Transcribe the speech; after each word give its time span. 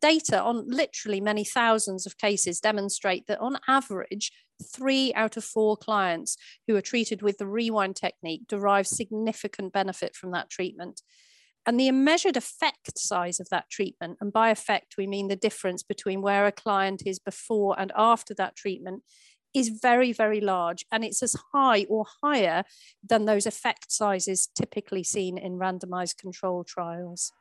data 0.00 0.40
on 0.40 0.64
literally 0.68 1.20
many 1.20 1.44
thousands 1.44 2.06
of 2.06 2.18
cases 2.18 2.60
demonstrate 2.60 3.26
that 3.26 3.40
on 3.40 3.58
average, 3.68 4.32
three 4.74 5.12
out 5.14 5.36
of 5.36 5.44
four 5.44 5.76
clients 5.76 6.36
who 6.66 6.76
are 6.76 6.80
treated 6.82 7.22
with 7.22 7.38
the 7.38 7.46
rewind 7.46 7.96
technique 7.96 8.42
derive 8.48 8.86
significant 8.86 9.72
benefit 9.72 10.16
from 10.16 10.32
that 10.32 10.50
treatment. 10.50 11.00
And 11.66 11.78
the 11.78 11.90
measured 11.90 12.36
effect 12.36 12.98
size 12.98 13.40
of 13.40 13.48
that 13.50 13.68
treatment, 13.70 14.16
and 14.20 14.32
by 14.32 14.50
effect, 14.50 14.94
we 14.96 15.06
mean 15.06 15.28
the 15.28 15.36
difference 15.36 15.82
between 15.82 16.22
where 16.22 16.46
a 16.46 16.52
client 16.52 17.02
is 17.04 17.18
before 17.18 17.78
and 17.78 17.92
after 17.94 18.32
that 18.34 18.56
treatment, 18.56 19.02
is 19.54 19.68
very, 19.68 20.12
very 20.12 20.40
large. 20.40 20.84
And 20.90 21.04
it's 21.04 21.22
as 21.22 21.36
high 21.52 21.84
or 21.88 22.06
higher 22.22 22.64
than 23.06 23.24
those 23.24 23.46
effect 23.46 23.92
sizes 23.92 24.48
typically 24.54 25.04
seen 25.04 25.36
in 25.36 25.58
randomized 25.58 26.16
control 26.16 26.64
trials. 26.64 27.32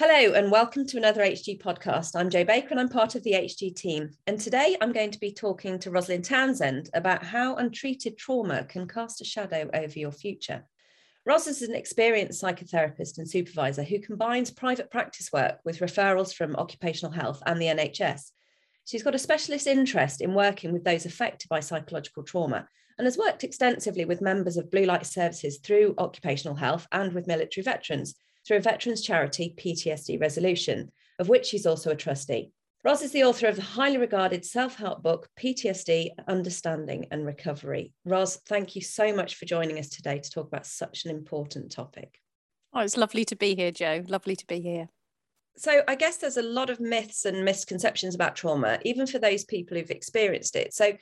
Hello, 0.00 0.32
and 0.34 0.52
welcome 0.52 0.86
to 0.86 0.96
another 0.96 1.22
HG 1.22 1.60
podcast. 1.60 2.14
I'm 2.14 2.30
Jo 2.30 2.44
Baker 2.44 2.68
and 2.70 2.78
I'm 2.78 2.88
part 2.88 3.16
of 3.16 3.24
the 3.24 3.32
HG 3.32 3.74
team. 3.74 4.10
And 4.28 4.38
today 4.38 4.76
I'm 4.80 4.92
going 4.92 5.10
to 5.10 5.18
be 5.18 5.32
talking 5.32 5.76
to 5.80 5.90
Rosalind 5.90 6.24
Townsend 6.24 6.88
about 6.94 7.24
how 7.24 7.56
untreated 7.56 8.16
trauma 8.16 8.62
can 8.62 8.86
cast 8.86 9.20
a 9.20 9.24
shadow 9.24 9.68
over 9.74 9.98
your 9.98 10.12
future. 10.12 10.64
Ros 11.26 11.48
is 11.48 11.62
an 11.62 11.74
experienced 11.74 12.40
psychotherapist 12.40 13.18
and 13.18 13.28
supervisor 13.28 13.82
who 13.82 13.98
combines 13.98 14.52
private 14.52 14.88
practice 14.88 15.32
work 15.32 15.58
with 15.64 15.80
referrals 15.80 16.32
from 16.32 16.54
occupational 16.54 17.10
health 17.10 17.42
and 17.44 17.60
the 17.60 17.66
NHS. 17.66 18.30
She's 18.84 19.02
got 19.02 19.16
a 19.16 19.18
specialist 19.18 19.66
interest 19.66 20.20
in 20.20 20.32
working 20.32 20.72
with 20.72 20.84
those 20.84 21.06
affected 21.06 21.48
by 21.48 21.58
psychological 21.58 22.22
trauma 22.22 22.68
and 22.98 23.04
has 23.04 23.18
worked 23.18 23.42
extensively 23.42 24.04
with 24.04 24.20
members 24.22 24.58
of 24.58 24.70
Blue 24.70 24.84
Light 24.84 25.06
Services 25.06 25.58
through 25.58 25.96
occupational 25.98 26.54
health 26.54 26.86
and 26.92 27.12
with 27.14 27.26
military 27.26 27.64
veterans 27.64 28.14
through 28.48 28.56
a 28.56 28.60
veterans 28.60 29.02
charity 29.02 29.54
PTSD 29.56 30.18
resolution, 30.18 30.90
of 31.18 31.28
which 31.28 31.46
she's 31.46 31.66
also 31.66 31.90
a 31.90 31.96
trustee. 31.96 32.50
Ros 32.82 33.02
is 33.02 33.12
the 33.12 33.24
author 33.24 33.46
of 33.46 33.56
the 33.56 33.62
highly 33.62 33.98
regarded 33.98 34.44
self 34.44 34.76
help 34.76 35.02
book, 35.02 35.28
PTSD 35.38 36.10
Understanding 36.26 37.06
and 37.10 37.26
Recovery. 37.26 37.92
Ros, 38.06 38.36
thank 38.46 38.74
you 38.74 38.80
so 38.80 39.14
much 39.14 39.34
for 39.34 39.44
joining 39.44 39.78
us 39.78 39.90
today 39.90 40.18
to 40.18 40.30
talk 40.30 40.46
about 40.46 40.64
such 40.64 41.04
an 41.04 41.10
important 41.10 41.70
topic. 41.70 42.18
Oh, 42.72 42.80
it's 42.80 42.96
lovely 42.96 43.24
to 43.26 43.36
be 43.36 43.54
here, 43.54 43.70
Jo. 43.70 44.02
Lovely 44.08 44.36
to 44.36 44.46
be 44.46 44.60
here. 44.60 44.88
So, 45.56 45.82
I 45.86 45.96
guess 45.96 46.16
there's 46.16 46.36
a 46.36 46.42
lot 46.42 46.70
of 46.70 46.80
myths 46.80 47.24
and 47.24 47.44
misconceptions 47.44 48.14
about 48.14 48.36
trauma, 48.36 48.78
even 48.84 49.06
for 49.06 49.18
those 49.18 49.44
people 49.44 49.76
who've 49.76 49.90
experienced 49.90 50.56
it. 50.56 50.72
So, 50.72 50.92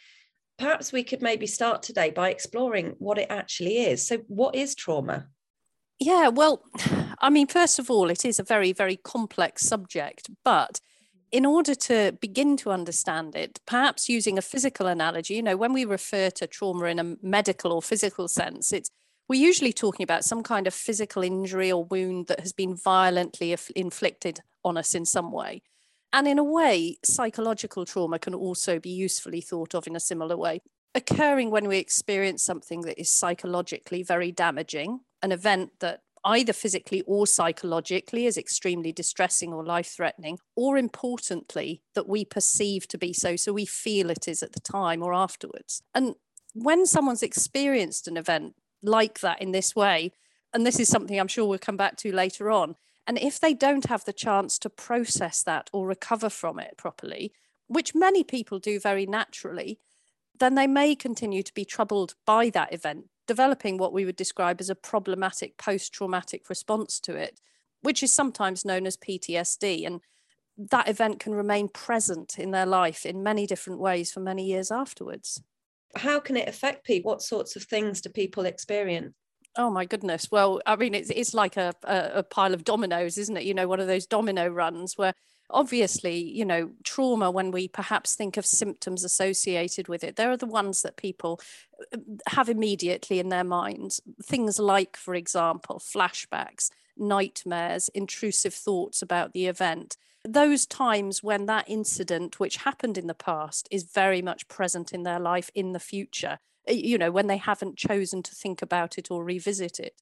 perhaps 0.58 0.92
we 0.92 1.04
could 1.04 1.22
maybe 1.22 1.46
start 1.46 1.82
today 1.82 2.10
by 2.10 2.30
exploring 2.30 2.94
what 2.98 3.18
it 3.18 3.26
actually 3.30 3.84
is. 3.84 4.04
So, 4.04 4.18
what 4.28 4.56
is 4.56 4.74
trauma? 4.74 5.28
Yeah, 5.98 6.28
well, 6.28 6.62
I 7.20 7.30
mean, 7.30 7.46
first 7.46 7.78
of 7.78 7.90
all, 7.90 8.10
it 8.10 8.24
is 8.24 8.38
a 8.38 8.44
very, 8.44 8.72
very 8.72 8.96
complex 8.96 9.62
subject, 9.62 10.28
but 10.44 10.80
in 11.32 11.44
order 11.44 11.74
to 11.74 12.16
begin 12.20 12.56
to 12.58 12.70
understand 12.70 13.34
it, 13.34 13.58
perhaps 13.66 14.08
using 14.08 14.38
a 14.38 14.42
physical 14.42 14.86
analogy, 14.86 15.34
you 15.34 15.42
know, 15.42 15.56
when 15.56 15.72
we 15.72 15.84
refer 15.84 16.30
to 16.30 16.46
trauma 16.46 16.84
in 16.84 16.98
a 16.98 17.16
medical 17.22 17.72
or 17.72 17.82
physical 17.82 18.28
sense, 18.28 18.72
it's 18.72 18.90
we're 19.28 19.40
usually 19.40 19.72
talking 19.72 20.04
about 20.04 20.24
some 20.24 20.44
kind 20.44 20.68
of 20.68 20.74
physical 20.74 21.24
injury 21.24 21.72
or 21.72 21.84
wound 21.84 22.28
that 22.28 22.38
has 22.40 22.52
been 22.52 22.76
violently 22.76 23.56
inflicted 23.74 24.38
on 24.64 24.76
us 24.76 24.94
in 24.94 25.04
some 25.04 25.32
way. 25.32 25.62
And 26.12 26.28
in 26.28 26.38
a 26.38 26.44
way, 26.44 26.98
psychological 27.04 27.84
trauma 27.84 28.20
can 28.20 28.34
also 28.34 28.78
be 28.78 28.90
usefully 28.90 29.40
thought 29.40 29.74
of 29.74 29.88
in 29.88 29.96
a 29.96 30.00
similar 30.00 30.36
way, 30.36 30.60
occurring 30.94 31.50
when 31.50 31.66
we 31.66 31.78
experience 31.78 32.44
something 32.44 32.82
that 32.82 33.00
is 33.00 33.10
psychologically 33.10 34.04
very 34.04 34.30
damaging, 34.30 35.00
an 35.26 35.32
event 35.32 35.72
that 35.80 36.00
either 36.24 36.52
physically 36.52 37.02
or 37.02 37.26
psychologically 37.26 38.26
is 38.26 38.38
extremely 38.38 38.92
distressing 38.92 39.52
or 39.52 39.64
life 39.64 39.88
threatening, 39.88 40.38
or 40.54 40.78
importantly, 40.78 41.82
that 41.94 42.08
we 42.08 42.24
perceive 42.24 42.88
to 42.88 42.96
be 42.96 43.12
so, 43.12 43.36
so 43.36 43.52
we 43.52 43.66
feel 43.66 44.08
it 44.08 44.26
is 44.26 44.42
at 44.42 44.52
the 44.52 44.60
time 44.60 45.02
or 45.02 45.12
afterwards. 45.12 45.82
And 45.94 46.14
when 46.54 46.86
someone's 46.86 47.22
experienced 47.22 48.08
an 48.08 48.16
event 48.16 48.54
like 48.82 49.20
that 49.20 49.42
in 49.42 49.52
this 49.52 49.76
way, 49.76 50.12
and 50.54 50.64
this 50.64 50.80
is 50.80 50.88
something 50.88 51.18
I'm 51.18 51.28
sure 51.28 51.46
we'll 51.46 51.58
come 51.58 51.76
back 51.76 51.96
to 51.98 52.12
later 52.12 52.50
on, 52.50 52.76
and 53.06 53.18
if 53.18 53.38
they 53.38 53.54
don't 53.54 53.86
have 53.86 54.04
the 54.04 54.12
chance 54.12 54.58
to 54.60 54.70
process 54.70 55.42
that 55.42 55.70
or 55.72 55.86
recover 55.86 56.28
from 56.28 56.58
it 56.58 56.76
properly, 56.76 57.32
which 57.68 57.94
many 57.94 58.24
people 58.24 58.58
do 58.58 58.80
very 58.80 59.06
naturally, 59.06 59.80
then 60.38 60.54
they 60.54 60.66
may 60.66 60.94
continue 60.94 61.42
to 61.42 61.54
be 61.54 61.64
troubled 61.64 62.14
by 62.26 62.50
that 62.50 62.72
event 62.72 63.06
developing 63.26 63.76
what 63.76 63.92
we 63.92 64.04
would 64.04 64.16
describe 64.16 64.60
as 64.60 64.70
a 64.70 64.74
problematic 64.74 65.56
post 65.56 65.92
traumatic 65.92 66.48
response 66.48 67.00
to 67.00 67.14
it, 67.14 67.40
which 67.82 68.02
is 68.02 68.12
sometimes 68.12 68.64
known 68.64 68.86
as 68.86 68.96
PTSD. 68.96 69.86
And 69.86 70.00
that 70.56 70.88
event 70.88 71.20
can 71.20 71.34
remain 71.34 71.68
present 71.68 72.38
in 72.38 72.50
their 72.50 72.66
life 72.66 73.04
in 73.04 73.22
many 73.22 73.46
different 73.46 73.80
ways 73.80 74.12
for 74.12 74.20
many 74.20 74.44
years 74.44 74.70
afterwards. 74.70 75.42
How 75.96 76.20
can 76.20 76.36
it 76.36 76.48
affect 76.48 76.84
people? 76.84 77.10
What 77.10 77.22
sorts 77.22 77.56
of 77.56 77.64
things 77.64 78.00
do 78.00 78.10
people 78.10 78.46
experience? 78.46 79.14
Oh 79.58 79.70
my 79.70 79.86
goodness. 79.86 80.28
Well, 80.30 80.60
I 80.66 80.76
mean, 80.76 80.94
it's, 80.94 81.10
it's 81.10 81.32
like 81.32 81.56
a, 81.56 81.74
a, 81.84 82.10
a 82.16 82.22
pile 82.22 82.52
of 82.52 82.64
dominoes, 82.64 83.16
isn't 83.16 83.36
it? 83.36 83.44
You 83.44 83.54
know, 83.54 83.68
one 83.68 83.80
of 83.80 83.86
those 83.86 84.06
domino 84.06 84.48
runs 84.48 84.98
where 84.98 85.14
obviously, 85.48 86.16
you 86.18 86.44
know, 86.44 86.72
trauma, 86.84 87.30
when 87.30 87.50
we 87.50 87.68
perhaps 87.68 88.14
think 88.14 88.36
of 88.36 88.44
symptoms 88.44 89.02
associated 89.02 89.88
with 89.88 90.04
it, 90.04 90.16
there 90.16 90.30
are 90.30 90.36
the 90.36 90.46
ones 90.46 90.82
that 90.82 90.96
people 90.96 91.40
uh, 91.94 91.98
have 92.28 92.50
immediately 92.50 93.18
in 93.18 93.30
their 93.30 93.44
minds. 93.44 94.00
Things 94.22 94.58
like, 94.58 94.96
for 94.96 95.14
example, 95.14 95.80
flashbacks, 95.80 96.70
nightmares, 96.96 97.88
intrusive 97.94 98.54
thoughts 98.54 99.00
about 99.00 99.32
the 99.32 99.46
event. 99.46 99.96
Those 100.28 100.66
times 100.66 101.22
when 101.22 101.46
that 101.46 101.68
incident, 101.68 102.38
which 102.40 102.58
happened 102.58 102.98
in 102.98 103.06
the 103.06 103.14
past, 103.14 103.68
is 103.70 103.84
very 103.84 104.20
much 104.20 104.48
present 104.48 104.92
in 104.92 105.04
their 105.04 105.20
life 105.20 105.50
in 105.54 105.72
the 105.72 105.80
future, 105.80 106.40
you 106.68 106.98
know, 106.98 107.10
when 107.10 107.26
they 107.26 107.36
haven't 107.36 107.76
chosen 107.76 108.22
to 108.22 108.34
think 108.34 108.62
about 108.62 108.98
it 108.98 109.10
or 109.10 109.24
revisit 109.24 109.78
it. 109.78 110.00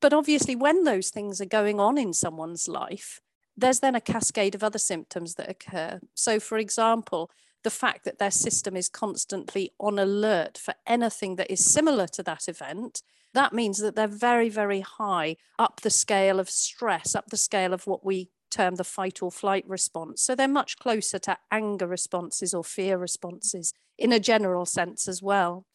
But 0.00 0.12
obviously, 0.12 0.54
when 0.54 0.84
those 0.84 1.10
things 1.10 1.40
are 1.40 1.46
going 1.46 1.80
on 1.80 1.98
in 1.98 2.12
someone's 2.12 2.68
life, 2.68 3.20
there's 3.56 3.80
then 3.80 3.94
a 3.94 4.00
cascade 4.00 4.54
of 4.54 4.62
other 4.62 4.78
symptoms 4.78 5.34
that 5.34 5.50
occur. 5.50 6.00
So, 6.14 6.38
for 6.40 6.56
example, 6.58 7.30
the 7.64 7.70
fact 7.70 8.04
that 8.04 8.18
their 8.18 8.30
system 8.30 8.76
is 8.76 8.88
constantly 8.88 9.72
on 9.78 9.98
alert 9.98 10.58
for 10.58 10.74
anything 10.86 11.36
that 11.36 11.50
is 11.50 11.64
similar 11.64 12.06
to 12.08 12.22
that 12.22 12.48
event, 12.48 13.02
that 13.34 13.52
means 13.52 13.78
that 13.78 13.96
they're 13.96 14.06
very, 14.06 14.48
very 14.48 14.80
high 14.80 15.36
up 15.58 15.80
the 15.80 15.90
scale 15.90 16.38
of 16.38 16.50
stress, 16.50 17.14
up 17.14 17.30
the 17.30 17.36
scale 17.36 17.72
of 17.72 17.86
what 17.86 18.04
we 18.04 18.30
term 18.52 18.76
the 18.76 18.84
fight 18.84 19.22
or 19.22 19.32
flight 19.32 19.64
response. 19.66 20.22
So 20.22 20.34
they're 20.34 20.46
much 20.46 20.78
closer 20.78 21.18
to 21.20 21.38
anger 21.50 21.86
responses 21.86 22.54
or 22.54 22.62
fear 22.62 22.98
responses 22.98 23.72
in 23.98 24.12
a 24.12 24.20
general 24.20 24.66
sense 24.66 25.08
as 25.08 25.22
well. 25.22 25.66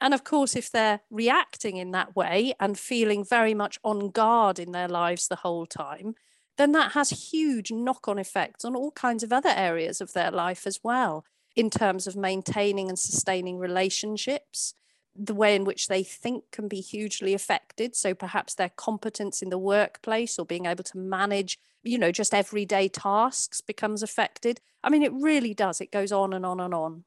And 0.00 0.12
of 0.12 0.24
course, 0.24 0.54
if 0.54 0.70
they're 0.70 1.00
reacting 1.10 1.76
in 1.76 1.92
that 1.92 2.14
way 2.14 2.52
and 2.60 2.78
feeling 2.78 3.24
very 3.24 3.54
much 3.54 3.78
on 3.82 4.10
guard 4.10 4.58
in 4.58 4.72
their 4.72 4.88
lives 4.88 5.28
the 5.28 5.36
whole 5.36 5.66
time, 5.66 6.14
then 6.58 6.72
that 6.72 6.92
has 6.92 7.30
huge 7.32 7.70
knock 7.70 8.06
on 8.06 8.18
effects 8.18 8.64
on 8.64 8.76
all 8.76 8.90
kinds 8.90 9.22
of 9.22 9.32
other 9.32 9.52
areas 9.54 10.00
of 10.00 10.12
their 10.12 10.30
life 10.30 10.66
as 10.66 10.80
well, 10.84 11.24
in 11.56 11.70
terms 11.70 12.06
of 12.06 12.16
maintaining 12.16 12.88
and 12.88 12.98
sustaining 12.98 13.58
relationships. 13.58 14.74
The 15.16 15.34
way 15.34 15.54
in 15.54 15.64
which 15.64 15.88
they 15.88 16.02
think 16.02 16.50
can 16.50 16.68
be 16.68 16.80
hugely 16.80 17.34
affected. 17.34 17.94
So 17.94 18.14
perhaps 18.14 18.54
their 18.54 18.70
competence 18.70 19.42
in 19.42 19.50
the 19.50 19.58
workplace 19.58 20.38
or 20.38 20.46
being 20.46 20.66
able 20.66 20.84
to 20.84 20.98
manage, 20.98 21.58
you 21.82 21.98
know, 21.98 22.10
just 22.10 22.34
everyday 22.34 22.88
tasks 22.88 23.60
becomes 23.60 24.02
affected. 24.02 24.60
I 24.82 24.90
mean, 24.90 25.02
it 25.02 25.12
really 25.12 25.54
does. 25.54 25.80
It 25.80 25.92
goes 25.92 26.10
on 26.10 26.32
and 26.32 26.44
on 26.44 26.58
and 26.60 26.74
on. 26.74 27.04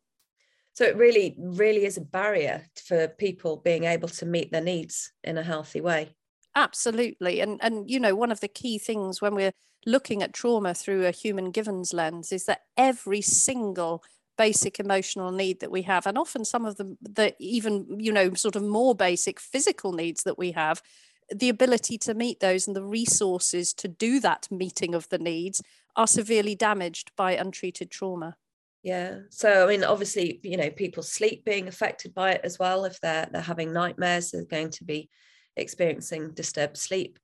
So 0.73 0.85
it 0.85 0.95
really, 0.95 1.35
really 1.39 1.85
is 1.85 1.97
a 1.97 2.01
barrier 2.01 2.63
for 2.85 3.07
people 3.07 3.57
being 3.57 3.85
able 3.85 4.09
to 4.09 4.25
meet 4.25 4.51
their 4.51 4.61
needs 4.61 5.11
in 5.23 5.37
a 5.37 5.43
healthy 5.43 5.81
way. 5.81 6.11
Absolutely. 6.55 7.39
And 7.39 7.59
and 7.63 7.89
you 7.89 7.99
know, 7.99 8.15
one 8.15 8.31
of 8.31 8.39
the 8.39 8.47
key 8.47 8.77
things 8.77 9.21
when 9.21 9.35
we're 9.35 9.53
looking 9.85 10.21
at 10.21 10.33
trauma 10.33 10.73
through 10.73 11.05
a 11.05 11.11
human 11.11 11.51
givens 11.51 11.93
lens 11.93 12.31
is 12.31 12.45
that 12.45 12.61
every 12.75 13.21
single 13.21 14.03
basic 14.37 14.79
emotional 14.79 15.31
need 15.31 15.59
that 15.59 15.71
we 15.71 15.81
have 15.81 16.05
and 16.05 16.17
often 16.17 16.45
some 16.45 16.65
of 16.65 16.77
the 16.77 16.95
the 17.01 17.35
even 17.39 17.99
you 17.99 18.11
know 18.11 18.33
sort 18.33 18.55
of 18.55 18.63
more 18.63 18.95
basic 18.95 19.39
physical 19.39 19.91
needs 19.91 20.23
that 20.23 20.37
we 20.37 20.51
have 20.51 20.81
the 21.35 21.49
ability 21.49 21.97
to 21.97 22.13
meet 22.13 22.39
those 22.39 22.67
and 22.67 22.75
the 22.75 22.83
resources 22.83 23.73
to 23.73 23.87
do 23.87 24.19
that 24.19 24.47
meeting 24.49 24.95
of 24.95 25.09
the 25.09 25.17
needs 25.17 25.61
are 25.95 26.07
severely 26.07 26.55
damaged 26.55 27.11
by 27.17 27.33
untreated 27.33 27.91
trauma 27.91 28.35
yeah 28.83 29.19
so 29.29 29.65
i 29.65 29.67
mean 29.67 29.83
obviously 29.83 30.39
you 30.43 30.55
know 30.55 30.69
people's 30.69 31.11
sleep 31.11 31.43
being 31.43 31.67
affected 31.67 32.13
by 32.13 32.31
it 32.31 32.41
as 32.43 32.59
well 32.59 32.85
if 32.85 32.99
they're 33.01 33.27
they're 33.31 33.41
having 33.41 33.73
nightmares 33.73 34.31
they're 34.31 34.45
going 34.45 34.69
to 34.69 34.83
be 34.83 35.09
experiencing 35.57 36.31
disturbed 36.31 36.77
sleep. 36.77 37.19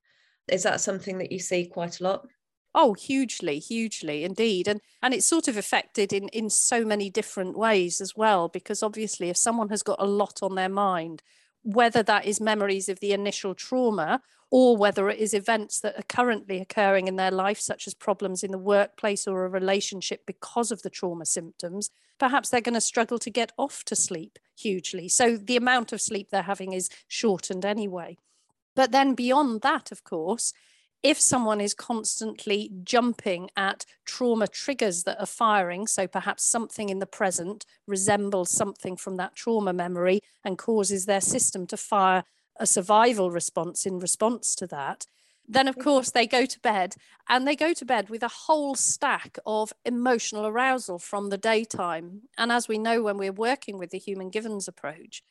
Is 0.52 0.64
that 0.64 0.82
something 0.82 1.20
that 1.20 1.32
you 1.32 1.40
see 1.40 1.66
quite 1.66 2.00
a 2.00 2.04
lot? 2.04 2.28
Oh, 2.76 2.94
hugely, 2.94 3.60
hugely 3.60 4.24
indeed. 4.24 4.68
And 4.68 4.82
and 5.02 5.14
it's 5.14 5.26
sort 5.26 5.48
of 5.48 5.58
affected 5.58 6.12
in, 6.12 6.28
in 6.30 6.50
so 6.50 6.84
many 6.84 7.10
different 7.10 7.58
ways 7.58 8.02
as 8.02 8.16
well, 8.16 8.48
because 8.48 8.82
obviously 8.82 9.30
if 9.30 9.38
someone 9.38 9.70
has 9.70 9.84
got 9.84 10.02
a 10.02 10.08
lot 10.08 10.40
on 10.42 10.56
their 10.56 10.70
mind, 10.70 11.22
whether 11.64 12.04
that 12.04 12.26
is 12.26 12.42
memories 12.42 12.90
of 12.90 13.00
the 13.00 13.14
initial 13.14 13.54
trauma 13.56 14.22
or 14.50 14.78
whether 14.78 15.10
it 15.10 15.18
is 15.18 15.34
events 15.34 15.80
that 15.80 15.98
are 15.98 16.04
currently 16.04 16.62
occurring 16.62 17.08
in 17.08 17.16
their 17.16 17.32
life, 17.32 17.60
such 17.60 17.88
as 17.88 17.96
problems 17.96 18.44
in 18.44 18.52
the 18.52 18.58
workplace 18.58 19.26
or 19.26 19.46
a 19.46 19.50
relationship 19.50 20.28
because 20.28 20.72
of 20.72 20.84
the 20.84 20.92
trauma 20.92 21.26
symptoms, 21.26 21.90
perhaps 22.20 22.50
they're 22.50 22.62
going 22.62 22.76
to 22.76 22.82
struggle 22.82 23.18
to 23.18 23.32
get 23.32 23.52
off 23.58 23.84
to 23.84 23.96
sleep 23.96 24.38
hugely. 24.56 25.10
So 25.10 25.38
the 25.38 25.58
amount 25.58 25.92
of 25.92 26.02
sleep 26.02 26.30
they're 26.30 26.44
having 26.44 26.74
is 26.74 26.90
shortened 27.08 27.66
anyway. 27.66 28.18
But 28.76 28.92
then 28.92 29.16
beyond 29.16 29.62
that, 29.62 29.92
of 29.92 30.04
course, 30.04 30.54
if 31.04 31.20
someone 31.20 31.60
is 31.60 31.74
constantly 31.74 32.72
jumping 32.84 33.50
at 33.58 33.86
trauma 34.06 34.48
triggers 34.48 35.04
that 35.04 35.20
are 35.20 35.26
firing, 35.26 35.86
so 35.86 36.08
perhaps 36.08 36.44
something 36.44 36.88
in 36.88 37.00
the 37.00 37.06
present 37.06 37.66
resembles 37.86 38.50
something 38.50 38.96
from 38.96 39.18
that 39.18 39.36
trauma 39.36 39.74
memory 39.74 40.22
and 40.46 40.58
causes 40.58 41.06
their 41.06 41.22
system 41.22 41.68
to 41.68 41.78
fire 41.78 42.24
a 42.58 42.66
survival 42.66 43.32
response 43.32 43.86
in 43.86 44.00
response 44.00 44.56
to 44.56 44.68
that, 44.68 45.06
then 45.48 45.68
of 45.68 45.76
mm. 45.76 45.84
course 45.84 46.12
they 46.12 46.26
go 46.26 46.46
to 46.46 46.60
bed 46.62 46.96
and 47.28 47.48
they 47.48 47.56
go 47.56 47.74
to 47.74 47.86
bed 47.86 48.10
with 48.10 48.24
a 48.24 48.28
whole 48.28 48.76
stack 48.76 49.38
of 49.46 49.74
emotional 49.84 50.46
arousal 50.46 51.00
from 51.00 51.30
the 51.30 51.38
daytime. 51.38 52.22
And 52.38 52.52
as 52.52 52.68
we 52.68 52.78
know, 52.78 53.02
when 53.02 53.18
we're 53.18 53.32
working 53.34 53.78
with 53.78 53.90
the 53.90 53.98
human 53.98 54.30
givens 54.30 54.68
approach, 54.68 55.22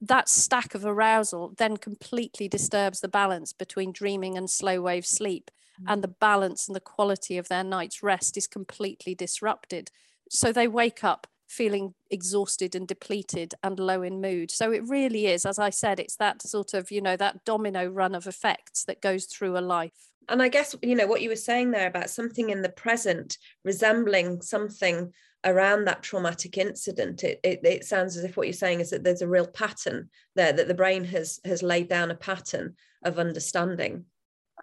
that 0.00 0.28
stack 0.28 0.74
of 0.74 0.84
arousal 0.84 1.54
then 1.58 1.76
completely 1.76 2.48
disturbs 2.48 3.00
the 3.00 3.08
balance 3.08 3.52
between 3.52 3.92
dreaming 3.92 4.36
and 4.36 4.48
slow 4.48 4.80
wave 4.80 5.04
sleep 5.04 5.50
mm-hmm. 5.80 5.90
and 5.90 6.02
the 6.02 6.08
balance 6.08 6.68
and 6.68 6.76
the 6.76 6.80
quality 6.80 7.36
of 7.36 7.48
their 7.48 7.64
night's 7.64 8.02
rest 8.02 8.36
is 8.36 8.46
completely 8.46 9.14
disrupted. 9.14 9.90
So 10.30 10.52
they 10.52 10.68
wake 10.68 11.02
up 11.02 11.26
feeling 11.48 11.94
exhausted 12.10 12.74
and 12.74 12.86
depleted 12.86 13.54
and 13.62 13.78
low 13.80 14.02
in 14.02 14.20
mood. 14.20 14.50
So 14.50 14.70
it 14.70 14.86
really 14.86 15.26
is 15.26 15.46
as 15.46 15.58
i 15.58 15.70
said 15.70 15.98
it's 15.98 16.16
that 16.16 16.42
sort 16.42 16.74
of 16.74 16.90
you 16.90 17.00
know 17.00 17.16
that 17.16 17.44
domino 17.44 17.86
run 17.86 18.14
of 18.14 18.26
effects 18.26 18.84
that 18.84 19.00
goes 19.00 19.24
through 19.24 19.56
a 19.56 19.60
life. 19.60 20.10
And 20.28 20.42
i 20.42 20.48
guess 20.48 20.76
you 20.82 20.94
know 20.94 21.06
what 21.06 21.22
you 21.22 21.30
were 21.30 21.36
saying 21.36 21.70
there 21.70 21.88
about 21.88 22.10
something 22.10 22.50
in 22.50 22.62
the 22.62 22.68
present 22.68 23.38
resembling 23.64 24.42
something 24.42 25.12
around 25.44 25.84
that 25.84 26.02
traumatic 26.02 26.58
incident 26.58 27.22
it, 27.22 27.38
it, 27.44 27.60
it 27.62 27.84
sounds 27.84 28.16
as 28.16 28.24
if 28.24 28.36
what 28.36 28.46
you're 28.46 28.52
saying 28.52 28.80
is 28.80 28.90
that 28.90 29.04
there's 29.04 29.22
a 29.22 29.28
real 29.28 29.46
pattern 29.46 30.08
there 30.34 30.52
that 30.52 30.66
the 30.66 30.74
brain 30.74 31.04
has 31.04 31.38
has 31.44 31.62
laid 31.62 31.88
down 31.88 32.10
a 32.10 32.14
pattern 32.14 32.74
of 33.04 33.18
understanding. 33.18 34.04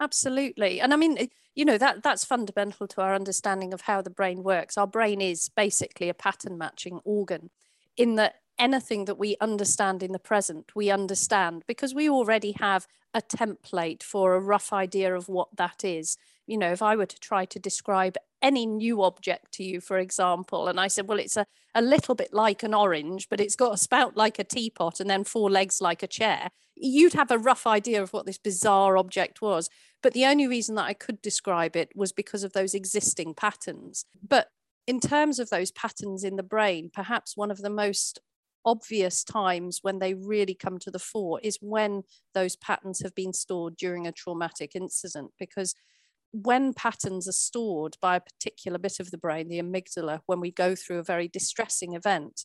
Absolutely. 0.02 0.82
And 0.82 0.94
i 0.94 0.98
mean 0.98 1.30
you 1.56 1.64
know 1.64 1.78
that 1.78 2.04
that's 2.04 2.26
fundamental 2.26 2.88
to 2.88 3.02
our 3.02 3.16
understanding 3.16 3.74
of 3.74 3.82
how 3.82 4.02
the 4.02 4.10
brain 4.10 4.44
works. 4.44 4.78
Our 4.78 4.88
brain 4.88 5.22
is 5.22 5.50
basically 5.50 6.10
a 6.10 6.14
pattern 6.14 6.58
matching 6.58 7.00
organ 7.06 7.50
in 7.96 8.16
that 8.16 8.36
anything 8.60 9.06
that 9.06 9.18
we 9.18 9.36
understand 9.40 10.04
in 10.04 10.12
the 10.12 10.20
present 10.20 10.72
we 10.76 10.90
understand 10.90 11.64
because 11.68 11.94
we 11.94 12.10
already 12.10 12.54
have 12.54 12.88
a 13.14 13.22
template 13.22 14.04
for 14.04 14.34
a 14.34 14.40
rough 14.40 14.72
idea 14.74 15.16
of 15.16 15.30
what 15.30 15.48
that 15.56 15.86
is. 15.86 16.18
You 16.46 16.58
know 16.58 16.74
if 16.74 16.82
i 16.82 16.98
were 16.98 17.06
to 17.06 17.20
try 17.20 17.46
to 17.46 17.60
describe 17.60 18.18
any 18.46 18.68
new 18.68 19.02
object 19.02 19.52
to 19.54 19.64
you, 19.64 19.82
for 19.82 19.98
example. 19.98 20.68
And 20.68 20.80
I 20.80 20.88
said, 20.88 21.08
well, 21.08 21.18
it's 21.18 21.36
a, 21.36 21.48
a 21.74 21.82
little 21.82 22.14
bit 22.14 22.32
like 22.32 22.62
an 22.62 22.76
orange, 22.76 23.28
but 23.28 23.42
it's 23.42 23.56
got 23.56 23.74
a 23.74 23.78
spout 23.78 24.16
like 24.16 24.38
a 24.38 24.44
teapot 24.44 25.00
and 25.00 25.10
then 25.10 25.24
four 25.24 25.50
legs 25.50 25.82
like 25.82 26.04
a 26.04 26.08
chair. 26.08 26.50
You'd 26.76 27.14
have 27.14 27.32
a 27.32 27.40
rough 27.40 27.66
idea 27.66 28.04
of 28.04 28.14
what 28.14 28.28
this 28.28 28.38
bizarre 28.38 28.98
object 28.98 29.42
was. 29.42 29.68
But 30.04 30.14
the 30.14 30.26
only 30.26 30.46
reason 30.46 30.76
that 30.76 30.86
I 30.86 30.94
could 30.94 31.24
describe 31.24 31.76
it 31.76 31.90
was 31.96 32.12
because 32.12 32.44
of 32.44 32.54
those 32.54 32.76
existing 32.76 33.34
patterns. 33.34 34.06
But 34.22 34.50
in 34.86 35.00
terms 35.00 35.40
of 35.40 35.50
those 35.50 35.72
patterns 35.72 36.24
in 36.24 36.36
the 36.36 36.44
brain, 36.44 36.92
perhaps 36.94 37.36
one 37.36 37.50
of 37.50 37.64
the 37.64 37.72
most 37.72 38.20
obvious 38.64 39.24
times 39.24 39.80
when 39.82 39.98
they 39.98 40.14
really 40.14 40.54
come 40.54 40.78
to 40.78 40.92
the 40.92 41.00
fore 41.00 41.40
is 41.42 41.58
when 41.62 42.04
those 42.36 42.56
patterns 42.56 43.02
have 43.02 43.16
been 43.16 43.34
stored 43.34 43.76
during 43.76 44.06
a 44.06 44.12
traumatic 44.12 44.76
incident 44.76 45.32
because 45.40 45.74
when 46.44 46.74
patterns 46.74 47.28
are 47.28 47.34
stored 47.34 47.96
by 48.02 48.18
a 48.18 48.22
particular 48.22 48.78
bit 48.78 49.00
of 49.00 49.12
the 49.12 49.18
brain, 49.18 49.48
the 49.48 49.62
amygdala, 49.62 50.20
when 50.26 50.42
we 50.42 50.52
go 50.52 50.76
through 50.76 51.00
a 51.00 51.04
very 51.04 51.28
distressing 51.30 51.94
event, 51.94 52.44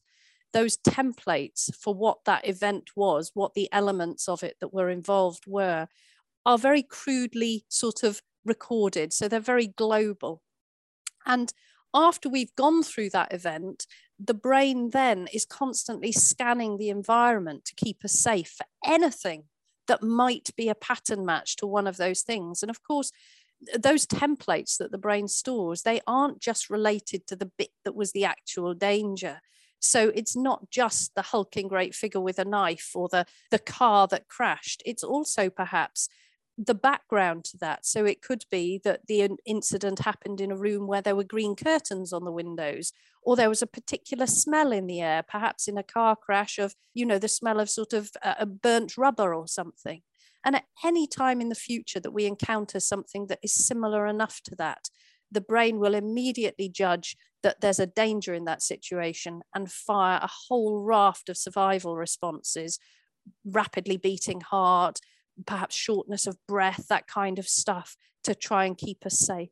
those 0.53 0.77
templates 0.77 1.75
for 1.75 1.95
what 1.95 2.19
that 2.25 2.47
event 2.47 2.91
was, 2.95 3.33
what 3.35 3.55
the 3.55 3.69
elements 3.73 4.29
of 4.29 4.43
it 4.43 4.57
that 4.61 4.73
were 4.73 4.91
involved 4.91 5.45
were, 5.47 5.89
are 6.47 6.59
very 6.59 6.83
crudely 6.83 7.65
sort 7.69 8.03
of 8.03 8.21
recorded. 8.45 9.13
So 9.13 9.27
they're 9.27 9.41
very 9.41 9.67
global. 9.67 10.43
And 11.27 11.53
after 11.93 12.29
we've 12.29 12.55
gone 12.55 12.85
through 12.85 13.11
that 13.11 13.33
event, 13.33 13.87
the 14.19 14.35
brain 14.35 14.91
then 14.91 15.29
is 15.33 15.45
constantly 15.45 16.13
scanning 16.13 16.77
the 16.77 16.91
environment 16.91 17.65
to 17.65 17.75
keep 17.75 18.05
us 18.05 18.13
safe 18.13 18.55
for 18.57 18.67
anything 18.85 19.45
that 19.89 20.03
might 20.03 20.51
be 20.57 20.69
a 20.69 20.75
pattern 20.77 21.27
match 21.27 21.57
to 21.57 21.67
one 21.67 21.89
of 21.89 21.97
those 21.97 22.23
things. 22.23 22.63
And 22.63 22.71
of 22.71 22.81
course, 22.83 23.11
those 23.79 24.07
templates 24.07 24.79
that 24.79 24.91
the 24.91 24.99
brain 24.99 25.29
stores, 25.29 25.83
they 25.83 26.01
aren't 26.07 26.41
just 26.41 26.71
related 26.71 27.27
to 27.27 27.37
the 27.37 27.51
bit 27.59 27.71
that 27.85 27.95
was 27.95 28.12
the 28.12 28.25
actual 28.25 28.75
danger. 28.75 29.41
So 29.81 30.12
it's 30.15 30.37
not 30.37 30.71
just 30.71 31.15
the 31.15 31.23
hulking 31.23 31.69
great 31.69 31.95
figure 31.95 32.21
with 32.21 32.39
a 32.39 32.45
knife 32.45 32.91
or 32.95 33.09
the, 33.09 33.27
the 33.51 33.59
car 33.59 34.07
that 34.09 34.29
crashed. 34.29 34.83
It's 34.85 35.03
also 35.03 35.51
perhaps 35.51 36.09
the 36.59 36.75
background 36.75 37.45
to 37.45 37.57
that. 37.59 37.87
So 37.87 38.05
it 38.05 38.21
could 38.21 38.45
be 38.51 38.81
that 38.85 39.07
the 39.07 39.31
incident 39.47 40.01
happened 40.01 40.41
in 40.41 40.53
a 40.53 40.56
room 40.56 40.87
where 40.87 41.01
there 41.01 41.17
were 41.17 41.25
green 41.25 41.56
curtains 41.56 42.13
on 42.13 42.25
the 42.25 42.33
windows, 42.33 42.93
or 43.23 43.37
there 43.37 43.49
was 43.49 43.63
a 43.63 43.67
particular 43.67 44.27
smell 44.27 44.73
in 44.73 44.87
the 44.87 45.01
air, 45.01 45.23
perhaps 45.23 45.69
in 45.69 45.79
a 45.79 45.83
car 45.83 46.17
crash 46.17 46.59
of, 46.59 46.75
you 46.93 47.06
know, 47.06 47.19
the 47.19 47.29
smell 47.29 47.61
of 47.61 47.71
sort 47.71 47.95
of 47.95 48.11
a 48.23 48.45
burnt 48.45 48.99
rubber 48.99 49.35
or 49.35 49.49
something. 49.49 50.03
And 50.45 50.57
at 50.57 50.65
any 50.85 51.07
time 51.07 51.41
in 51.41 51.49
the 51.49 51.55
future 51.55 52.01
that 52.01 52.13
we 52.13 52.27
encounter 52.27 52.81
something 52.81 53.27
that 53.27 53.41
is 53.43 53.55
similar 53.55 54.07
enough 54.07 54.41
to 54.45 54.57
that, 54.57 54.89
the 55.31 55.41
brain 55.41 55.79
will 55.79 55.95
immediately 55.95 56.69
judge 56.69 57.17
that 57.43 57.61
there's 57.61 57.79
a 57.79 57.87
danger 57.87 58.35
in 58.35 58.45
that 58.45 58.63
situation 58.63 59.43
and 59.55 59.71
fire 59.71 60.19
a 60.23 60.31
whole 60.49 60.83
raft 60.83 61.29
of 61.29 61.37
survival 61.37 61.97
responses, 61.97 62.79
rapidly 63.45 63.97
beating 63.97 64.41
heart, 64.41 64.99
perhaps 65.47 65.77
shortness 65.77 66.27
of 66.27 66.37
breath, 66.47 66.87
that 66.89 67.07
kind 67.07 67.39
of 67.39 67.49
stuff 67.49 67.97
to 68.25 68.35
try 68.35 68.65
and 68.65 68.77
keep 68.77 69.06
us 69.06 69.19
safe. 69.19 69.51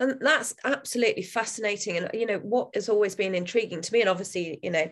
And 0.00 0.18
that's 0.20 0.54
absolutely 0.64 1.22
fascinating. 1.22 1.96
And, 1.96 2.10
you 2.12 2.26
know, 2.26 2.38
what 2.38 2.74
has 2.74 2.88
always 2.88 3.14
been 3.14 3.34
intriguing 3.34 3.80
to 3.80 3.92
me, 3.92 4.00
and 4.00 4.10
obviously, 4.10 4.58
you 4.62 4.70
know, 4.70 4.90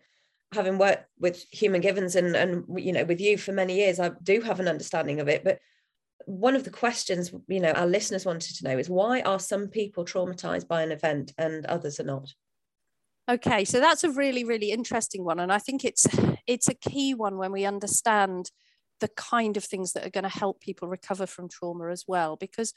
having 0.53 0.79
worked 0.79 1.07
with 1.19 1.45
human 1.51 1.81
givens 1.81 2.15
and 2.17 2.37
and 2.37 2.65
you 2.77 2.93
know 2.93 3.05
with 3.05 3.21
you 3.21 3.39
for 3.39 3.53
many 3.53 3.77
years 3.77 3.99
i 3.99 4.11
do 4.23 4.41
have 4.41 4.61
an 4.61 4.69
understanding 4.69 5.21
of 5.21 5.29
it. 5.29 5.45
But 5.45 5.59
one 6.27 6.55
of 6.55 6.65
the 6.65 6.71
questions 6.71 7.33
you 7.49 7.61
know 7.61 7.73
our 7.73 7.87
listeners 7.87 8.25
wanted 8.25 8.57
to 8.57 8.65
know 8.65 8.79
is 8.79 8.89
why 8.89 9.21
are 9.23 9.41
some 9.41 9.69
people 9.69 10.05
traumatized 10.05 10.69
by 10.69 10.83
an 10.83 10.93
event 10.93 11.33
and 11.39 11.67
others 11.67 11.99
are 12.01 12.05
not? 12.05 12.33
Okay 13.31 13.65
so 13.65 13.81
that's 13.81 14.05
a 14.05 14.11
really 14.11 14.45
really 14.45 14.71
interesting 14.71 15.25
one. 15.25 15.41
And 15.41 15.53
i 15.53 15.59
think 15.59 15.85
it's 15.85 16.07
it's 16.47 16.69
a 16.69 16.75
key 16.75 17.15
one 17.15 17.39
when 17.39 17.53
we 17.53 17.65
understand 17.65 18.51
the 19.01 19.09
kind 19.09 19.57
of 19.57 19.65
things 19.65 19.93
that 19.93 20.07
are 20.07 20.11
going 20.11 20.23
to 20.23 20.39
help 20.39 20.61
people 20.61 20.87
recover 20.87 21.27
from 21.27 21.49
trauma 21.49 21.91
as 21.91 22.05
well 22.07 22.37
because 22.37 22.73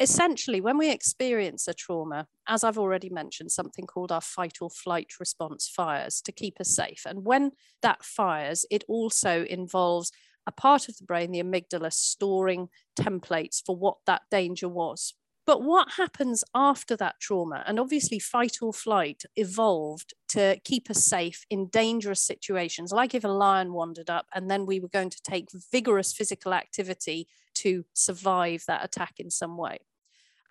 essentially, 0.00 0.60
when 0.60 0.78
we 0.78 0.90
experience 0.90 1.68
a 1.68 1.74
trauma, 1.74 2.26
as 2.48 2.64
I've 2.64 2.78
already 2.78 3.08
mentioned, 3.10 3.52
something 3.52 3.86
called 3.86 4.12
our 4.12 4.20
fight 4.20 4.58
or 4.60 4.70
flight 4.70 5.12
response 5.20 5.68
fires 5.68 6.20
to 6.22 6.32
keep 6.32 6.60
us 6.60 6.70
safe. 6.70 7.02
And 7.06 7.24
when 7.24 7.52
that 7.82 8.04
fires, 8.04 8.64
it 8.70 8.84
also 8.88 9.44
involves 9.44 10.12
a 10.46 10.52
part 10.52 10.88
of 10.88 10.96
the 10.96 11.04
brain, 11.04 11.30
the 11.32 11.42
amygdala, 11.42 11.92
storing 11.92 12.68
templates 12.98 13.62
for 13.64 13.76
what 13.76 13.98
that 14.06 14.22
danger 14.30 14.68
was. 14.68 15.14
But 15.48 15.62
what 15.62 15.92
happens 15.92 16.44
after 16.54 16.94
that 16.96 17.20
trauma? 17.20 17.64
And 17.66 17.80
obviously, 17.80 18.18
fight 18.18 18.58
or 18.60 18.70
flight 18.70 19.22
evolved 19.34 20.12
to 20.32 20.60
keep 20.62 20.90
us 20.90 21.02
safe 21.02 21.46
in 21.48 21.68
dangerous 21.68 22.20
situations, 22.20 22.92
like 22.92 23.14
if 23.14 23.24
a 23.24 23.28
lion 23.28 23.72
wandered 23.72 24.10
up 24.10 24.26
and 24.34 24.50
then 24.50 24.66
we 24.66 24.78
were 24.78 24.90
going 24.90 25.08
to 25.08 25.22
take 25.22 25.48
vigorous 25.72 26.12
physical 26.12 26.52
activity 26.52 27.28
to 27.54 27.86
survive 27.94 28.64
that 28.66 28.84
attack 28.84 29.14
in 29.16 29.30
some 29.30 29.56
way. 29.56 29.78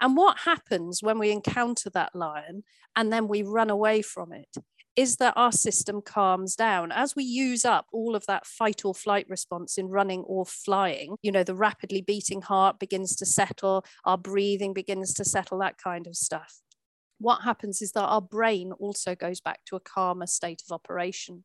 And 0.02 0.18
what 0.18 0.40
happens 0.40 1.04
when 1.04 1.20
we 1.20 1.30
encounter 1.30 1.92
that 1.92 2.16
lion 2.16 2.64
and 2.96 3.14
then 3.14 3.28
we 3.28 3.44
run 3.44 3.70
away 3.70 4.02
from 4.02 4.34
it 4.34 4.58
is 4.98 5.18
that 5.18 5.34
our 5.38 5.52
system 5.52 6.02
calms 6.02 6.56
down. 6.56 6.92
As 6.92 7.16
we 7.16 7.24
use 7.24 7.64
up 7.64 7.86
all 7.94 8.16
of 8.16 8.26
that 8.26 8.46
fight 8.46 8.84
or 8.84 8.94
flight 8.94 9.28
response 9.30 9.78
in 9.78 9.88
running 9.88 10.22
or 10.22 10.46
flying 10.46 11.16
you 11.22 11.32
know 11.32 11.44
the 11.44 11.56
rapidly 11.56 12.02
beating 12.02 12.42
heart 12.42 12.80
begins 12.80 13.16
to 13.16 13.26
settle 13.26 13.86
our 14.06 14.18
breathing 14.18 14.74
begins 14.74 15.14
to 15.14 15.24
settle 15.24 15.60
that 15.60 15.78
kind 15.78 16.08
of 16.08 16.16
stuff. 16.16 16.62
What 17.20 17.44
happens 17.44 17.82
is 17.82 17.92
that 17.94 18.06
our 18.06 18.22
brain 18.22 18.72
also 18.74 19.16
goes 19.16 19.40
back 19.40 19.62
to 19.66 19.76
a 19.76 19.80
calmer 19.80 20.28
state 20.28 20.62
of 20.68 20.74
operation. 20.74 21.44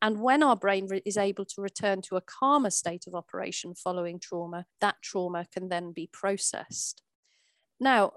And 0.00 0.20
when 0.20 0.42
our 0.42 0.56
brain 0.56 0.88
is 1.06 1.16
able 1.16 1.44
to 1.46 1.62
return 1.62 2.02
to 2.02 2.16
a 2.16 2.20
calmer 2.20 2.70
state 2.70 3.06
of 3.06 3.14
operation 3.14 3.74
following 3.74 4.18
trauma, 4.18 4.66
that 4.80 4.96
trauma 5.02 5.46
can 5.52 5.68
then 5.68 5.92
be 5.92 6.08
processed. 6.12 7.02
Now, 7.80 8.12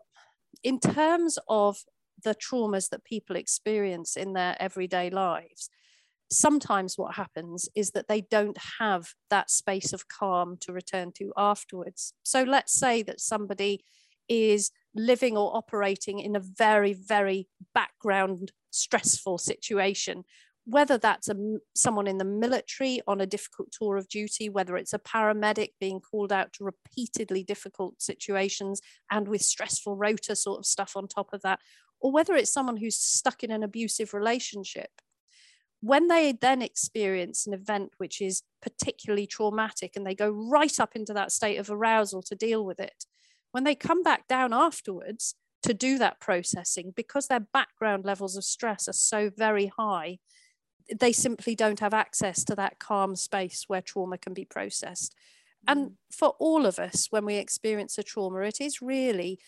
in 0.64 0.80
terms 0.80 1.38
of 1.48 1.78
the 2.24 2.36
traumas 2.36 2.90
that 2.90 3.04
people 3.04 3.36
experience 3.36 4.16
in 4.16 4.34
their 4.34 4.56
everyday 4.60 5.10
lives, 5.10 5.70
sometimes 6.32 6.98
what 6.98 7.16
happens 7.16 7.70
is 7.76 7.92
that 7.92 8.08
they 8.08 8.22
don't 8.22 8.58
have 8.80 9.14
that 9.30 9.50
space 9.50 9.94
of 9.94 10.08
calm 10.08 10.58
to 10.62 10.74
return 10.74 11.12
to 11.14 11.32
afterwards. 11.38 12.14
So 12.24 12.44
let's 12.44 12.74
say 12.74 13.02
that 13.04 13.22
somebody 13.22 13.84
is 14.28 14.72
living 14.94 15.38
or 15.38 15.56
operating 15.56 16.20
in 16.20 16.36
a 16.36 16.42
very, 16.42 16.94
very 16.94 17.48
background 17.74 18.52
stressful 18.72 19.38
situation, 19.38 20.24
whether 20.70 20.98
that's 20.98 21.30
a, 21.30 21.36
someone 21.76 22.08
in 22.08 22.18
the 22.18 22.26
military 22.26 23.00
on 23.08 23.22
a 23.22 23.26
difficult 23.26 23.72
tour 23.72 23.96
of 23.96 24.10
duty, 24.10 24.50
whether 24.50 24.76
it's 24.76 24.92
a 24.92 25.00
paramedic 25.00 25.70
being 25.80 26.02
called 26.02 26.34
out 26.34 26.52
to 26.52 26.66
repeatedly 26.66 27.42
difficult 27.42 28.02
situations 28.02 28.82
and 29.10 29.30
with 29.30 29.42
stressful 29.42 29.96
rota 29.96 30.36
sort 30.36 30.60
of 30.60 30.66
stuff 30.66 30.98
on 30.98 31.08
top 31.08 31.32
of 31.32 31.42
that, 31.42 31.60
or 32.02 32.12
whether 32.12 32.36
it's 32.36 32.52
someone 32.52 32.76
who's 32.76 32.98
stuck 32.98 33.46
in 33.46 33.52
an 33.52 33.64
abusive 33.64 34.14
relationship. 34.14 34.90
When 35.80 36.10
they 36.10 36.34
then 36.34 36.62
experience 36.62 37.48
an 37.48 37.54
event 37.54 37.94
which 37.98 38.20
is 38.20 38.44
particularly 38.62 39.26
traumatic 39.26 39.94
and 39.96 40.06
they 40.06 40.16
go 40.16 40.30
right 40.30 40.80
up 40.82 40.98
into 40.98 41.14
that 41.14 41.32
state 41.32 41.58
of 41.58 41.72
arousal 41.72 42.24
to 42.24 42.36
deal 42.36 42.66
with 42.66 42.82
it, 42.82 43.06
when 43.54 43.64
they 43.64 43.76
come 43.76 44.04
back 44.04 44.28
down 44.28 44.52
afterwards 44.52 45.36
to 45.64 45.74
do 45.74 45.98
that 46.00 46.20
processing, 46.20 46.92
because 46.94 47.28
their 47.28 47.40
background 47.40 48.04
levels 48.04 48.36
of 48.36 48.44
stress 48.44 48.90
are 48.90 48.94
so 48.94 49.32
very 49.36 49.72
high, 49.78 50.18
they 51.00 51.12
simply 51.12 51.56
don't 51.56 51.80
have 51.80 51.94
access 51.94 52.44
to 52.46 52.56
that 52.56 52.80
calm 52.80 53.16
space 53.16 53.66
where 53.68 53.82
trauma 53.82 54.18
can 54.18 54.34
be 54.34 54.46
processed. 54.46 55.16
And 55.68 55.80
mm. 55.80 55.94
for 56.12 56.34
all 56.40 56.66
of 56.66 56.80
us, 56.80 57.08
when 57.10 57.26
we 57.26 57.36
experience 57.36 57.98
a 57.98 58.04
trauma, 58.04 58.42
it 58.42 58.62
is 58.62 58.82
really 58.82 59.40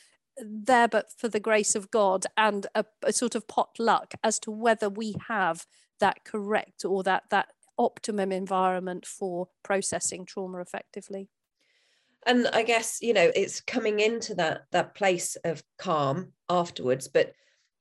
there 0.41 0.88
but 0.88 1.08
for 1.17 1.27
the 1.27 1.39
grace 1.39 1.75
of 1.75 1.91
God 1.91 2.25
and 2.38 2.67
a, 2.75 2.86
a 3.03 3.13
sort 3.13 3.36
of 3.36 3.48
pot 3.48 3.72
luck 3.77 4.13
as 4.24 4.39
to 4.39 4.51
whether 4.51 4.89
we 4.89 5.15
have 5.27 5.65
that 6.00 6.24
correct 6.24 6.86
or 6.86 7.03
that 7.03 7.24
that 7.29 7.50
optimum 7.77 8.31
environment 8.31 9.05
for 9.05 9.48
processing 9.63 10.25
trauma 10.25 10.60
effectively 10.60 11.29
and 12.25 12.46
i 12.48 12.62
guess 12.62 13.00
you 13.01 13.13
know 13.13 13.31
it's 13.36 13.62
coming 13.62 14.01
into 14.01 14.36
that 14.36 14.63
that 14.72 14.93
place 14.96 15.38
of 15.46 15.63
calm 15.77 16.34
afterwards 16.50 17.08
but 17.08 17.34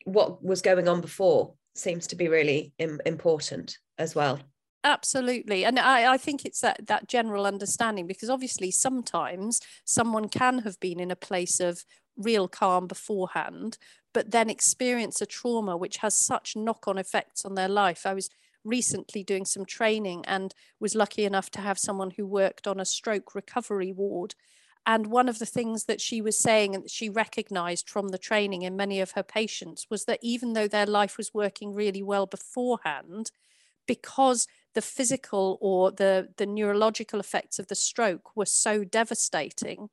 what 0.04 0.42
was 0.42 0.62
going 0.62 0.88
on 0.88 1.00
before 1.00 1.54
seems 1.78 2.06
to 2.06 2.16
be 2.16 2.28
really 2.28 2.72
Im- 2.78 3.00
important 3.06 3.78
as 3.98 4.14
well 4.14 4.40
absolutely 4.84 5.64
and 5.64 5.78
I, 5.78 6.14
I 6.14 6.16
think 6.16 6.44
it's 6.44 6.60
that 6.60 6.86
that 6.86 7.08
general 7.08 7.46
understanding 7.46 8.06
because 8.06 8.30
obviously 8.30 8.70
sometimes 8.70 9.60
someone 9.84 10.28
can 10.28 10.60
have 10.60 10.78
been 10.80 11.00
in 11.00 11.10
a 11.10 11.16
place 11.16 11.60
of 11.60 11.84
real 12.16 12.48
calm 12.48 12.86
beforehand 12.86 13.78
but 14.14 14.30
then 14.30 14.50
experience 14.50 15.20
a 15.20 15.26
trauma 15.26 15.76
which 15.76 15.98
has 15.98 16.16
such 16.16 16.56
knock 16.56 16.88
on 16.88 16.98
effects 16.98 17.44
on 17.44 17.54
their 17.54 17.68
life. 17.68 18.06
I 18.06 18.14
was 18.14 18.30
recently 18.64 19.22
doing 19.22 19.44
some 19.44 19.64
training 19.64 20.24
and 20.26 20.54
was 20.80 20.94
lucky 20.94 21.24
enough 21.24 21.50
to 21.52 21.60
have 21.60 21.78
someone 21.78 22.10
who 22.10 22.26
worked 22.26 22.66
on 22.66 22.80
a 22.80 22.84
stroke 22.84 23.34
recovery 23.34 23.92
ward. 23.92 24.34
And 24.90 25.08
one 25.08 25.28
of 25.28 25.38
the 25.38 25.44
things 25.44 25.84
that 25.84 26.00
she 26.00 26.22
was 26.22 26.38
saying 26.38 26.74
and 26.74 26.90
she 26.90 27.10
recognized 27.10 27.90
from 27.90 28.08
the 28.08 28.16
training 28.16 28.62
in 28.62 28.74
many 28.74 29.00
of 29.02 29.10
her 29.10 29.22
patients 29.22 29.86
was 29.90 30.06
that 30.06 30.18
even 30.22 30.54
though 30.54 30.66
their 30.66 30.86
life 30.86 31.18
was 31.18 31.34
working 31.34 31.74
really 31.74 32.02
well 32.02 32.24
beforehand, 32.24 33.30
because 33.86 34.48
the 34.74 34.80
physical 34.80 35.58
or 35.60 35.92
the, 35.92 36.30
the 36.38 36.46
neurological 36.46 37.20
effects 37.20 37.58
of 37.58 37.66
the 37.66 37.74
stroke 37.74 38.34
were 38.34 38.46
so 38.46 38.82
devastating, 38.82 39.90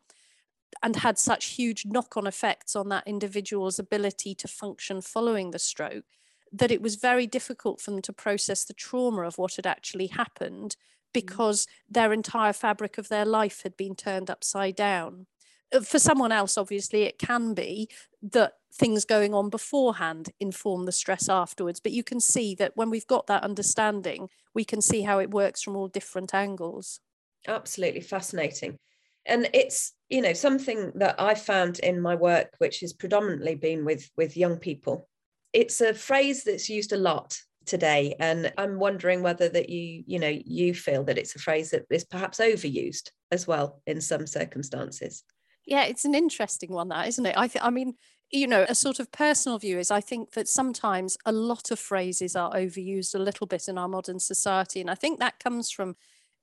and 0.82 0.96
had 0.96 1.18
such 1.18 1.46
huge 1.46 1.86
knock 1.86 2.16
on 2.16 2.26
effects 2.26 2.74
on 2.74 2.88
that 2.88 3.06
individual's 3.06 3.80
ability 3.80 4.34
to 4.36 4.48
function 4.48 5.02
following 5.02 5.52
the 5.52 5.60
stroke 5.60 6.06
that 6.54 6.72
it 6.72 6.82
was 6.82 6.96
very 6.96 7.28
difficult 7.28 7.82
for 7.82 7.92
them 7.92 8.02
to 8.02 8.14
process 8.14 8.64
the 8.64 8.74
trauma 8.74 9.24
of 9.24 9.38
what 9.38 9.56
had 9.56 9.68
actually 9.68 10.08
happened. 10.08 10.78
Because 11.16 11.66
their 11.90 12.12
entire 12.12 12.54
fabric 12.54 12.98
of 12.98 13.08
their 13.08 13.26
life 13.26 13.64
had 13.64 13.78
been 13.78 13.96
turned 13.96 14.30
upside 14.30 14.76
down. 14.76 15.28
Uh, 15.74 15.80
for 15.80 15.98
someone 15.98 16.32
else, 16.32 16.58
obviously, 16.58 17.04
it 17.04 17.18
can 17.18 17.54
be 17.54 17.90
that 18.22 18.54
things 18.74 19.06
going 19.06 19.34
on 19.34 19.50
beforehand 19.50 20.30
inform 20.40 20.86
the 20.86 20.92
stress 20.92 21.30
afterwards. 21.30 21.80
But 21.80 21.94
you 21.94 22.04
can 22.04 22.20
see 22.20 22.54
that 22.56 22.74
when 22.76 22.90
we've 22.90 23.08
got 23.08 23.28
that 23.28 23.44
understanding, 23.44 24.30
we 24.54 24.66
can 24.66 24.82
see 24.82 25.04
how 25.04 25.20
it 25.20 25.32
works 25.32 25.62
from 25.62 25.78
all 25.78 25.88
different 25.88 26.34
angles. 26.34 27.00
Absolutely 27.48 28.02
fascinating 28.02 28.78
and 29.26 29.50
it's 29.54 29.94
you 30.10 30.22
know 30.22 30.34
something 30.34 30.92
that 30.96 31.20
i 31.20 31.34
found 31.34 31.80
in 31.80 32.00
my 32.00 32.16
work 32.16 32.54
which 32.60 32.80
has 32.80 32.94
predominantly 32.94 33.56
been 33.56 33.84
with 33.86 34.10
with 34.18 34.38
young 34.38 34.58
people 34.58 35.08
it's 35.54 35.82
a 35.82 35.94
phrase 35.94 36.44
that's 36.44 36.70
used 36.70 36.92
a 36.92 36.98
lot 36.98 37.42
today 37.66 38.16
and 38.20 38.52
i'm 38.58 38.80
wondering 38.80 39.22
whether 39.22 39.50
that 39.50 39.70
you 39.70 40.04
you 40.06 40.20
know 40.20 40.34
you 40.46 40.74
feel 40.74 41.04
that 41.04 41.18
it's 41.18 41.36
a 41.36 41.40
phrase 41.40 41.72
that 41.72 41.86
is 41.90 42.04
perhaps 42.04 42.40
overused 42.40 43.10
as 43.32 43.48
well 43.48 43.82
in 43.88 44.00
some 44.00 44.28
circumstances. 44.28 45.24
Yeah 45.66 45.84
it's 45.86 46.06
an 46.06 46.16
interesting 46.16 46.72
one 46.72 46.90
that 46.90 47.08
isn't 47.08 47.26
it? 47.26 47.36
I 47.38 47.50
i 47.62 47.70
mean 47.70 47.96
you 48.32 48.48
know 48.48 48.66
a 48.68 48.76
sort 48.76 49.00
of 49.00 49.12
personal 49.12 49.60
view 49.60 49.78
is 49.80 49.92
i 49.92 50.02
think 50.02 50.32
that 50.32 50.48
sometimes 50.48 51.18
a 51.26 51.32
lot 51.32 51.72
of 51.72 51.80
phrases 51.80 52.36
are 52.36 52.52
overused 52.54 53.16
a 53.16 53.20
little 53.20 53.48
bit 53.48 53.68
in 53.68 53.78
our 53.78 53.88
modern 53.88 54.20
society 54.20 54.82
and 54.82 54.90
i 54.90 54.96
think 54.96 55.20
that 55.20 55.40
comes 55.40 55.72
from 55.72 55.96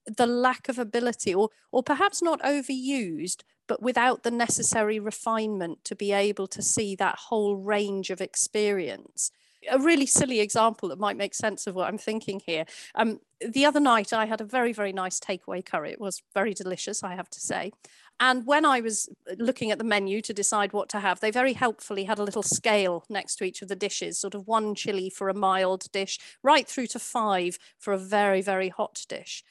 the 0.06 0.26
lack 0.26 0.68
of 0.68 0.78
ability 0.78 1.34
or 1.34 1.48
or 1.70 1.82
perhaps 1.82 2.22
not 2.22 2.40
overused 2.42 3.42
but 3.68 3.82
without 3.82 4.22
the 4.22 4.30
necessary 4.30 4.98
refinement 4.98 5.84
to 5.84 5.94
be 5.94 6.12
able 6.12 6.46
to 6.46 6.62
see 6.62 6.96
that 6.96 7.18
whole 7.28 7.56
range 7.56 8.10
of 8.10 8.20
experience 8.20 9.30
a 9.71 9.78
really 9.78 10.07
silly 10.07 10.40
example 10.40 10.88
that 10.88 10.99
might 10.99 11.16
make 11.16 11.35
sense 11.35 11.66
of 11.66 11.75
what 11.75 11.88
I'm 11.88 11.99
thinking 11.99 12.40
here. 12.45 12.64
Um, 12.95 13.21
the 13.40 13.64
other 13.64 13.81
night, 13.81 14.12
I 14.12 14.26
had 14.26 14.40
a 14.40 14.45
very, 14.45 14.73
very 14.73 14.92
nice 14.92 15.21
takeaway 15.21 15.64
curry. 15.64 15.92
It 15.92 16.00
was 16.00 16.23
very 16.35 16.54
delicious, 16.54 17.02
I 17.02 17.14
have 17.14 17.31
to 17.31 17.40
say. 17.40 17.73
And 18.21 18.47
when 18.47 18.64
I 18.64 18.81
was 18.81 19.09
looking 19.38 19.71
at 19.71 19.78
the 19.78 19.85
menu 19.85 20.21
to 20.23 20.33
decide 20.33 20.73
what 20.73 20.88
to 20.90 21.00
have, 21.00 21.21
they 21.21 21.31
very 21.31 21.54
helpfully 21.54 22.04
had 22.04 22.19
a 22.19 22.23
little 22.23 22.42
scale 22.42 23.04
next 23.09 23.37
to 23.37 23.45
each 23.45 23.62
of 23.62 23.69
the 23.69 23.76
dishes, 23.76 24.19
sort 24.19 24.35
of 24.35 24.47
one 24.47 24.75
chili 24.75 25.11
for 25.11 25.28
a 25.28 25.35
mild 25.35 25.90
dish, 25.92 26.19
right 26.42 26.69
through 26.69 26.87
to 26.88 26.99
five 26.99 27.59
for 27.78 27.92
a 27.92 27.99
very, 27.99 28.40
very 28.40 28.69
hot 28.69 29.04
dish. 29.09 29.42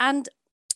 And 0.00 0.28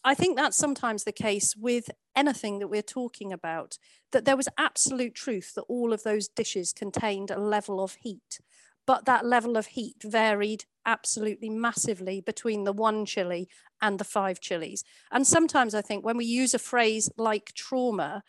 I 0.04 0.14
think 0.14 0.36
that's 0.36 0.56
sometimes 0.56 1.04
the 1.04 1.12
case 1.12 1.56
with 1.56 1.90
anything 2.14 2.58
that 2.58 2.68
we're 2.68 2.82
talking 2.82 3.32
about, 3.32 3.78
that 4.12 4.24
there 4.24 4.36
was 4.36 4.48
absolute 4.58 5.14
truth 5.14 5.54
that 5.54 5.62
all 5.62 5.92
of 5.92 6.02
those 6.02 6.28
dishes 6.28 6.72
contained 6.72 7.30
a 7.30 7.38
level 7.38 7.80
of 7.82 7.96
heat, 8.00 8.40
but 8.88 9.04
that 9.04 9.26
level 9.26 9.58
of 9.58 9.66
heat 9.66 10.02
varied 10.02 10.64
absolutely 10.86 11.50
massively 11.50 12.22
between 12.22 12.64
the 12.64 12.72
one 12.72 13.04
chili 13.04 13.46
and 13.82 13.98
the 13.98 14.04
five 14.04 14.40
chilies. 14.40 14.82
And 15.12 15.26
sometimes 15.26 15.74
I 15.74 15.82
think 15.82 16.06
when 16.06 16.16
we 16.16 16.24
use 16.24 16.54
a 16.54 16.58
phrase 16.58 17.10
like 17.18 17.52
trauma, 17.52 18.22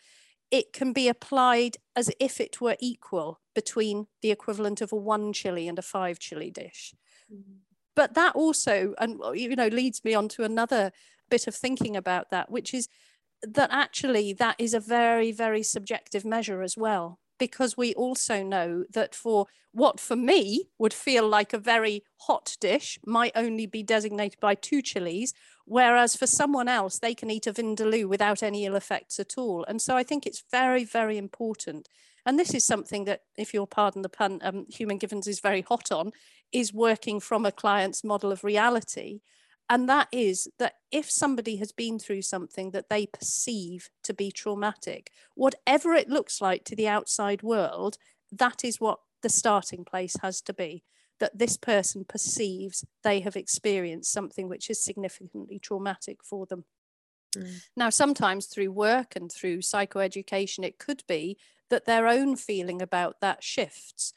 it 0.52 0.74
can 0.74 0.92
be 0.92 1.08
applied 1.08 1.78
as 1.96 2.12
if 2.20 2.42
it 2.42 2.60
were 2.60 2.76
equal 2.82 3.40
between 3.56 4.08
the 4.22 4.32
equivalent 4.32 4.82
of 4.82 4.92
a 4.92 4.98
one 4.98 5.32
chili 5.32 5.66
and 5.66 5.80
a 5.80 5.82
five 5.82 6.20
chili 6.20 6.52
dish. 6.52 6.94
Mm-hmm 7.34 7.60
but 7.96 8.14
that 8.14 8.34
also 8.34 8.94
and 8.98 9.20
you 9.34 9.54
know 9.58 9.68
leads 9.68 10.06
me 10.06 10.14
on 10.14 10.30
to 10.30 10.46
another 10.46 10.92
bit 11.30 11.48
of 11.48 11.56
thinking 11.56 11.98
about 11.98 12.30
that 12.30 12.50
which 12.50 12.74
is 12.74 12.88
that 13.42 13.70
actually 13.74 14.32
that 14.32 14.56
is 14.58 14.74
a 14.74 14.80
very 14.80 15.34
very 15.34 15.62
subjective 15.62 16.24
measure 16.24 16.62
as 16.62 16.78
well 16.78 17.20
because 17.40 17.76
we 17.78 17.94
also 17.96 18.44
know 18.44 18.84
that 18.94 19.16
for 19.16 19.48
what 19.72 20.00
for 20.00 20.16
me 20.16 20.66
would 20.78 20.94
feel 20.94 21.28
like 21.28 21.54
a 21.54 21.58
very 21.58 22.04
hot 22.22 22.58
dish 22.60 23.00
might 23.06 23.32
only 23.36 23.66
be 23.66 23.84
designated 23.84 24.40
by 24.40 24.56
two 24.56 24.82
chilies 24.82 25.34
whereas 25.66 26.16
for 26.16 26.28
someone 26.28 26.68
else 26.68 27.00
they 27.00 27.14
can 27.14 27.30
eat 27.30 27.48
a 27.48 27.54
vindaloo 27.54 28.08
without 28.08 28.42
any 28.42 28.66
ill 28.66 28.76
effects 28.76 29.20
at 29.20 29.38
all 29.38 29.64
and 29.68 29.82
so 29.82 29.96
i 29.96 30.04
think 30.04 30.26
it's 30.26 30.44
very 30.52 30.84
very 30.84 31.18
important 31.18 31.88
and 32.26 32.38
this 32.38 32.54
is 32.54 32.64
something 32.64 33.06
that, 33.06 33.22
if 33.38 33.54
you'll 33.54 33.68
pardon 33.68 34.02
the 34.02 34.10
pun, 34.10 34.40
um, 34.44 34.66
Human 34.70 34.98
Givens 34.98 35.28
is 35.28 35.40
very 35.40 35.62
hot 35.62 35.92
on, 35.92 36.12
is 36.52 36.74
working 36.74 37.20
from 37.20 37.46
a 37.46 37.52
client's 37.52 38.04
model 38.04 38.32
of 38.32 38.44
reality. 38.44 39.22
And 39.70 39.88
that 39.88 40.08
is 40.12 40.50
that 40.58 40.76
if 40.92 41.12
somebody 41.12 41.58
has 41.58 41.72
been 41.72 42.00
through 42.00 42.24
something 42.24 42.72
that 42.72 42.90
they 42.90 43.06
perceive 43.06 43.90
to 44.04 44.14
be 44.14 44.32
traumatic, 44.32 45.12
whatever 45.36 45.94
it 45.94 46.10
looks 46.10 46.42
like 46.42 46.64
to 46.66 46.76
the 46.76 46.88
outside 46.88 47.44
world, 47.44 47.98
that 48.32 48.66
is 48.66 48.82
what 48.82 49.00
the 49.22 49.30
starting 49.30 49.86
place 49.86 50.18
has 50.22 50.42
to 50.42 50.54
be. 50.54 50.84
That 51.20 51.38
this 51.38 51.58
person 51.58 52.04
perceives 52.04 52.86
they 53.04 53.20
have 53.20 53.36
experienced 53.36 54.12
something 54.12 54.50
which 54.50 54.70
is 54.70 54.84
significantly 54.84 55.60
traumatic 55.60 56.24
for 56.24 56.46
them. 56.48 56.64
Mm. 57.38 57.62
Now, 57.76 57.90
sometimes 57.90 58.48
through 58.48 58.72
work 58.72 59.16
and 59.16 59.32
through 59.32 59.60
psychoeducation, 59.60 60.64
it 60.64 60.80
could 60.80 61.04
be 61.08 61.38
that 61.70 61.86
their 61.86 62.08
own 62.08 62.36
feeling 62.36 62.82
about 62.82 63.22
that 63.22 63.44
shifts. 63.44 64.14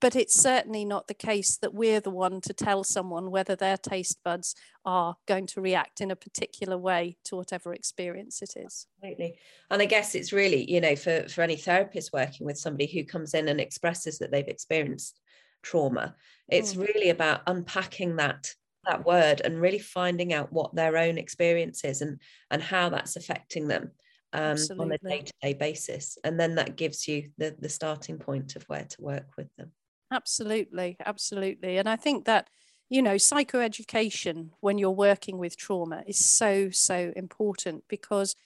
But 0.00 0.16
it's 0.16 0.38
certainly 0.38 0.84
not 0.84 1.08
the 1.08 1.14
case 1.14 1.56
that 1.58 1.74
we're 1.74 2.00
the 2.00 2.10
one 2.10 2.40
to 2.42 2.52
tell 2.52 2.84
someone 2.84 3.30
whether 3.30 3.54
their 3.54 3.76
taste 3.76 4.18
buds 4.24 4.54
are 4.84 5.16
going 5.26 5.46
to 5.46 5.60
react 5.60 6.00
in 6.00 6.10
a 6.10 6.16
particular 6.16 6.78
way 6.78 7.16
to 7.24 7.36
whatever 7.36 7.72
experience 7.72 8.40
it 8.42 8.54
is. 8.56 8.86
Absolutely. 9.02 9.38
And 9.70 9.82
I 9.82 9.86
guess 9.86 10.14
it's 10.14 10.32
really, 10.32 10.70
you 10.70 10.80
know, 10.80 10.96
for, 10.96 11.28
for 11.28 11.42
any 11.42 11.56
therapist 11.56 12.12
working 12.12 12.46
with 12.46 12.58
somebody 12.58 12.86
who 12.86 13.04
comes 13.04 13.34
in 13.34 13.48
and 13.48 13.60
expresses 13.60 14.18
that 14.18 14.30
they've 14.30 14.46
experienced 14.48 15.20
trauma, 15.62 16.14
it's 16.48 16.74
mm. 16.74 16.86
really 16.86 17.10
about 17.10 17.42
unpacking 17.46 18.16
that 18.16 18.50
that 18.86 19.06
word 19.06 19.40
and 19.42 19.62
really 19.62 19.78
finding 19.78 20.34
out 20.34 20.52
what 20.52 20.74
their 20.74 20.98
own 20.98 21.16
experience 21.16 21.84
is 21.84 22.02
and 22.02 22.20
and 22.50 22.62
how 22.62 22.90
that's 22.90 23.16
affecting 23.16 23.66
them 23.66 23.90
um, 24.34 24.58
on 24.78 24.92
a 24.92 24.98
day-to-day 24.98 25.54
basis 25.54 26.18
and 26.24 26.38
then 26.38 26.54
that 26.56 26.76
gives 26.76 27.06
you 27.06 27.30
the 27.38 27.54
the 27.60 27.68
starting 27.68 28.18
point 28.18 28.56
of 28.56 28.64
where 28.64 28.84
to 28.84 29.00
work 29.00 29.28
with 29.36 29.48
them. 29.56 29.70
Absolutely 30.12 30.96
absolutely 31.04 31.78
and 31.78 31.88
i 31.88 31.96
think 31.96 32.24
that 32.24 32.48
you 32.88 33.00
know 33.00 33.14
psychoeducation 33.14 34.50
when 34.60 34.78
you're 34.78 34.90
working 34.90 35.38
with 35.38 35.56
trauma 35.56 36.02
is 36.06 36.18
so 36.18 36.70
so 36.70 37.12
important 37.16 37.84
because 37.88 38.36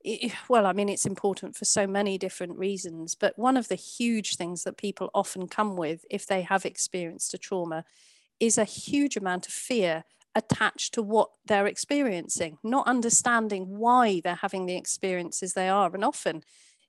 it, 0.00 0.32
well 0.48 0.66
i 0.66 0.72
mean 0.72 0.88
it's 0.88 1.06
important 1.06 1.56
for 1.56 1.64
so 1.64 1.86
many 1.86 2.16
different 2.18 2.56
reasons 2.58 3.14
but 3.14 3.38
one 3.38 3.56
of 3.56 3.68
the 3.68 3.74
huge 3.74 4.36
things 4.36 4.64
that 4.64 4.76
people 4.76 5.10
often 5.14 5.46
come 5.46 5.76
with 5.76 6.04
if 6.10 6.26
they 6.26 6.42
have 6.42 6.64
experienced 6.64 7.34
a 7.34 7.38
trauma 7.38 7.84
is 8.40 8.58
a 8.58 8.64
huge 8.64 9.16
amount 9.16 9.46
of 9.46 9.52
fear 9.52 10.04
attached 10.34 10.94
to 10.94 11.02
what 11.02 11.30
they're 11.46 11.66
experiencing, 11.66 12.58
not 12.62 12.86
understanding 12.86 13.78
why 13.78 14.20
they're 14.22 14.34
having 14.34 14.66
the 14.66 14.76
experiences 14.76 15.52
they 15.52 15.68
are. 15.68 15.94
And 15.94 16.04
often, 16.04 16.42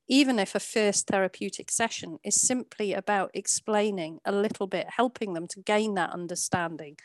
even 0.08 0.38
if 0.40 0.54
a 0.54 0.60
first 0.60 1.08
therapeutic 1.08 1.72
session 1.72 2.20
is 2.24 2.40
simply 2.40 2.94
about 2.94 3.32
explaining 3.34 4.20
a 4.26 4.32
little 4.32 4.68
bit, 4.68 4.88
helping 4.98 5.34
them 5.34 5.48
to 5.48 5.60
gain 5.60 5.96
that 5.96 6.12
understanding, 6.12 6.98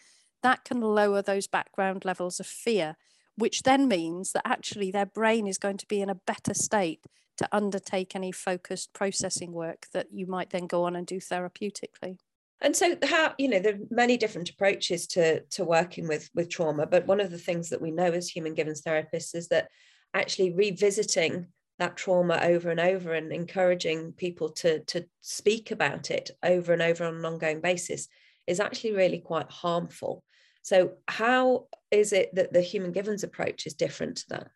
that 0.42 0.64
can 0.64 0.80
lower 0.80 1.22
those 1.22 1.46
background 1.46 2.04
levels 2.04 2.40
of 2.40 2.46
fear, 2.46 2.96
which 3.36 3.62
then 3.62 3.88
means 3.88 4.32
that 4.32 4.46
actually 4.46 4.90
their 4.90 5.06
brain 5.06 5.46
is 5.46 5.58
going 5.58 5.78
to 5.78 5.86
be 5.86 6.00
in 6.00 6.10
a 6.10 6.14
better 6.14 6.54
state 6.54 7.04
to 7.38 7.48
undertake 7.52 8.14
any 8.14 8.32
focused 8.32 8.92
processing 8.92 9.52
work 9.52 9.86
that 9.92 10.08
you 10.12 10.26
might 10.26 10.50
then 10.50 10.66
go 10.66 10.84
on 10.84 10.94
and 10.94 11.06
do 11.06 11.16
therapeutically. 11.16 12.18
And 12.60 12.76
so 12.76 12.96
how, 13.02 13.34
you 13.38 13.48
know, 13.48 13.58
there 13.58 13.74
are 13.74 13.86
many 13.90 14.16
different 14.16 14.50
approaches 14.50 15.06
to, 15.08 15.40
to 15.52 15.64
working 15.64 16.06
with, 16.06 16.28
with 16.34 16.50
trauma, 16.50 16.86
but 16.86 17.06
one 17.06 17.20
of 17.20 17.30
the 17.30 17.38
things 17.38 17.70
that 17.70 17.80
we 17.80 17.90
know 17.90 18.12
as 18.12 18.28
human 18.28 18.54
givens 18.54 18.82
therapists 18.82 19.34
is 19.34 19.48
that 19.48 19.68
actually 20.12 20.52
revisiting 20.52 21.46
that 21.78 21.96
trauma 21.96 22.38
over 22.42 22.70
and 22.70 22.78
over 22.78 23.14
and 23.14 23.32
encouraging 23.32 24.12
people 24.12 24.50
to, 24.50 24.80
to 24.80 25.06
speak 25.22 25.70
about 25.70 26.10
it 26.10 26.30
over 26.42 26.74
and 26.74 26.82
over 26.82 27.04
on 27.04 27.16
an 27.16 27.24
ongoing 27.24 27.62
basis 27.62 28.06
is 28.46 28.60
actually 28.60 28.92
really 28.92 29.20
quite 29.20 29.50
harmful. 29.50 30.22
So 30.62 30.92
how 31.08 31.68
is 31.90 32.12
it 32.12 32.34
that 32.34 32.52
the 32.52 32.60
human 32.60 32.92
givens 32.92 33.24
approach 33.24 33.66
is 33.66 33.72
different 33.72 34.18
to 34.18 34.24
that? 34.30 34.48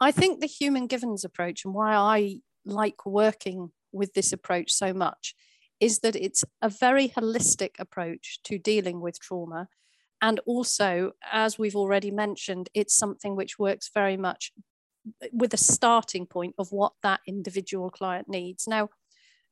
I 0.00 0.10
think 0.10 0.40
the 0.40 0.46
human 0.46 0.86
givens 0.86 1.24
approach 1.24 1.66
and 1.66 1.74
why 1.74 1.94
I 1.94 2.40
like 2.64 3.04
working 3.04 3.70
with 3.92 4.14
this 4.14 4.32
approach 4.32 4.72
so 4.72 4.94
much 4.94 5.34
is 5.82 5.98
that 5.98 6.14
it's 6.14 6.44
a 6.62 6.68
very 6.68 7.08
holistic 7.08 7.70
approach 7.80 8.38
to 8.44 8.56
dealing 8.56 9.00
with 9.00 9.18
trauma. 9.18 9.66
And 10.22 10.38
also, 10.46 11.10
as 11.32 11.58
we've 11.58 11.74
already 11.74 12.12
mentioned, 12.12 12.68
it's 12.72 12.94
something 12.94 13.34
which 13.34 13.58
works 13.58 13.90
very 13.92 14.16
much 14.16 14.52
eh, 15.20 15.26
with 15.32 15.52
a 15.52 15.56
starting 15.56 16.24
point 16.24 16.54
of 16.56 16.70
what 16.70 16.92
that 17.02 17.18
individual 17.26 17.90
client 17.90 18.28
needs. 18.28 18.68
Now, 18.68 18.90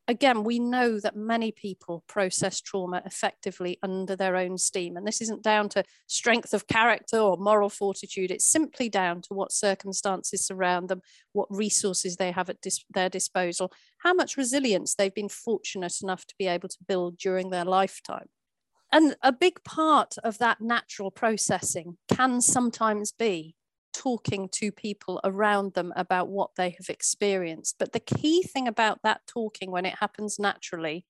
again, 0.08 0.44
we 0.44 0.58
know 0.58 0.98
that 1.00 1.16
many 1.16 1.52
people 1.52 2.04
process 2.08 2.60
trauma 2.60 3.02
effectively 3.04 3.78
under 3.82 4.16
their 4.16 4.36
own 4.36 4.58
steam. 4.58 4.96
And 4.96 5.06
this 5.06 5.20
isn't 5.20 5.42
down 5.42 5.68
to 5.70 5.84
strength 6.06 6.52
of 6.52 6.66
character 6.66 7.18
or 7.18 7.36
moral 7.36 7.68
fortitude. 7.68 8.30
It's 8.30 8.50
simply 8.50 8.88
down 8.88 9.22
to 9.22 9.34
what 9.34 9.52
circumstances 9.52 10.46
surround 10.46 10.88
them, 10.88 11.02
what 11.32 11.48
resources 11.50 12.16
they 12.16 12.32
have 12.32 12.50
at 12.50 12.60
dis- 12.60 12.84
their 12.90 13.08
disposal, 13.08 13.72
how 13.98 14.12
much 14.12 14.36
resilience 14.36 14.94
they've 14.94 15.14
been 15.14 15.28
fortunate 15.28 15.94
enough 16.02 16.26
to 16.26 16.34
be 16.38 16.46
able 16.46 16.68
to 16.68 16.78
build 16.86 17.16
during 17.16 17.50
their 17.50 17.64
lifetime. 17.64 18.26
And 18.92 19.14
a 19.22 19.32
big 19.32 19.62
part 19.62 20.16
of 20.24 20.38
that 20.38 20.60
natural 20.60 21.12
processing 21.12 21.98
can 22.08 22.40
sometimes 22.40 23.12
be 23.12 23.54
talking 23.92 24.48
to 24.52 24.72
people 24.72 25.20
around 25.24 25.74
them 25.74 25.92
about 25.96 26.28
what 26.28 26.50
they 26.56 26.70
have 26.70 26.88
experienced. 26.88 27.76
But 27.78 27.92
the 27.92 28.00
key 28.00 28.42
thing 28.42 28.68
about 28.68 29.02
that 29.02 29.22
talking 29.26 29.70
when 29.70 29.86
it 29.86 29.96
happens 30.00 30.38
naturally 30.38 31.04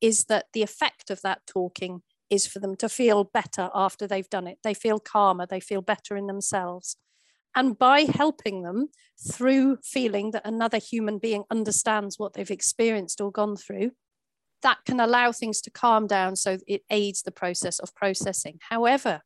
is 0.00 0.24
that 0.24 0.46
the 0.52 0.62
effect 0.62 1.10
of 1.10 1.22
that 1.22 1.40
talking 1.46 2.02
is 2.28 2.46
for 2.46 2.58
them 2.58 2.76
to 2.76 2.88
feel 2.88 3.24
better 3.24 3.70
after 3.74 4.06
they've 4.06 4.28
done 4.28 4.46
it. 4.46 4.58
They 4.62 4.74
feel 4.74 4.98
calmer, 4.98 5.46
they 5.46 5.60
feel 5.60 5.82
better 5.82 6.16
in 6.16 6.26
themselves. 6.26 6.96
And 7.54 7.78
by 7.78 8.00
helping 8.00 8.62
them 8.62 8.88
through 9.32 9.78
feeling 9.82 10.32
that 10.32 10.46
another 10.46 10.78
human 10.78 11.18
being 11.18 11.44
understands 11.50 12.18
what 12.18 12.34
they've 12.34 12.50
experienced 12.50 13.20
or 13.20 13.32
gone 13.32 13.56
through, 13.56 13.92
that 14.62 14.78
can 14.84 15.00
allow 15.00 15.32
things 15.32 15.60
to 15.62 15.70
calm 15.70 16.06
down 16.06 16.36
so 16.36 16.58
it 16.66 16.82
aids 16.90 17.22
the 17.22 17.30
process 17.30 17.78
of 17.78 17.94
processing. 17.94 18.58
However, 18.68 19.22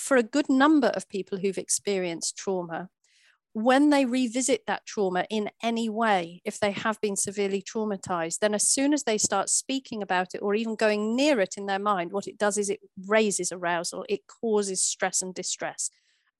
for 0.00 0.16
a 0.16 0.22
good 0.22 0.48
number 0.48 0.88
of 0.88 1.08
people 1.10 1.38
who've 1.38 1.58
experienced 1.58 2.38
trauma, 2.38 2.88
when 3.52 3.90
they 3.90 4.06
revisit 4.06 4.62
that 4.66 4.86
trauma 4.86 5.26
in 5.28 5.50
any 5.62 5.90
way, 5.90 6.40
if 6.44 6.58
they 6.58 6.70
have 6.70 6.98
been 7.02 7.16
severely 7.16 7.60
traumatized, 7.60 8.38
then 8.38 8.54
as 8.54 8.66
soon 8.66 8.94
as 8.94 9.02
they 9.02 9.18
start 9.18 9.50
speaking 9.50 10.02
about 10.02 10.34
it 10.34 10.38
or 10.38 10.54
even 10.54 10.74
going 10.74 11.14
near 11.14 11.38
it 11.40 11.56
in 11.58 11.66
their 11.66 11.78
mind, 11.78 12.12
what 12.12 12.26
it 12.26 12.38
does 12.38 12.56
is 12.56 12.70
it 12.70 12.80
raises 13.06 13.52
arousal, 13.52 14.06
it 14.08 14.20
causes 14.26 14.82
stress 14.82 15.20
and 15.20 15.34
distress. 15.34 15.90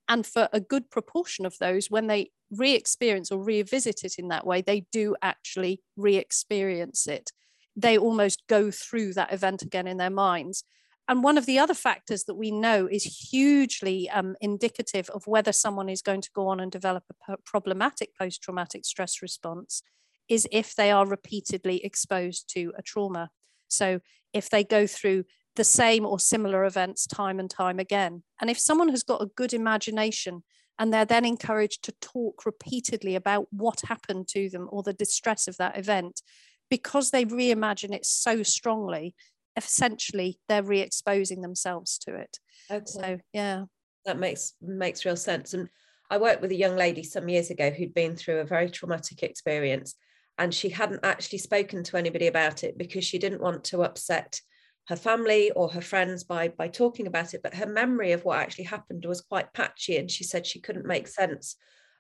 And 0.09 0.27
for 0.27 0.49
a 0.55 0.61
good 0.61 0.88
proportion 0.90 1.44
of 1.44 1.59
those, 1.61 1.90
when 1.90 2.07
they 2.07 2.31
re 2.51 2.75
experience 2.75 3.31
or 3.31 3.42
revisit 3.42 4.05
it 4.05 4.14
in 4.18 4.29
that 4.29 4.46
way, 4.46 4.62
they 4.62 4.87
do 4.90 5.16
actually 5.20 5.83
re 5.99 6.16
experience 6.16 7.07
it. 7.07 7.31
They 7.77 7.99
almost 7.99 8.44
go 8.49 8.70
through 8.70 9.14
that 9.14 9.35
event 9.35 9.61
again 9.62 9.87
in 9.87 9.99
their 9.99 10.11
minds. 10.11 10.64
And 11.08 11.24
one 11.24 11.38
of 11.38 11.46
the 11.46 11.58
other 11.58 11.74
factors 11.74 12.24
that 12.24 12.36
we 12.36 12.50
know 12.52 12.86
is 12.90 13.30
hugely 13.30 14.08
um, 14.10 14.36
indicative 14.40 15.10
of 15.10 15.26
whether 15.26 15.52
someone 15.52 15.88
is 15.88 16.02
going 16.02 16.20
to 16.20 16.30
go 16.34 16.48
on 16.48 16.60
and 16.60 16.70
develop 16.70 17.04
a 17.28 17.36
problematic 17.44 18.16
post 18.16 18.42
traumatic 18.42 18.84
stress 18.84 19.20
response 19.20 19.82
is 20.28 20.46
if 20.52 20.76
they 20.76 20.92
are 20.92 21.06
repeatedly 21.06 21.84
exposed 21.84 22.48
to 22.54 22.72
a 22.78 22.82
trauma. 22.82 23.30
So 23.66 24.00
if 24.32 24.48
they 24.48 24.62
go 24.62 24.86
through 24.86 25.24
the 25.56 25.64
same 25.64 26.06
or 26.06 26.18
similar 26.18 26.64
events 26.64 27.06
time 27.06 27.40
and 27.40 27.50
time 27.50 27.78
again. 27.78 28.22
And 28.40 28.48
if 28.48 28.58
someone 28.58 28.88
has 28.90 29.02
got 29.02 29.22
a 29.22 29.26
good 29.26 29.52
imagination 29.52 30.44
and 30.78 30.92
they're 30.92 31.04
then 31.04 31.24
encouraged 31.24 31.82
to 31.84 31.92
talk 32.00 32.46
repeatedly 32.46 33.14
about 33.16 33.48
what 33.50 33.82
happened 33.86 34.28
to 34.28 34.48
them 34.48 34.68
or 34.70 34.82
the 34.82 34.92
distress 34.92 35.48
of 35.48 35.56
that 35.58 35.76
event, 35.76 36.22
because 36.70 37.10
they 37.10 37.24
reimagine 37.24 37.92
it 37.92 38.06
so 38.06 38.42
strongly, 38.42 39.14
essentially 39.56 40.38
they're 40.48 40.62
re-exposing 40.62 41.40
themselves 41.40 41.98
to 41.98 42.14
it. 42.14 42.38
Okay. 42.70 42.84
so 42.86 43.18
yeah. 43.32 43.64
That 44.06 44.18
makes 44.18 44.54
makes 44.62 45.04
real 45.04 45.16
sense. 45.16 45.54
And 45.54 45.68
i 46.10 46.18
worked 46.18 46.42
with 46.42 46.50
a 46.50 46.56
young 46.56 46.76
lady 46.76 47.02
some 47.02 47.28
years 47.28 47.50
ago 47.50 47.70
who'd 47.70 47.94
been 47.94 48.16
through 48.16 48.38
a 48.38 48.44
very 48.44 48.68
traumatic 48.68 49.22
experience 49.22 49.94
and 50.38 50.54
she 50.54 50.70
hadn't 50.70 51.04
actually 51.04 51.38
spoken 51.38 51.84
to 51.84 51.96
anybody 51.96 52.26
about 52.26 52.64
it 52.64 52.76
because 52.76 53.04
she 53.04 53.18
didn't 53.18 53.42
want 53.42 53.64
to 53.64 53.82
upset 53.82 54.40
her 54.88 54.96
family 54.96 55.50
or 55.52 55.68
her 55.68 55.80
friends 55.80 56.24
by 56.24 56.48
by 56.48 56.66
talking 56.66 57.06
about 57.06 57.32
it 57.32 57.42
but 57.42 57.54
her 57.54 57.66
memory 57.66 58.12
of 58.12 58.24
what 58.24 58.38
actually 58.38 58.64
happened 58.64 59.04
was 59.06 59.20
quite 59.20 59.52
patchy 59.52 59.96
and 59.96 60.10
she 60.10 60.24
said 60.24 60.46
she 60.46 60.60
couldn't 60.60 60.86
make 60.86 61.06
sense 61.06 61.56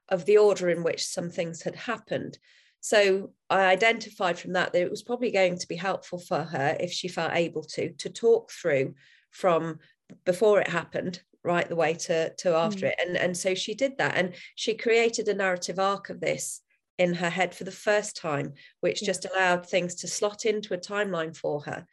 of 0.08 0.24
the 0.24 0.36
order 0.36 0.68
in 0.68 0.82
which 0.82 1.06
some 1.06 1.30
things 1.30 1.62
had 1.62 1.76
happened 1.76 2.38
so 2.80 3.30
I 3.48 3.66
identified 3.66 4.38
from 4.38 4.54
that 4.54 4.72
that 4.72 4.82
it 4.82 4.90
was 4.90 5.02
probably 5.02 5.30
going 5.30 5.58
to 5.58 5.68
be 5.68 5.76
helpful 5.76 6.18
for 6.18 6.42
her 6.42 6.76
if 6.80 6.90
she 6.92 7.08
felt 7.08 7.32
able 7.34 7.62
to 7.64 7.92
to 7.92 8.08
talk 8.08 8.50
through 8.50 8.94
from 9.30 9.78
before 10.24 10.60
it 10.60 10.68
happened 10.68 11.22
right 11.44 11.68
the 11.68 11.76
way 11.76 11.94
to 11.94 12.34
to 12.34 12.54
after 12.54 12.86
mm. 12.86 12.90
it 12.90 13.00
and 13.06 13.16
and 13.16 13.36
so 13.36 13.54
she 13.54 13.74
did 13.74 13.96
that 13.98 14.16
and 14.16 14.34
she 14.54 14.74
created 14.74 15.28
a 15.28 15.34
narrative 15.34 15.78
arc 15.78 16.10
of 16.10 16.20
this 16.20 16.60
in 16.98 17.14
her 17.14 17.30
head 17.30 17.54
for 17.54 17.64
the 17.64 17.70
first 17.70 18.16
time 18.16 18.52
which 18.80 19.00
yeah. 19.00 19.06
just 19.06 19.24
allowed 19.24 19.66
things 19.66 19.94
to 19.94 20.08
slot 20.08 20.44
into 20.44 20.74
a 20.74 20.78
timeline 20.78 21.34
for 21.34 21.62
her 21.62 21.86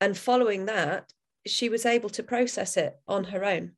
and 0.00 0.16
following 0.16 0.66
that 0.66 1.12
she 1.46 1.68
was 1.68 1.86
able 1.86 2.08
to 2.08 2.22
process 2.22 2.76
it 2.76 2.94
on 3.06 3.24
her 3.24 3.44
own 3.44 3.72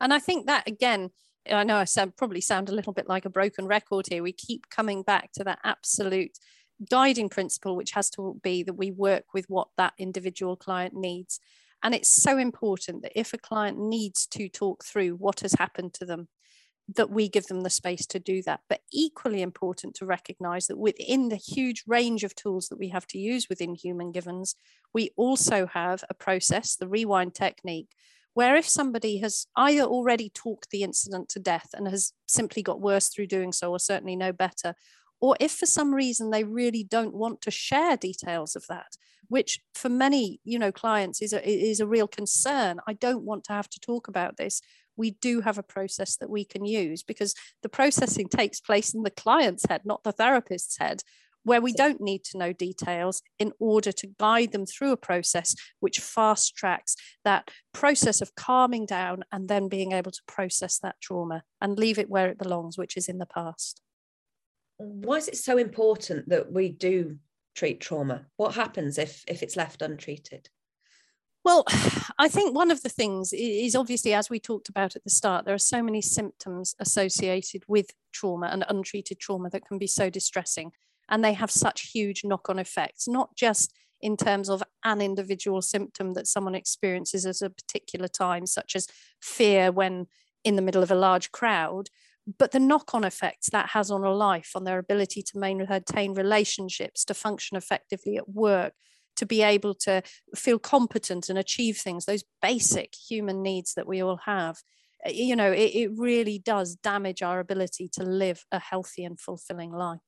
and 0.00 0.12
i 0.12 0.18
think 0.18 0.46
that 0.46 0.66
again 0.68 1.10
I 1.50 1.64
know 1.64 1.78
I 1.78 1.86
probably 2.16 2.40
sound 2.40 2.68
a 2.68 2.74
little 2.74 2.92
bit 2.92 3.08
like 3.08 3.24
a 3.24 3.30
broken 3.30 3.66
record 3.66 4.06
here. 4.08 4.22
We 4.22 4.32
keep 4.32 4.70
coming 4.70 5.02
back 5.02 5.32
to 5.32 5.44
that 5.44 5.58
absolute 5.64 6.38
guiding 6.90 7.28
principle, 7.28 7.76
which 7.76 7.92
has 7.92 8.10
to 8.10 8.40
be 8.42 8.62
that 8.62 8.74
we 8.74 8.90
work 8.90 9.24
with 9.34 9.48
what 9.48 9.68
that 9.76 9.94
individual 9.98 10.56
client 10.56 10.94
needs. 10.94 11.40
And 11.82 11.94
it's 11.94 12.12
so 12.12 12.38
important 12.38 13.02
that 13.02 13.18
if 13.18 13.32
a 13.32 13.38
client 13.38 13.78
needs 13.78 14.26
to 14.28 14.48
talk 14.48 14.84
through 14.84 15.16
what 15.16 15.40
has 15.40 15.54
happened 15.54 15.94
to 15.94 16.04
them, 16.04 16.28
that 16.96 17.10
we 17.10 17.28
give 17.28 17.46
them 17.46 17.62
the 17.62 17.70
space 17.70 18.06
to 18.06 18.18
do 18.18 18.42
that. 18.42 18.60
But 18.68 18.80
equally 18.92 19.42
important 19.42 19.94
to 19.96 20.06
recognize 20.06 20.66
that 20.66 20.78
within 20.78 21.28
the 21.28 21.36
huge 21.36 21.84
range 21.86 22.24
of 22.24 22.34
tools 22.34 22.68
that 22.68 22.78
we 22.78 22.88
have 22.88 23.06
to 23.08 23.18
use 23.18 23.48
within 23.48 23.74
human 23.74 24.12
givens, 24.12 24.54
we 24.92 25.10
also 25.16 25.66
have 25.66 26.04
a 26.08 26.14
process, 26.14 26.76
the 26.76 26.88
rewind 26.88 27.34
technique, 27.34 27.90
where 28.34 28.56
if 28.56 28.68
somebody 28.68 29.18
has 29.18 29.46
either 29.56 29.82
already 29.82 30.30
talked 30.30 30.70
the 30.70 30.82
incident 30.82 31.28
to 31.30 31.38
death 31.38 31.70
and 31.74 31.88
has 31.88 32.12
simply 32.26 32.62
got 32.62 32.80
worse 32.80 33.08
through 33.08 33.26
doing 33.26 33.52
so, 33.52 33.70
or 33.70 33.78
certainly 33.78 34.16
no 34.16 34.32
better, 34.32 34.74
or 35.20 35.36
if 35.38 35.52
for 35.52 35.66
some 35.66 35.94
reason 35.94 36.30
they 36.30 36.44
really 36.44 36.84
don't 36.84 37.14
want 37.14 37.40
to 37.42 37.50
share 37.50 37.96
details 37.96 38.56
of 38.56 38.66
that, 38.68 38.96
which 39.28 39.60
for 39.74 39.88
many 39.88 40.40
you 40.44 40.58
know 40.58 40.72
clients 40.72 41.22
is 41.22 41.32
a, 41.32 41.48
is 41.48 41.80
a 41.80 41.86
real 41.86 42.08
concern. 42.08 42.80
I 42.86 42.94
don't 42.94 43.24
want 43.24 43.44
to 43.44 43.52
have 43.52 43.68
to 43.70 43.80
talk 43.80 44.08
about 44.08 44.36
this 44.36 44.60
we 44.96 45.12
do 45.12 45.40
have 45.40 45.58
a 45.58 45.62
process 45.62 46.16
that 46.16 46.30
we 46.30 46.44
can 46.44 46.64
use 46.64 47.02
because 47.02 47.34
the 47.62 47.68
processing 47.68 48.28
takes 48.28 48.60
place 48.60 48.94
in 48.94 49.02
the 49.02 49.10
client's 49.10 49.66
head, 49.68 49.82
not 49.84 50.02
the 50.02 50.12
therapist's 50.12 50.78
head, 50.78 51.02
where 51.44 51.60
we 51.60 51.72
don't 51.72 52.00
need 52.00 52.24
to 52.24 52.38
know 52.38 52.52
details 52.52 53.22
in 53.38 53.52
order 53.58 53.92
to 53.92 54.06
guide 54.18 54.52
them 54.52 54.66
through 54.66 54.92
a 54.92 54.96
process 54.96 55.54
which 55.80 55.98
fast 55.98 56.56
tracks 56.56 56.96
that 57.24 57.50
process 57.72 58.20
of 58.20 58.34
calming 58.34 58.86
down 58.86 59.24
and 59.32 59.48
then 59.48 59.68
being 59.68 59.92
able 59.92 60.10
to 60.10 60.22
process 60.26 60.78
that 60.78 60.96
trauma 61.00 61.42
and 61.60 61.78
leave 61.78 61.98
it 61.98 62.10
where 62.10 62.28
it 62.28 62.38
belongs, 62.38 62.78
which 62.78 62.96
is 62.96 63.08
in 63.08 63.18
the 63.18 63.26
past. 63.26 63.80
Why 64.78 65.16
is 65.16 65.28
it 65.28 65.36
so 65.36 65.58
important 65.58 66.28
that 66.28 66.50
we 66.52 66.68
do 66.68 67.18
treat 67.54 67.80
trauma? 67.80 68.26
What 68.36 68.54
happens 68.54 68.98
if, 68.98 69.24
if 69.28 69.42
it's 69.42 69.56
left 69.56 69.82
untreated? 69.82 70.48
Well, 71.44 71.64
I 72.18 72.28
think 72.28 72.54
one 72.54 72.70
of 72.70 72.82
the 72.82 72.88
things 72.88 73.32
is 73.32 73.74
obviously, 73.74 74.14
as 74.14 74.30
we 74.30 74.40
talked 74.40 74.68
about 74.68 74.96
at 74.96 75.04
the 75.04 75.10
start, 75.10 75.44
there 75.44 75.54
are 75.54 75.58
so 75.58 75.82
many 75.82 76.02
symptoms 76.02 76.74
associated 76.78 77.64
with 77.68 77.90
trauma 78.12 78.46
and 78.46 78.64
untreated 78.68 79.18
trauma 79.18 79.50
that 79.50 79.66
can 79.66 79.78
be 79.78 79.86
so 79.86 80.10
distressing. 80.10 80.72
And 81.12 81.24
they 81.24 81.34
have 81.34 81.50
such 81.50 81.92
huge 81.92 82.24
knock 82.24 82.50
on 82.50 82.58
effects, 82.58 83.06
not 83.06 83.36
just 83.36 83.72
in 84.00 84.16
terms 84.16 84.50
of 84.50 84.64
an 84.84 85.00
individual 85.00 85.62
symptom 85.62 86.14
that 86.14 86.26
someone 86.26 86.56
experiences 86.56 87.24
at 87.24 87.40
a 87.40 87.50
particular 87.50 88.08
time, 88.08 88.46
such 88.46 88.74
as 88.74 88.88
fear 89.20 89.70
when 89.70 90.06
in 90.42 90.56
the 90.56 90.62
middle 90.62 90.82
of 90.82 90.90
a 90.90 90.96
large 90.96 91.30
crowd, 91.30 91.88
but 92.38 92.52
the 92.52 92.60
knock 92.60 92.94
on 92.94 93.04
effects 93.04 93.50
that 93.50 93.70
has 93.70 93.90
on 93.90 94.02
a 94.04 94.12
life, 94.12 94.52
on 94.54 94.64
their 94.64 94.78
ability 94.78 95.22
to 95.22 95.38
maintain 95.38 96.14
relationships, 96.14 97.04
to 97.04 97.14
function 97.14 97.56
effectively 97.56 98.16
at 98.16 98.28
work, 98.28 98.74
to 99.16 99.26
be 99.26 99.42
able 99.42 99.74
to 99.74 100.02
feel 100.34 100.58
competent 100.58 101.28
and 101.28 101.38
achieve 101.38 101.76
things, 101.76 102.06
those 102.06 102.24
basic 102.40 102.94
human 102.94 103.42
needs 103.42 103.74
that 103.74 103.86
we 103.86 104.02
all 104.02 104.20
have. 104.24 104.58
You 105.06 105.36
know, 105.36 105.50
it, 105.50 105.74
it 105.74 105.90
really 105.96 106.38
does 106.38 106.76
damage 106.76 107.22
our 107.22 107.40
ability 107.40 107.88
to 107.94 108.04
live 108.04 108.44
a 108.52 108.58
healthy 108.58 109.04
and 109.04 109.18
fulfilling 109.18 109.72
life. 109.72 110.00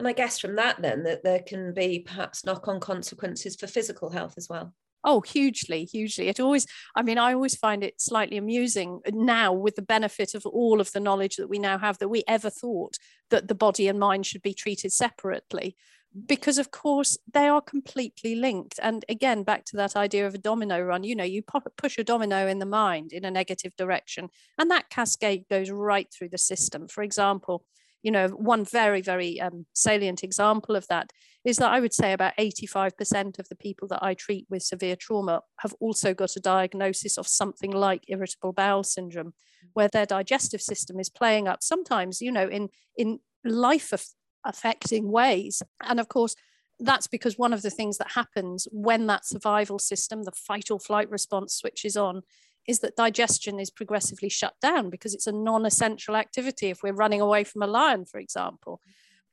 And 0.00 0.08
I 0.08 0.14
guess 0.14 0.38
from 0.38 0.56
that, 0.56 0.80
then, 0.80 1.02
that 1.02 1.22
there 1.22 1.40
can 1.40 1.74
be 1.74 1.98
perhaps 1.98 2.42
knock 2.42 2.68
on 2.68 2.80
consequences 2.80 3.54
for 3.54 3.66
physical 3.66 4.08
health 4.08 4.32
as 4.38 4.48
well. 4.48 4.72
Oh, 5.04 5.20
hugely, 5.20 5.84
hugely. 5.84 6.28
It 6.28 6.40
always, 6.40 6.66
I 6.96 7.02
mean, 7.02 7.18
I 7.18 7.34
always 7.34 7.54
find 7.54 7.84
it 7.84 8.00
slightly 8.00 8.38
amusing 8.38 9.02
now 9.12 9.52
with 9.52 9.76
the 9.76 9.82
benefit 9.82 10.34
of 10.34 10.46
all 10.46 10.80
of 10.80 10.90
the 10.92 11.00
knowledge 11.00 11.36
that 11.36 11.48
we 11.48 11.58
now 11.58 11.76
have 11.76 11.98
that 11.98 12.08
we 12.08 12.24
ever 12.26 12.48
thought 12.48 12.96
that 13.28 13.48
the 13.48 13.54
body 13.54 13.88
and 13.88 14.00
mind 14.00 14.24
should 14.24 14.40
be 14.40 14.54
treated 14.54 14.90
separately 14.90 15.76
because 16.26 16.56
of 16.56 16.70
course 16.70 17.18
they 17.30 17.46
are 17.46 17.60
completely 17.60 18.34
linked 18.34 18.80
and 18.82 19.04
again 19.08 19.44
back 19.44 19.64
to 19.64 19.76
that 19.76 19.94
idea 19.94 20.26
of 20.26 20.34
a 20.34 20.38
domino 20.38 20.80
run 20.80 21.04
you 21.04 21.14
know 21.14 21.22
you 21.22 21.40
push 21.76 21.98
a 21.98 22.02
domino 22.02 22.48
in 22.48 22.58
the 22.58 22.66
mind 22.66 23.12
in 23.12 23.24
a 23.24 23.30
negative 23.30 23.72
direction 23.76 24.28
and 24.58 24.72
that 24.72 24.90
cascade 24.90 25.44
goes 25.48 25.70
right 25.70 26.08
through 26.12 26.28
the 26.28 26.36
system 26.36 26.88
for 26.88 27.04
example 27.04 27.64
you 28.02 28.10
know 28.10 28.28
one 28.28 28.64
very 28.64 29.00
very 29.00 29.40
um, 29.40 29.66
salient 29.74 30.22
example 30.22 30.76
of 30.76 30.86
that 30.88 31.10
is 31.44 31.56
that 31.56 31.70
i 31.70 31.80
would 31.80 31.94
say 31.94 32.12
about 32.12 32.36
85% 32.38 33.38
of 33.38 33.48
the 33.48 33.56
people 33.56 33.88
that 33.88 34.02
i 34.02 34.14
treat 34.14 34.46
with 34.48 34.62
severe 34.62 34.96
trauma 34.96 35.42
have 35.60 35.74
also 35.80 36.14
got 36.14 36.36
a 36.36 36.40
diagnosis 36.40 37.18
of 37.18 37.26
something 37.26 37.70
like 37.70 38.04
irritable 38.08 38.52
bowel 38.52 38.82
syndrome 38.82 39.34
where 39.74 39.88
their 39.88 40.06
digestive 40.06 40.62
system 40.62 40.98
is 40.98 41.10
playing 41.10 41.48
up 41.48 41.62
sometimes 41.62 42.20
you 42.20 42.32
know 42.32 42.48
in 42.48 42.68
in 42.96 43.20
life 43.44 43.92
affecting 44.44 45.10
ways. 45.10 45.62
And 45.82 46.00
of 46.00 46.08
course, 46.08 46.34
that's 46.78 47.06
because 47.06 47.36
one 47.38 47.52
of 47.52 47.62
the 47.62 47.70
things 47.70 47.98
that 47.98 48.12
happens 48.12 48.66
when 48.72 49.06
that 49.06 49.26
survival 49.26 49.78
system, 49.78 50.24
the 50.24 50.32
fight 50.32 50.70
or 50.70 50.80
flight 50.80 51.10
response, 51.10 51.54
switches 51.54 51.96
on, 51.96 52.22
is 52.70 52.78
that 52.78 52.94
digestion 52.94 53.58
is 53.58 53.68
progressively 53.68 54.28
shut 54.28 54.54
down 54.62 54.90
because 54.90 55.12
it's 55.12 55.26
a 55.26 55.32
non 55.32 55.66
essential 55.66 56.14
activity 56.14 56.70
if 56.70 56.84
we're 56.84 56.92
running 56.92 57.20
away 57.20 57.42
from 57.42 57.62
a 57.62 57.66
lion, 57.66 58.04
for 58.04 58.20
example. 58.20 58.80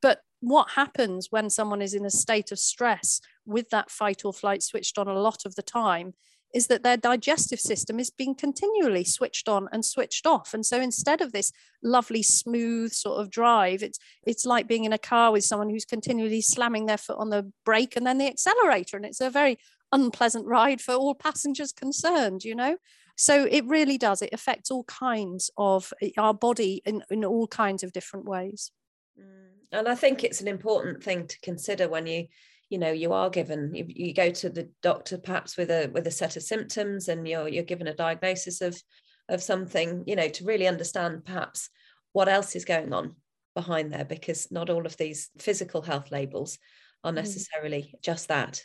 But 0.02 0.22
what 0.40 0.72
happens 0.72 1.28
when 1.30 1.52
someone 1.52 1.84
is 1.84 1.94
in 1.94 2.04
a 2.04 2.10
state 2.10 2.52
of 2.52 2.58
stress 2.58 3.22
with 3.46 3.70
that 3.70 3.92
fight 3.92 4.26
or 4.26 4.34
flight 4.34 4.64
switched 4.64 4.98
on 4.98 5.08
a 5.08 5.20
lot 5.20 5.46
of 5.46 5.54
the 5.54 5.62
time 5.62 6.16
is 6.52 6.66
that 6.68 6.82
their 6.82 6.98
digestive 6.98 7.60
system 7.60 8.00
is 8.00 8.10
being 8.10 8.34
continually 8.34 9.04
switched 9.04 9.48
on 9.48 9.68
and 9.72 9.86
switched 9.86 10.26
off. 10.26 10.56
And 10.56 10.66
so 10.66 10.82
instead 10.82 11.22
of 11.22 11.32
this 11.32 11.52
lovely, 11.84 12.24
smooth 12.24 12.92
sort 12.92 13.22
of 13.22 13.30
drive, 13.30 13.84
it's 13.84 14.00
it's 14.26 14.48
like 14.48 14.68
being 14.68 14.86
in 14.86 14.94
a 14.94 14.98
car 14.98 15.32
with 15.32 15.44
someone 15.44 15.70
who's 15.70 15.86
continually 15.86 16.42
slamming 16.42 16.88
their 16.88 16.98
foot 16.98 17.18
on 17.20 17.30
the 17.30 17.52
brake 17.66 17.96
and 17.96 18.08
then 18.08 18.18
the 18.18 18.28
accelerator. 18.28 18.98
And 18.98 19.06
it's 19.06 19.22
a 19.22 19.30
very 19.30 19.60
unpleasant 19.92 20.48
ride 20.48 20.82
for 20.82 20.96
all 20.96 21.14
passengers 21.14 21.72
concerned, 21.72 22.44
you 22.44 22.56
know. 22.56 22.78
So 23.18 23.48
it 23.50 23.66
really 23.66 23.98
does. 23.98 24.22
It 24.22 24.30
affects 24.32 24.70
all 24.70 24.84
kinds 24.84 25.50
of 25.58 25.92
eh, 26.02 26.12
our 26.18 26.34
body 26.34 26.82
in, 26.86 27.04
in 27.10 27.26
all 27.26 27.48
kinds 27.48 27.84
of 27.84 27.92
different 27.92 28.26
ways. 28.26 28.72
Mm. 29.20 29.58
And 29.72 29.90
I 29.90 29.96
think 29.96 30.24
it's 30.24 30.40
an 30.40 30.48
important 30.48 31.04
thing 31.04 31.28
to 31.28 31.40
consider 31.42 31.90
when 31.90 32.08
you 32.08 32.28
you 32.70 32.78
know 32.78 32.92
you 32.92 33.14
are 33.14 33.30
given 33.30 33.74
you, 33.74 33.86
you, 33.88 34.14
go 34.14 34.30
to 34.30 34.50
the 34.50 34.70
doctor 34.82 35.18
perhaps 35.18 35.56
with 35.56 35.72
a 35.72 35.90
with 35.94 36.06
a 36.06 36.12
set 36.12 36.36
of 36.36 36.44
symptoms 36.44 37.08
and 37.08 37.28
you're 37.28 37.48
you're 37.48 37.64
given 37.64 37.88
a 37.88 37.94
diagnosis 37.94 38.62
of 38.62 38.82
of 39.30 39.42
something 39.42 40.04
you 40.06 40.18
know 40.18 40.28
to 40.28 40.44
really 40.44 40.68
understand 40.68 41.24
perhaps 41.24 41.70
what 42.12 42.28
else 42.28 42.56
is 42.58 42.66
going 42.66 42.94
on 42.94 43.16
behind 43.56 43.94
there 43.94 44.04
because 44.04 44.52
not 44.52 44.70
all 44.70 44.86
of 44.86 44.98
these 44.98 45.30
physical 45.40 45.82
health 45.82 46.12
labels 46.12 46.58
are 47.06 47.12
mm. 47.12 47.16
necessarily 47.16 47.94
mm. 47.96 48.02
just 48.04 48.28
that 48.28 48.62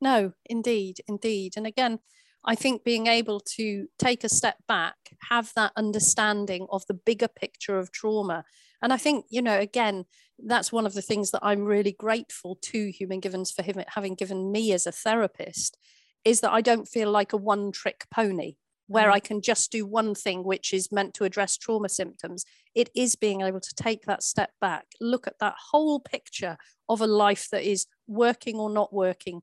no 0.00 0.32
indeed 0.46 0.98
indeed 1.08 1.54
and 1.56 1.66
again 1.66 1.98
I 2.44 2.54
think 2.54 2.84
being 2.84 3.06
able 3.06 3.40
to 3.56 3.86
take 3.98 4.24
a 4.24 4.28
step 4.28 4.56
back, 4.66 4.96
have 5.28 5.52
that 5.56 5.72
understanding 5.76 6.66
of 6.70 6.86
the 6.86 6.94
bigger 6.94 7.28
picture 7.28 7.78
of 7.78 7.92
trauma. 7.92 8.44
And 8.82 8.92
I 8.92 8.96
think, 8.96 9.26
you 9.28 9.42
know, 9.42 9.58
again, 9.58 10.06
that's 10.38 10.72
one 10.72 10.86
of 10.86 10.94
the 10.94 11.02
things 11.02 11.32
that 11.32 11.44
I'm 11.44 11.64
really 11.64 11.92
grateful 11.92 12.56
to 12.62 12.90
Human 12.90 13.20
Givens 13.20 13.50
for 13.50 13.62
him 13.62 13.76
having 13.88 14.14
given 14.14 14.50
me 14.50 14.72
as 14.72 14.86
a 14.86 14.92
therapist 14.92 15.76
is 16.24 16.40
that 16.40 16.52
I 16.52 16.60
don't 16.60 16.88
feel 16.88 17.10
like 17.10 17.32
a 17.32 17.38
one 17.38 17.72
trick 17.72 18.06
pony 18.12 18.54
where 18.86 19.08
mm. 19.08 19.12
I 19.12 19.20
can 19.20 19.40
just 19.40 19.70
do 19.70 19.86
one 19.86 20.14
thing 20.14 20.42
which 20.42 20.72
is 20.72 20.90
meant 20.90 21.14
to 21.14 21.24
address 21.24 21.56
trauma 21.56 21.88
symptoms. 21.88 22.44
It 22.74 22.90
is 22.94 23.16
being 23.16 23.40
able 23.42 23.60
to 23.60 23.74
take 23.74 24.02
that 24.06 24.22
step 24.22 24.50
back, 24.60 24.86
look 25.00 25.26
at 25.26 25.38
that 25.40 25.54
whole 25.70 26.00
picture 26.00 26.56
of 26.88 27.00
a 27.00 27.06
life 27.06 27.48
that 27.52 27.62
is 27.62 27.86
working 28.08 28.56
or 28.56 28.68
not 28.68 28.92
working, 28.92 29.42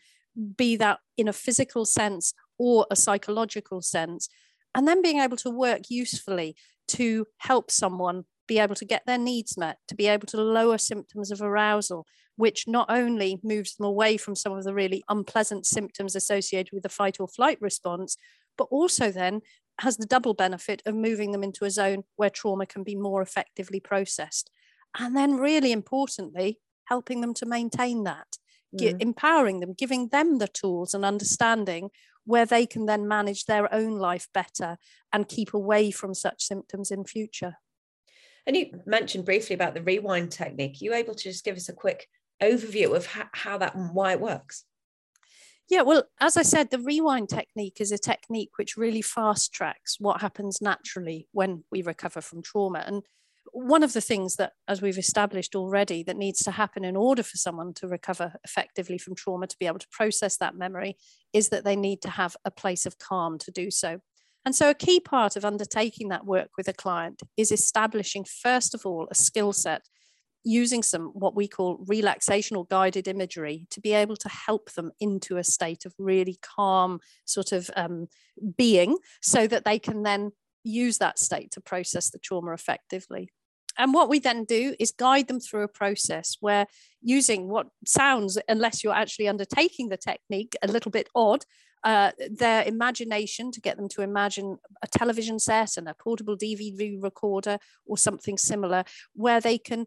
be 0.58 0.76
that 0.76 1.00
in 1.18 1.28
a 1.28 1.34
physical 1.34 1.86
sense 1.86 2.34
or 2.58 2.88
a 2.92 2.96
psychological 2.96 3.82
sense, 3.82 4.30
and 4.76 4.88
then 4.88 5.02
being 5.02 5.20
able 5.20 5.38
to 5.38 5.50
work 5.50 5.90
usefully 5.90 6.56
to 6.88 7.26
help 7.38 7.72
someone 7.72 8.24
be 8.48 8.60
able 8.60 8.76
to 8.76 8.86
get 8.86 9.04
their 9.06 9.18
needs 9.18 9.58
met, 9.58 9.78
to 9.88 9.96
be 9.96 10.08
able 10.08 10.26
to 10.28 10.42
lower 10.42 10.78
symptoms 10.78 11.32
of 11.32 11.42
arousal, 11.42 12.06
which 12.38 12.68
not 12.68 12.90
only 12.90 13.40
moves 13.44 13.76
them 13.76 13.86
away 13.86 14.16
from 14.16 14.36
some 14.36 14.54
of 14.54 14.64
the 14.64 14.74
really 14.74 15.04
unpleasant 15.10 15.66
symptoms 15.66 16.16
associated 16.16 16.72
with 16.72 16.84
the 16.84 16.90
fight 16.90 17.18
or 17.20 17.28
flight 17.28 17.58
response, 17.60 18.16
but 18.58 18.68
also 18.72 19.12
then 19.12 19.42
has 19.82 19.98
the 19.98 20.06
double 20.06 20.34
benefit 20.34 20.82
of 20.86 20.96
moving 20.96 21.32
them 21.32 21.44
into 21.44 21.66
a 21.66 21.70
zone 21.70 22.04
where 22.16 22.30
trauma 22.30 22.66
can 22.66 22.84
be 22.84 22.96
more 22.96 23.22
effectively 23.22 23.80
processed. 23.80 24.50
And 24.98 25.16
then, 25.16 25.38
really 25.38 25.72
importantly, 25.72 26.60
helping 26.86 27.22
them 27.22 27.34
to 27.36 27.46
maintain 27.46 28.04
that, 28.06 28.38
mm. 28.76 29.00
empowering 29.00 29.60
them, 29.60 29.74
giving 29.78 30.08
them 30.10 30.40
the 30.40 30.48
tools 30.48 30.94
and 30.94 31.06
understanding 31.06 31.90
where 32.28 32.46
they 32.46 32.66
can 32.66 32.86
then 32.86 33.08
manage 33.08 33.46
their 33.46 33.74
own 33.74 33.98
life 33.98 34.28
better 34.34 34.78
and 35.12 35.28
keep 35.28 35.54
away 35.54 35.90
from 35.90 36.14
such 36.14 36.44
symptoms 36.44 36.92
in 36.92 37.06
future. 37.06 37.56
And 38.46 38.56
you 38.56 38.82
mentioned 38.86 39.26
briefly 39.26 39.56
about 39.56 39.74
the 39.74 39.82
rewind 39.82 40.32
technique. 40.32 40.78
Are 40.82 40.86
you 40.86 40.94
able 40.94 41.16
to 41.16 41.24
just 41.24 41.44
give 41.44 41.58
us 41.58 41.70
a 41.70 41.74
quick 41.74 42.08
overview 42.42 42.96
of 42.96 43.06
how, 43.06 43.26
how 43.34 43.58
that 43.58 43.76
why 43.76 44.12
it 44.12 44.22
works? 44.22 44.66
Yeah, 45.70 45.82
well, 45.82 46.04
as 46.22 46.38
I 46.38 46.44
said, 46.44 46.70
the 46.70 46.80
rewind 46.80 47.30
technique 47.30 47.82
is 47.82 47.92
a 47.92 47.98
technique 47.98 48.52
which 48.58 48.78
really 48.78 49.02
fast 49.02 49.54
tracks 49.54 49.98
what 50.00 50.22
happens 50.22 50.62
naturally 50.62 51.28
when 51.34 51.64
we 51.72 51.82
recover 51.82 52.22
from 52.22 52.42
trauma. 52.42 52.84
And 52.86 53.04
one 53.52 53.84
of 53.84 53.94
the 53.94 54.02
things 54.02 54.36
that, 54.36 54.54
as 54.68 54.82
we've 54.82 54.98
established 54.98 55.56
already, 55.56 56.04
that 56.04 56.18
needs 56.18 56.40
to 56.40 56.52
happen 56.52 56.84
in 56.84 56.96
order 56.96 57.24
for 57.24 57.38
someone 57.38 57.74
to 57.76 57.88
recover 57.88 58.34
effectively 58.44 58.98
from 58.98 59.16
trauma, 59.16 59.48
to 59.48 59.58
be 59.60 59.68
able 59.68 59.80
to 59.80 59.88
process 59.92 60.38
that 60.38 60.56
memory, 60.56 60.98
is 61.34 61.50
that 61.50 61.64
they 61.64 61.76
need 61.76 62.02
to 62.02 62.10
have 62.10 62.36
a 62.46 62.52
place 62.52 62.86
of 62.86 62.98
calm 63.00 63.38
to 63.40 63.52
do 63.52 63.72
so. 63.72 64.00
And 64.46 64.56
so, 64.56 64.70
a 64.70 64.74
key 64.76 65.00
part 65.00 65.36
of 65.36 65.44
undertaking 65.44 66.10
that 66.10 66.26
work 66.26 66.52
with 66.58 66.68
a 66.68 66.74
client 66.74 67.22
is 67.36 67.52
establishing, 67.52 68.26
first 68.26 68.74
of 68.74 68.86
all, 68.86 69.08
a 69.12 69.16
skill 69.16 69.54
set 69.54 69.84
using 70.44 70.82
some 70.82 71.08
what 71.08 71.36
we 71.36 71.48
call 71.48 71.84
relaxational 71.86 72.68
guided 72.70 73.08
imagery 73.08 73.68
to 73.70 73.82
be 73.82 73.94
able 73.94 74.16
to 74.16 74.30
help 74.30 74.72
them 74.74 74.92
into 75.02 75.36
a 75.36 75.44
state 75.44 75.86
of 75.86 75.94
really 76.00 76.40
calm 76.42 77.00
sort 77.26 77.52
of 77.52 77.70
um, 77.76 78.08
being 78.58 78.98
so 79.22 79.46
that 79.48 79.66
they 79.66 79.78
can 79.78 80.04
then 80.04 80.32
use 80.64 80.98
that 81.00 81.20
state 81.20 81.52
to 81.52 81.62
process 81.62 82.10
the 82.10 82.20
trauma 82.20 82.54
effectively. 82.54 83.30
And 83.78 83.94
what 83.94 84.10
we 84.10 84.20
then 84.20 84.44
do 84.44 84.76
is 84.80 84.92
guide 84.92 85.28
them 85.28 85.40
through 85.40 85.64
a 85.64 85.68
process 85.68 86.38
where 86.40 86.66
using 87.02 87.48
what 87.48 87.68
sounds, 87.86 88.38
unless 88.48 88.84
you're 88.84 88.94
actually 88.94 89.28
undertaking 89.28 89.90
the 89.90 89.98
technique, 89.98 90.56
a 90.62 90.68
little 90.68 90.92
bit 90.92 91.10
odd, 91.14 91.46
uh, 91.84 92.12
their 92.32 92.64
imagination 92.64 93.52
to 93.52 93.62
get 93.62 93.78
them 93.78 93.88
to 93.88 94.02
imagine 94.02 94.58
a 94.82 94.88
television 94.88 95.40
set 95.40 95.78
and 95.78 95.88
a 95.88 95.94
portable 95.94 96.36
DVD 96.36 97.02
recorder 97.02 97.60
or 97.86 97.98
something 97.98 98.38
similar, 98.38 98.84
where 99.14 99.40
they 99.40 99.58
can, 99.58 99.86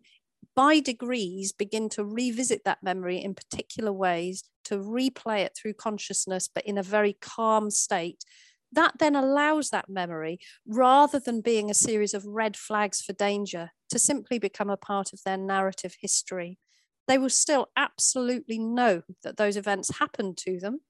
by 0.55 0.79
degrees, 0.79 1.53
begin 1.53 1.89
to 1.89 2.05
revisit 2.05 2.63
that 2.65 2.83
memory 2.83 3.19
in 3.19 3.35
particular 3.35 3.93
ways, 3.93 4.45
to 4.65 4.77
replay 4.77 5.41
it 5.45 5.57
through 5.57 5.75
consciousness, 5.75 6.49
but 6.53 6.65
in 6.65 6.79
a 6.79 6.83
very 6.83 7.17
calm 7.21 7.71
state. 7.71 8.25
That 8.73 8.95
then 9.01 9.17
allows 9.17 9.71
that 9.71 9.89
memory, 9.89 10.39
rather 10.65 11.19
than 11.19 11.41
being 11.41 11.71
a 11.71 11.75
series 11.75 12.15
of 12.15 12.25
red 12.25 12.57
flags 12.57 13.03
for 13.03 13.13
danger, 13.13 13.73
to 13.91 13.99
simply 13.99 14.39
become 14.39 14.71
a 14.71 14.77
part 14.77 15.13
of 15.13 15.23
their 15.25 15.37
narrative 15.37 15.97
history. 16.01 16.59
They 17.07 17.19
will 17.19 17.31
still 17.31 17.69
absolutely 17.77 18.59
know 18.59 19.03
that 19.23 19.37
those 19.37 19.57
events 19.57 19.99
happened 19.99 20.37
to 20.39 20.59
them, 20.59 20.81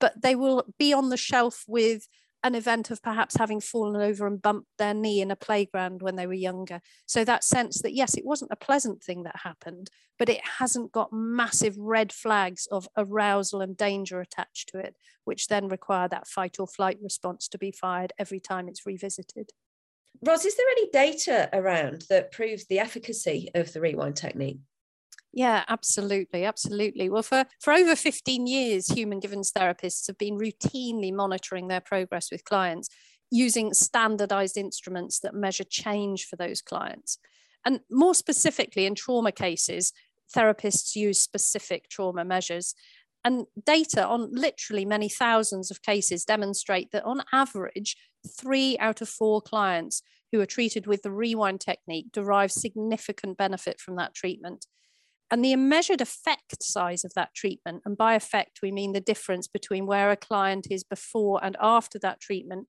but 0.00 0.22
they 0.22 0.34
will 0.34 0.64
be 0.78 0.92
on 0.92 1.10
the 1.10 1.16
shelf 1.16 1.64
with 1.66 2.08
an 2.44 2.54
event 2.54 2.90
of 2.90 3.02
perhaps 3.02 3.36
having 3.36 3.60
fallen 3.60 4.00
over 4.00 4.26
and 4.26 4.40
bumped 4.40 4.68
their 4.78 4.94
knee 4.94 5.20
in 5.20 5.30
a 5.30 5.36
playground 5.36 6.02
when 6.02 6.14
they 6.16 6.26
were 6.26 6.32
younger. 6.32 6.80
So 7.04 7.24
that 7.24 7.42
sense 7.42 7.82
that, 7.82 7.94
yes, 7.94 8.16
it 8.16 8.24
wasn't 8.24 8.52
a 8.52 8.56
pleasant 8.56 9.02
thing 9.02 9.24
that 9.24 9.40
happened, 9.42 9.90
but 10.18 10.28
it 10.28 10.40
hasn't 10.58 10.92
got 10.92 11.12
massive 11.12 11.76
red 11.76 12.12
flags 12.12 12.66
of 12.70 12.88
arousal 12.96 13.60
and 13.60 13.76
danger 13.76 14.20
attached 14.20 14.68
to 14.70 14.78
it, 14.78 14.94
which 15.24 15.48
then 15.48 15.68
require 15.68 16.08
that 16.08 16.28
fight 16.28 16.60
or 16.60 16.68
flight 16.68 16.98
response 17.02 17.48
to 17.48 17.58
be 17.58 17.72
fired 17.72 18.12
every 18.18 18.40
time 18.40 18.68
it's 18.68 18.86
revisited. 18.86 19.50
Ros, 20.26 20.44
is 20.44 20.56
there 20.56 20.66
any 20.70 20.90
data 20.90 21.48
around 21.52 22.04
that 22.08 22.32
proves 22.32 22.66
the 22.66 22.78
efficacy 22.78 23.48
of 23.54 23.72
the 23.72 23.80
rewind 23.80 24.16
technique? 24.16 24.58
Yeah, 25.32 25.64
absolutely, 25.68 26.44
absolutely. 26.44 27.08
Well, 27.10 27.22
for, 27.22 27.44
for 27.60 27.72
over 27.72 27.94
15 27.94 28.46
years, 28.46 28.88
human 28.88 29.20
givens 29.20 29.52
therapists 29.52 30.06
have 30.06 30.18
been 30.18 30.38
routinely 30.38 31.12
monitoring 31.12 31.68
their 31.68 31.80
progress 31.80 32.30
with 32.32 32.44
clients 32.44 32.88
using 33.30 33.74
standardized 33.74 34.56
instruments 34.56 35.20
that 35.20 35.34
measure 35.34 35.64
change 35.64 36.24
for 36.24 36.36
those 36.36 36.62
clients. 36.62 37.18
And 37.64 37.80
more 37.90 38.14
specifically, 38.14 38.86
in 38.86 38.94
trauma 38.94 39.32
cases, 39.32 39.92
therapists 40.34 40.96
use 40.96 41.20
specific 41.20 41.88
trauma 41.88 42.24
measures. 42.24 42.74
And 43.24 43.46
data 43.66 44.06
on 44.06 44.30
literally 44.32 44.84
many 44.84 45.08
thousands 45.08 45.70
of 45.70 45.82
cases 45.82 46.24
demonstrate 46.24 46.90
that 46.92 47.04
on 47.04 47.22
average, 47.32 47.96
three 48.26 48.76
out 48.78 49.00
of 49.00 49.08
four 49.08 49.40
clients 49.40 50.02
who 50.32 50.40
are 50.40 50.46
treated 50.46 50.86
with 50.86 51.02
the 51.02 51.10
rewind 51.10 51.60
technique 51.60 52.06
derive 52.12 52.52
significant 52.52 53.36
benefit 53.36 53.80
from 53.80 53.96
that 53.96 54.14
treatment. 54.14 54.66
And 55.30 55.44
the 55.44 55.54
measured 55.56 56.00
effect 56.00 56.62
size 56.62 57.04
of 57.04 57.12
that 57.14 57.34
treatment, 57.34 57.82
and 57.84 57.96
by 57.96 58.14
effect, 58.14 58.60
we 58.62 58.72
mean 58.72 58.92
the 58.92 59.00
difference 59.00 59.46
between 59.46 59.86
where 59.86 60.10
a 60.10 60.16
client 60.16 60.68
is 60.70 60.84
before 60.84 61.44
and 61.44 61.56
after 61.60 61.98
that 61.98 62.20
treatment, 62.20 62.66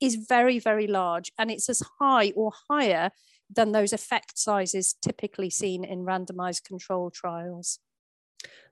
is 0.00 0.16
very, 0.28 0.58
very 0.58 0.86
large. 0.86 1.30
And 1.38 1.50
it's 1.50 1.68
as 1.68 1.82
high 2.00 2.32
or 2.34 2.52
higher 2.68 3.10
than 3.54 3.72
those 3.72 3.92
effect 3.92 4.38
sizes 4.38 4.94
typically 5.02 5.50
seen 5.50 5.84
in 5.84 6.04
randomized 6.04 6.64
control 6.64 7.10
trials. 7.10 7.78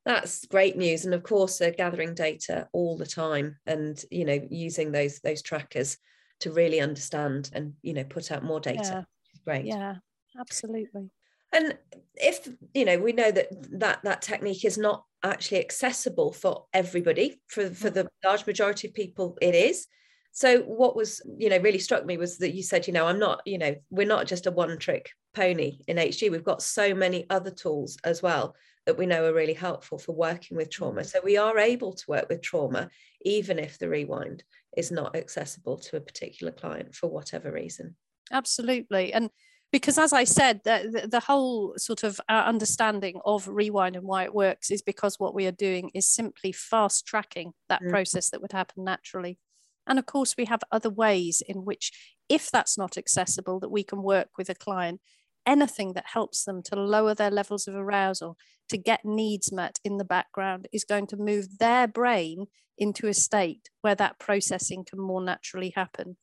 That's 0.04 0.46
great 0.46 0.76
news. 0.76 1.04
And 1.04 1.14
of 1.14 1.22
course, 1.22 1.58
they're 1.58 1.70
gathering 1.70 2.14
data 2.14 2.68
all 2.72 2.96
the 2.96 3.06
time 3.06 3.58
and, 3.66 4.02
you 4.10 4.24
know, 4.24 4.40
using 4.50 4.90
those 4.90 5.20
those 5.20 5.42
trackers 5.42 5.98
to 6.40 6.52
really 6.52 6.80
understand 6.80 7.50
and, 7.52 7.74
you 7.82 7.94
know, 7.94 8.04
put 8.04 8.30
out 8.30 8.44
more 8.44 8.60
data. 8.60 8.82
Yeah. 8.82 9.02
Great. 9.44 9.64
Yeah, 9.64 9.96
absolutely. 10.38 11.10
And 11.52 11.78
if 12.14 12.48
you 12.74 12.84
know, 12.84 12.98
we 12.98 13.12
know 13.12 13.30
that 13.30 13.48
that 13.80 14.00
that 14.04 14.22
technique 14.22 14.64
is 14.64 14.76
not 14.76 15.04
actually 15.22 15.60
accessible 15.60 16.32
for 16.32 16.66
everybody. 16.72 17.40
For 17.48 17.70
for 17.70 17.90
the 17.90 18.04
mm-hmm. 18.04 18.28
large 18.28 18.46
majority 18.46 18.88
of 18.88 18.94
people, 18.94 19.38
it 19.40 19.54
is. 19.54 19.86
So 20.32 20.60
what 20.60 20.94
was 20.94 21.22
you 21.38 21.48
know 21.48 21.58
really 21.58 21.78
struck 21.78 22.04
me 22.04 22.16
was 22.16 22.38
that 22.38 22.54
you 22.54 22.62
said 22.62 22.86
you 22.86 22.92
know 22.92 23.06
I'm 23.06 23.18
not 23.18 23.40
you 23.46 23.58
know 23.58 23.74
we're 23.90 24.06
not 24.06 24.26
just 24.26 24.46
a 24.46 24.50
one 24.50 24.78
trick 24.78 25.10
pony 25.34 25.78
in 25.88 25.96
HG. 25.96 26.30
We've 26.30 26.44
got 26.44 26.62
so 26.62 26.94
many 26.94 27.24
other 27.30 27.50
tools 27.50 27.96
as 28.04 28.22
well 28.22 28.54
that 28.84 28.98
we 28.98 29.06
know 29.06 29.24
are 29.24 29.34
really 29.34 29.54
helpful 29.54 29.98
for 29.98 30.12
working 30.12 30.56
with 30.56 30.68
mm-hmm. 30.68 30.84
trauma. 30.84 31.04
So 31.04 31.20
we 31.24 31.38
are 31.38 31.58
able 31.58 31.94
to 31.94 32.04
work 32.08 32.28
with 32.28 32.42
trauma 32.42 32.90
even 33.22 33.58
if 33.58 33.78
the 33.78 33.88
rewind 33.88 34.44
is 34.76 34.90
not 34.90 35.16
accessible 35.16 35.78
to 35.78 35.96
a 35.96 36.00
particular 36.00 36.52
client 36.52 36.94
for 36.94 37.08
whatever 37.08 37.52
reason. 37.52 37.96
Absolutely, 38.30 39.12
and 39.12 39.30
because 39.72 39.98
as 39.98 40.12
i 40.12 40.24
said 40.24 40.60
the, 40.64 41.08
the, 41.10 41.20
whole 41.20 41.74
sort 41.76 42.02
of 42.02 42.20
uh, 42.28 42.44
understanding 42.46 43.20
of 43.24 43.46
rewind 43.48 43.96
and 43.96 44.06
why 44.06 44.24
it 44.24 44.34
works 44.34 44.70
is 44.70 44.82
because 44.82 45.18
what 45.18 45.34
we 45.34 45.46
are 45.46 45.52
doing 45.52 45.90
is 45.94 46.08
simply 46.08 46.52
fast 46.52 47.06
tracking 47.06 47.52
that 47.68 47.82
mm. 47.82 47.90
process 47.90 48.30
that 48.30 48.40
would 48.40 48.52
happen 48.52 48.84
naturally 48.84 49.38
and 49.86 49.98
of 49.98 50.06
course 50.06 50.36
we 50.36 50.44
have 50.44 50.60
other 50.72 50.90
ways 50.90 51.42
in 51.46 51.64
which 51.64 51.92
if 52.28 52.50
that's 52.50 52.78
not 52.78 52.96
accessible 52.96 53.60
that 53.60 53.70
we 53.70 53.82
can 53.82 54.02
work 54.02 54.28
with 54.36 54.48
a 54.48 54.54
client 54.54 55.00
anything 55.48 55.94
that 55.94 56.06
helps 56.12 56.44
them 56.44 56.62
to 56.62 56.76
lower 56.76 57.14
their 57.14 57.30
levels 57.30 57.66
of 57.66 57.74
arousal 57.74 58.36
to 58.68 58.76
get 58.76 59.04
needs 59.04 59.50
met 59.50 59.80
in 59.82 59.96
the 59.96 60.04
background 60.04 60.68
is 60.72 60.84
going 60.84 61.06
to 61.06 61.16
move 61.16 61.58
their 61.58 61.88
brain 61.88 62.46
into 62.76 63.08
a 63.08 63.14
state 63.14 63.70
where 63.80 63.96
that 63.96 64.18
processing 64.20 64.84
can 64.84 65.00
more 65.00 65.22
naturally 65.22 65.72
happen 65.74 66.16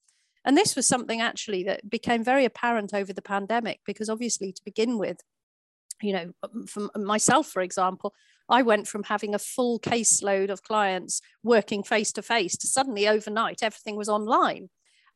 and 0.45 0.55
this 0.55 0.75
was 0.75 0.87
something 0.87 1.19
actually 1.19 1.63
that 1.63 1.89
became 1.89 2.23
very 2.23 2.45
apparent 2.45 2.93
over 2.93 3.11
the 3.11 3.21
pandemic 3.21 3.79
because 3.83 4.09
obviously 4.09 4.53
to 4.53 4.61
begin 4.63 4.99
with, 4.99 5.17
you 6.01 6.13
know, 6.13 6.31
for 6.67 6.89
myself, 6.95 7.47
for 7.47 7.63
example, 7.63 8.13
I 8.47 8.61
went 8.61 8.87
from 8.87 9.03
having 9.03 9.33
a 9.33 9.39
full 9.39 9.79
caseload 9.79 10.51
of 10.51 10.61
clients 10.61 11.19
working 11.41 11.81
face 11.81 12.11
to 12.13 12.21
face 12.21 12.55
to 12.57 12.67
suddenly 12.67 13.07
overnight 13.07 13.63
everything 13.63 13.95
was 13.95 14.07
online. 14.07 14.69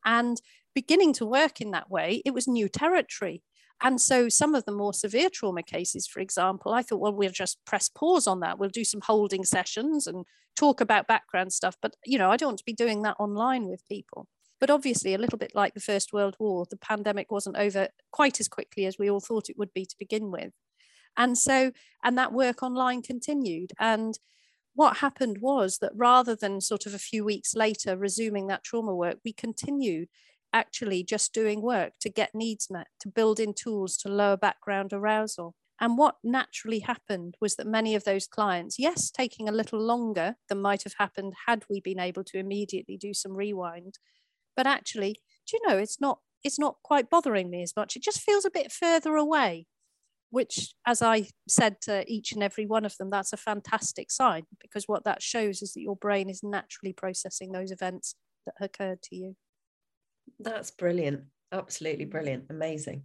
And 0.03 0.41
beginning 0.73 1.13
to 1.13 1.27
work 1.27 1.61
in 1.61 1.71
that 1.71 1.91
way, 1.91 2.23
it 2.25 2.33
was 2.33 2.47
new 2.47 2.67
territory. 2.67 3.43
And 3.81 3.99
so 4.01 4.27
some 4.27 4.55
of 4.55 4.65
the 4.65 4.71
more 4.71 4.93
severe 4.93 5.29
trauma 5.29 5.63
cases, 5.63 6.05
for 6.05 6.19
example, 6.19 6.73
I 6.73 6.81
thought, 6.81 6.99
well, 6.99 7.13
we'll 7.13 7.31
just 7.31 7.63
press 7.65 7.89
pause 7.89 8.27
on 8.27 8.41
that. 8.41 8.59
We'll 8.59 8.69
do 8.69 8.83
some 8.83 9.01
holding 9.01 9.45
sessions 9.45 10.05
and 10.05 10.25
talk 10.57 10.81
about 10.81 11.07
background 11.07 11.53
stuff. 11.53 11.77
But, 11.81 11.95
you 12.05 12.17
know, 12.17 12.29
I 12.29 12.37
don't 12.37 12.49
want 12.49 12.57
to 12.59 12.65
be 12.65 12.73
doing 12.73 13.03
that 13.03 13.15
online 13.19 13.67
with 13.67 13.87
people. 13.87 14.27
But 14.59 14.69
obviously, 14.69 15.13
a 15.13 15.17
little 15.17 15.37
bit 15.37 15.55
like 15.55 15.73
the 15.73 15.79
First 15.79 16.11
World 16.11 16.35
War, 16.39 16.65
the 16.69 16.75
pandemic 16.75 17.31
wasn't 17.31 17.55
over 17.55 17.87
quite 18.11 18.41
as 18.41 18.49
quickly 18.49 18.85
as 18.85 18.97
we 18.99 19.09
all 19.09 19.21
thought 19.21 19.49
it 19.49 19.57
would 19.57 19.73
be 19.73 19.85
to 19.85 19.95
begin 19.97 20.31
with. 20.31 20.51
And 21.15 21.37
so, 21.37 21.71
and 22.03 22.17
that 22.17 22.33
work 22.33 22.61
online 22.61 23.01
continued. 23.01 23.71
And 23.79 24.19
what 24.75 24.97
happened 24.97 25.37
was 25.39 25.77
that 25.79 25.91
rather 25.95 26.35
than 26.35 26.61
sort 26.61 26.85
of 26.85 26.93
a 26.93 26.99
few 26.99 27.23
weeks 27.23 27.55
later 27.55 27.97
resuming 27.97 28.47
that 28.47 28.63
trauma 28.63 28.93
work, 28.93 29.19
we 29.23 29.33
continued 29.33 30.09
actually 30.53 31.03
just 31.03 31.33
doing 31.33 31.61
work 31.61 31.93
to 32.01 32.09
get 32.09 32.33
needs 32.33 32.67
met, 32.69 32.87
to 33.01 33.09
build 33.09 33.39
in 33.39 33.53
tools 33.53 33.97
to 33.97 34.09
lower 34.09 34.37
background 34.37 34.93
arousal. 34.93 35.55
And 35.81 35.97
what 35.97 36.15
naturally 36.23 36.79
happened 36.79 37.35
was 37.39 37.55
that 37.55 37.67
many 37.67 37.95
of 37.95 38.03
those 38.03 38.27
clients, 38.27 38.77
yes, 38.77 39.09
taking 39.09 39.47
a 39.47 39.53
little 39.53 39.79
longer 39.79 40.35
than 40.49 40.61
might 40.61 40.83
have 40.83 40.95
happened 40.99 41.33
had 41.47 41.63
we 41.69 41.79
been 41.79 41.99
able 41.99 42.23
to 42.25 42.37
immediately 42.37 42.97
do 42.97 43.13
some 43.13 43.33
rewind, 43.33 43.97
but 44.59 44.67
actually 44.67 45.15
do 45.47 45.57
you 45.57 45.67
know 45.67 45.77
it's 45.77 46.01
not 46.01 46.19
it's 46.43 46.59
not 46.59 46.75
quite 46.83 47.09
bothering 47.09 47.49
me 47.49 47.63
as 47.63 47.73
much 47.77 47.95
it 47.95 48.03
just 48.03 48.21
feels 48.21 48.43
a 48.43 48.51
bit 48.51 48.71
further 48.71 49.15
away 49.15 49.65
which 50.31 50.73
as 50.85 51.01
i 51.01 51.25
said 51.47 51.77
to 51.81 52.03
each 52.11 52.33
and 52.33 52.43
every 52.43 52.65
one 52.65 52.83
of 52.85 52.95
them 52.97 53.09
that's 53.09 53.31
a 53.31 53.37
fantastic 53.37 54.11
sign 54.11 54.43
because 54.61 54.83
what 54.85 55.05
that 55.05 55.21
shows 55.21 55.61
is 55.61 55.71
that 55.73 55.81
your 55.81 55.95
brain 55.95 56.29
is 56.29 56.41
naturally 56.43 56.91
processing 56.91 57.53
those 57.53 57.71
events 57.71 58.15
that 58.45 58.55
occurred 58.59 59.01
to 59.01 59.15
you 59.15 59.35
that's 60.39 60.71
brilliant. 60.71 61.21
Absolutely 61.51 62.05
brilliant. 62.05 62.45
Amazing. 62.49 63.03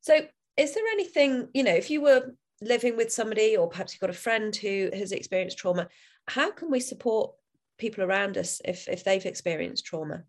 So 0.00 0.20
is 0.56 0.74
there 0.74 0.86
anything 0.92 1.48
you 1.54 1.62
know 1.62 1.74
if 1.74 1.90
you 1.90 2.00
were 2.00 2.34
living 2.60 2.96
with 2.96 3.12
somebody 3.12 3.56
or 3.56 3.68
perhaps 3.68 3.92
you've 3.92 4.00
got 4.00 4.10
a 4.10 4.14
friend 4.14 4.54
who 4.54 4.90
has 4.92 5.12
experienced 5.12 5.58
trauma 5.58 5.88
how 6.28 6.50
can 6.50 6.70
we 6.70 6.80
support 6.80 7.32
people 7.78 8.04
around 8.04 8.36
us 8.36 8.60
if 8.64 8.88
if 8.88 9.04
they've 9.04 9.26
experienced 9.26 9.84
trauma? 9.84 10.24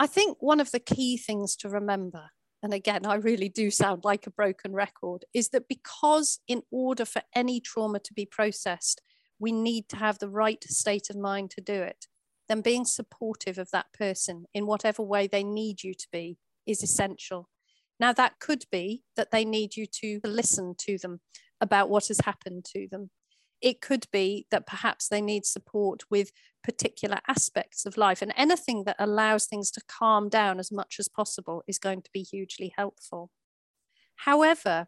I 0.00 0.06
think 0.06 0.38
one 0.40 0.60
of 0.60 0.70
the 0.70 0.80
key 0.80 1.16
things 1.16 1.56
to 1.56 1.68
remember, 1.68 2.30
and 2.62 2.72
again, 2.72 3.04
I 3.04 3.16
really 3.16 3.48
do 3.48 3.70
sound 3.70 4.04
like 4.04 4.26
a 4.26 4.30
broken 4.30 4.72
record, 4.72 5.24
is 5.34 5.48
that 5.50 5.68
because 5.68 6.38
in 6.46 6.62
order 6.70 7.04
for 7.04 7.22
any 7.34 7.60
trauma 7.60 7.98
to 8.00 8.14
be 8.14 8.24
processed, 8.24 9.02
we 9.40 9.52
need 9.52 9.88
to 9.88 9.96
have 9.96 10.18
the 10.18 10.28
right 10.28 10.62
state 10.64 11.10
of 11.10 11.16
mind 11.16 11.50
to 11.50 11.60
do 11.60 11.74
it. 11.74 12.06
Then 12.48 12.60
being 12.60 12.84
supportive 12.84 13.58
of 13.58 13.70
that 13.70 13.92
person 13.92 14.46
in 14.54 14.66
whatever 14.66 15.02
way 15.02 15.26
they 15.26 15.44
need 15.44 15.82
you 15.82 15.94
to 15.94 16.06
be 16.10 16.38
is 16.66 16.82
essential. 16.82 17.48
Now, 18.00 18.12
that 18.12 18.38
could 18.38 18.64
be 18.70 19.02
that 19.16 19.30
they 19.30 19.44
need 19.44 19.76
you 19.76 19.86
to 19.86 20.20
listen 20.24 20.74
to 20.78 20.98
them 20.98 21.20
about 21.60 21.90
what 21.90 22.08
has 22.08 22.20
happened 22.20 22.64
to 22.72 22.86
them. 22.90 23.10
It 23.60 23.80
could 23.80 24.06
be 24.12 24.46
that 24.50 24.66
perhaps 24.66 25.08
they 25.08 25.20
need 25.20 25.44
support 25.44 26.04
with 26.08 26.30
particular 26.62 27.18
aspects 27.26 27.84
of 27.86 27.96
life, 27.96 28.22
and 28.22 28.32
anything 28.36 28.84
that 28.84 28.96
allows 28.98 29.46
things 29.46 29.70
to 29.72 29.80
calm 29.88 30.28
down 30.28 30.60
as 30.60 30.70
much 30.70 30.96
as 31.00 31.08
possible 31.08 31.64
is 31.66 31.78
going 31.78 32.02
to 32.02 32.10
be 32.12 32.22
hugely 32.22 32.72
helpful. 32.76 33.30
However, 34.16 34.86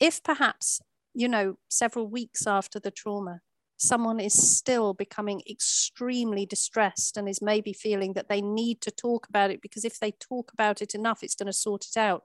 if 0.00 0.22
perhaps, 0.22 0.80
you 1.14 1.28
know, 1.28 1.56
several 1.68 2.08
weeks 2.08 2.46
after 2.46 2.80
the 2.80 2.90
trauma, 2.90 3.42
someone 3.80 4.20
is 4.20 4.34
still 4.34 4.92
becoming 4.92 5.40
extremely 5.48 6.44
distressed 6.44 7.16
and 7.16 7.26
is 7.26 7.40
maybe 7.40 7.72
feeling 7.72 8.12
that 8.12 8.28
they 8.28 8.42
need 8.42 8.82
to 8.82 8.90
talk 8.90 9.26
about 9.26 9.50
it 9.50 9.62
because 9.62 9.86
if 9.86 9.98
they 9.98 10.12
talk 10.12 10.52
about 10.52 10.82
it 10.82 10.94
enough, 10.94 11.22
it's 11.22 11.34
going 11.34 11.46
to 11.46 11.52
sort 11.52 11.86
it 11.86 11.96
out. 11.98 12.24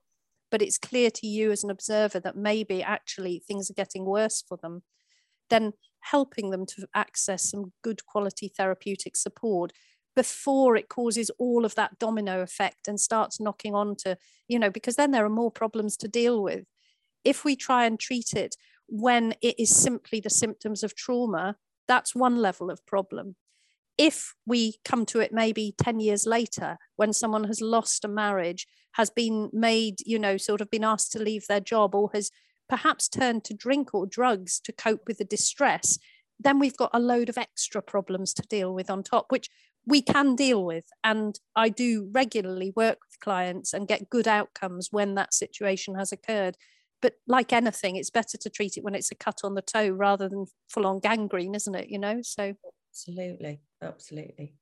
But 0.52 0.62
it's 0.62 0.78
clear 0.78 1.10
to 1.12 1.26
you 1.26 1.52
as 1.52 1.64
an 1.64 1.70
observer 1.70 2.20
that 2.20 2.36
maybe 2.36 2.84
actually 2.84 3.42
things 3.48 3.72
are 3.72 3.74
getting 3.74 4.06
worse 4.06 4.44
for 4.46 4.58
them, 4.62 4.84
then 5.50 5.72
helping 6.02 6.50
them 6.50 6.66
to 6.66 6.88
access 6.94 7.50
some 7.50 7.72
good 7.82 8.06
quality 8.06 8.50
therapeutic 8.50 9.16
support 9.16 9.72
before 10.14 10.76
it 10.76 10.90
causes 10.90 11.32
all 11.40 11.64
of 11.64 11.76
that 11.76 11.98
domino 12.00 12.42
effect 12.42 12.90
and 12.90 13.00
starts 13.00 13.40
knocking 13.40 13.74
on 13.74 13.96
to, 13.96 14.18
you 14.50 14.60
know, 14.60 14.70
because 14.70 14.98
then 14.98 15.12
there 15.12 15.26
are 15.26 15.30
more 15.30 15.52
problems 15.52 15.96
to 15.98 16.10
deal 16.10 16.44
with. 16.44 16.66
If 17.24 17.46
we 17.46 17.56
try 17.56 17.86
and 17.86 17.98
treat 17.98 18.34
it 18.34 18.56
when 18.88 19.34
it 19.42 19.60
is 19.60 19.76
simply 19.76 20.20
the 20.20 20.30
symptoms 20.30 20.84
of 20.84 20.96
trauma, 20.96 21.56
that's 21.88 22.16
one 22.16 22.38
level 22.38 22.70
of 22.70 22.86
problem. 22.86 23.36
If 23.98 24.36
we 24.46 24.76
come 24.84 25.06
to 25.08 25.20
it 25.20 25.32
maybe 25.34 25.74
10 25.78 26.00
years 26.00 26.26
later, 26.26 26.78
when 26.96 27.14
someone 27.14 27.46
has 27.46 27.62
lost 27.62 28.04
a 28.04 28.10
marriage, 28.10 28.68
has 28.94 29.10
been 29.10 29.50
made, 29.54 30.00
you 30.06 30.20
know, 30.20 30.38
sort 30.38 30.62
of 30.62 30.70
been 30.70 30.84
asked 30.84 31.12
to 31.14 31.20
leave 31.20 31.48
their 31.48 31.60
job, 31.60 31.96
or 31.96 32.10
has 32.14 32.32
perhaps 32.68 33.08
turned 33.08 33.44
to 33.46 33.54
drink 33.54 33.94
or 33.94 34.06
drugs 34.06 34.60
to 34.62 34.74
cope 34.74 35.08
with 35.08 35.18
the 35.18 35.26
distress, 35.26 35.98
then 36.40 36.60
we've 36.60 36.78
got 36.78 36.92
a 36.94 37.00
load 37.00 37.30
of 37.30 37.38
extra 37.38 37.82
problems 37.82 38.34
to 38.34 38.42
deal 38.44 38.74
with 38.74 38.90
on 38.90 39.04
top, 39.04 39.28
which 39.30 39.50
we 39.86 40.02
can 40.02 40.36
deal 40.36 40.66
with. 40.66 40.86
And 41.04 41.40
I 41.56 41.70
do 41.70 42.10
regularly 42.12 42.74
work 42.76 43.00
with 43.08 43.20
clients 43.20 43.74
and 43.74 43.88
get 43.88 44.10
good 44.10 44.28
outcomes 44.28 44.90
when 44.92 45.16
that 45.16 45.34
situation 45.34 45.96
has 45.96 46.12
occurred 46.12 46.58
but 47.02 47.14
like 47.28 47.54
anything 47.54 47.96
it's 47.96 48.10
better 48.10 48.38
to 48.38 48.50
treat 48.50 48.78
it 48.78 48.84
when 48.84 48.96
it's 48.96 49.12
a 49.12 49.16
cut 49.16 49.42
on 49.44 49.56
the 49.56 49.62
toe 49.62 49.90
rather 49.90 50.30
than 50.30 50.46
full 50.70 50.86
on 50.86 51.00
gangrene 51.00 51.56
isn't 51.56 51.76
it 51.76 51.90
you 51.90 52.00
know? 52.00 52.22
So 52.22 52.54
absolutely 52.92 53.62
absolutely. 53.82 54.56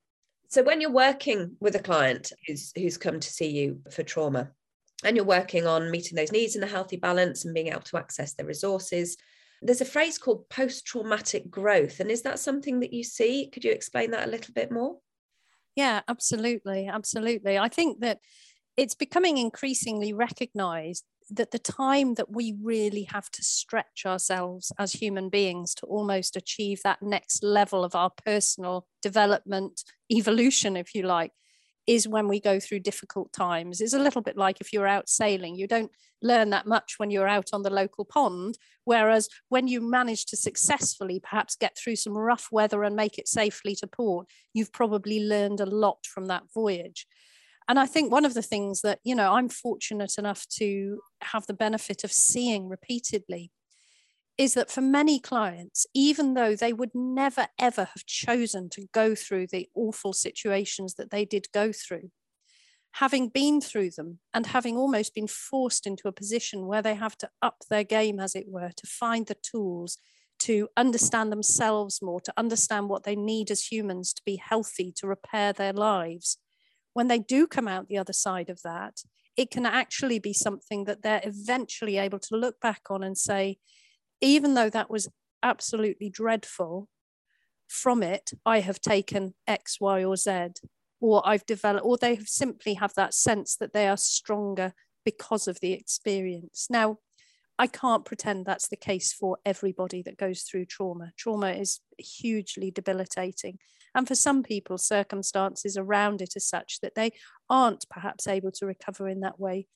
So 0.49 0.61
when 0.61 0.81
you're 0.81 0.91
working 0.91 1.55
with 1.59 1.75
a 1.75 1.79
client 1.79 2.31
who's 2.47 2.71
who's 2.75 2.97
come 2.97 3.19
to 3.19 3.29
see 3.29 3.49
you 3.49 3.81
for 3.91 4.03
trauma 4.03 4.51
and 5.03 5.15
you're 5.15 5.25
working 5.25 5.67
on 5.67 5.91
meeting 5.91 6.15
those 6.15 6.31
needs 6.31 6.55
in 6.55 6.63
a 6.63 6.67
healthy 6.67 6.97
balance 6.97 7.43
and 7.43 7.53
being 7.53 7.67
able 7.67 7.81
to 7.81 7.97
access 7.97 8.33
their 8.33 8.45
resources 8.45 9.17
there's 9.63 9.81
a 9.81 9.85
phrase 9.85 10.17
called 10.17 10.49
post 10.49 10.85
traumatic 10.85 11.49
growth. 11.49 12.01
And 12.01 12.11
is 12.11 12.23
that 12.23 12.37
something 12.37 12.81
that 12.81 12.91
you 12.91 13.03
see? 13.03 13.49
Could 13.49 13.63
you 13.63 13.71
explain 13.71 14.11
that 14.11 14.27
a 14.27 14.31
little 14.31 14.53
bit 14.53 14.71
more? 14.71 14.97
Yeah 15.75 16.01
absolutely 16.07 16.87
absolutely. 16.87 17.57
I 17.57 17.69
think 17.69 18.01
that 18.01 18.19
it's 18.77 18.95
becoming 18.95 19.37
increasingly 19.37 20.13
recognized 20.13 21.05
that 21.29 21.51
the 21.51 21.59
time 21.59 22.15
that 22.15 22.31
we 22.31 22.55
really 22.61 23.03
have 23.03 23.29
to 23.31 23.43
stretch 23.43 24.03
ourselves 24.05 24.71
as 24.77 24.93
human 24.93 25.29
beings 25.29 25.73
to 25.75 25.85
almost 25.85 26.35
achieve 26.35 26.81
that 26.83 27.01
next 27.01 27.43
level 27.43 27.83
of 27.83 27.95
our 27.95 28.09
personal 28.09 28.87
development, 29.01 29.83
evolution, 30.11 30.75
if 30.75 30.93
you 30.95 31.03
like, 31.03 31.31
is 31.85 32.07
when 32.07 32.27
we 32.27 32.39
go 32.39 32.59
through 32.59 32.79
difficult 32.79 33.33
times. 33.33 33.81
It's 33.81 33.93
a 33.93 33.99
little 33.99 34.21
bit 34.21 34.37
like 34.37 34.61
if 34.61 34.71
you're 34.71 34.87
out 34.87 35.09
sailing, 35.09 35.55
you 35.55 35.67
don't 35.67 35.91
learn 36.21 36.49
that 36.51 36.65
much 36.65 36.95
when 36.97 37.11
you're 37.11 37.27
out 37.27 37.49
on 37.51 37.63
the 37.63 37.69
local 37.69 38.05
pond. 38.05 38.57
Whereas 38.85 39.27
when 39.49 39.67
you 39.67 39.81
manage 39.81 40.25
to 40.27 40.37
successfully 40.37 41.19
perhaps 41.19 41.55
get 41.55 41.77
through 41.77 41.97
some 41.97 42.17
rough 42.17 42.47
weather 42.51 42.83
and 42.83 42.95
make 42.95 43.17
it 43.17 43.27
safely 43.27 43.75
to 43.75 43.87
port, 43.87 44.27
you've 44.53 44.71
probably 44.71 45.19
learned 45.19 45.59
a 45.59 45.65
lot 45.65 46.05
from 46.05 46.27
that 46.27 46.43
voyage 46.53 47.05
and 47.67 47.79
I 47.79 47.85
think 47.85 48.11
one 48.11 48.25
of 48.25 48.33
the 48.33 48.41
things 48.41 48.81
that, 48.81 48.99
you 49.03 49.15
know, 49.15 49.33
I'm 49.33 49.49
fortunate 49.49 50.15
enough 50.17 50.45
to 50.57 50.99
have 51.21 51.45
the 51.47 51.53
benefit 51.53 52.03
of 52.03 52.11
seeing 52.11 52.67
repeatedly 52.67 53.51
is 54.37 54.55
that 54.55 54.71
for 54.71 54.81
many 54.81 55.19
clients, 55.19 55.85
even 55.93 56.33
though 56.33 56.55
they 56.55 56.73
would 56.73 56.91
never 56.93 57.47
ever 57.59 57.85
have 57.85 58.05
chosen 58.05 58.69
to 58.69 58.87
go 58.93 59.15
through 59.15 59.47
the 59.47 59.67
awful 59.75 60.11
situations 60.13 60.95
that 60.95 61.11
they 61.11 61.23
did 61.23 61.47
go 61.53 61.71
through, 61.71 62.09
having 62.93 63.29
been 63.29 63.61
through 63.61 63.91
them 63.91 64.19
and 64.33 64.47
having 64.47 64.75
almost 64.75 65.13
been 65.13 65.27
forced 65.27 65.85
into 65.85 66.07
a 66.07 66.11
position 66.11 66.65
where 66.65 66.81
they 66.81 66.95
have 66.95 67.17
to 67.17 67.29
up 67.41 67.57
their 67.69 67.83
game, 67.83 68.19
as 68.19 68.35
it 68.35 68.45
were, 68.47 68.71
to 68.75 68.87
find 68.87 69.27
the 69.27 69.35
tools 69.35 69.97
to 70.39 70.67
understand 70.75 71.31
themselves 71.31 72.01
more, 72.01 72.19
to 72.19 72.33
understand 72.35 72.89
what 72.89 73.03
they 73.03 73.15
need 73.15 73.49
as 73.49 73.71
humans 73.71 74.13
to 74.13 74.21
be 74.25 74.35
healthy, 74.35 74.91
to 74.91 75.07
repair 75.07 75.53
their 75.53 75.73
lives 75.73 76.37
when 76.93 77.07
they 77.07 77.19
do 77.19 77.47
come 77.47 77.67
out 77.67 77.87
the 77.87 77.97
other 77.97 78.13
side 78.13 78.49
of 78.49 78.61
that, 78.63 79.01
it 79.35 79.49
can 79.49 79.65
actually 79.65 80.19
be 80.19 80.33
something 80.33 80.85
that 80.85 81.01
they're 81.01 81.21
eventually 81.23 81.97
able 81.97 82.19
to 82.19 82.37
look 82.37 82.59
back 82.59 82.83
on 82.89 83.03
and 83.03 83.17
say, 83.17 83.57
even 84.21 84.53
though 84.53 84.69
that 84.69 84.89
was 84.89 85.09
absolutely 85.41 86.09
dreadful, 86.09 86.87
from 87.67 88.03
it, 88.03 88.31
I 88.45 88.59
have 88.59 88.79
taken 88.79 89.33
X, 89.47 89.79
Y, 89.81 90.03
or 90.03 90.15
Z, 90.15 90.49
or 91.01 91.27
I've 91.27 91.45
developed, 91.45 91.85
or 91.85 91.97
they 91.97 92.15
have 92.15 92.27
simply 92.27 92.75
have 92.75 92.93
that 92.93 93.13
sense 93.13 93.55
that 93.55 93.73
they 93.73 93.87
are 93.87 93.97
stronger 93.97 94.73
because 95.03 95.47
of 95.47 95.59
the 95.59 95.73
experience. 95.73 96.67
Now, 96.69 96.99
I 97.59 97.67
can't 97.67 98.05
pretend 98.05 98.45
that's 98.45 98.69
the 98.69 98.75
case 98.75 99.13
for 99.13 99.37
everybody 99.45 100.01
that 100.03 100.17
goes 100.17 100.41
through 100.41 100.65
trauma. 100.65 101.11
Trauma 101.17 101.51
is 101.51 101.81
hugely 101.97 102.71
debilitating. 102.71 103.59
And 103.95 104.07
for 104.07 104.15
some 104.15 104.41
people, 104.41 104.77
circumstances 104.77 105.77
around 105.77 106.21
it 106.21 106.35
are 106.35 106.41
such 106.41 106.79
that 106.81 106.95
they 106.95 107.11
aren't 107.49 107.87
perhaps 107.89 108.27
able 108.27 108.51
to 108.53 108.65
recover 108.65 109.07
in 109.07 109.19
that 109.19 109.39
way. 109.39 109.67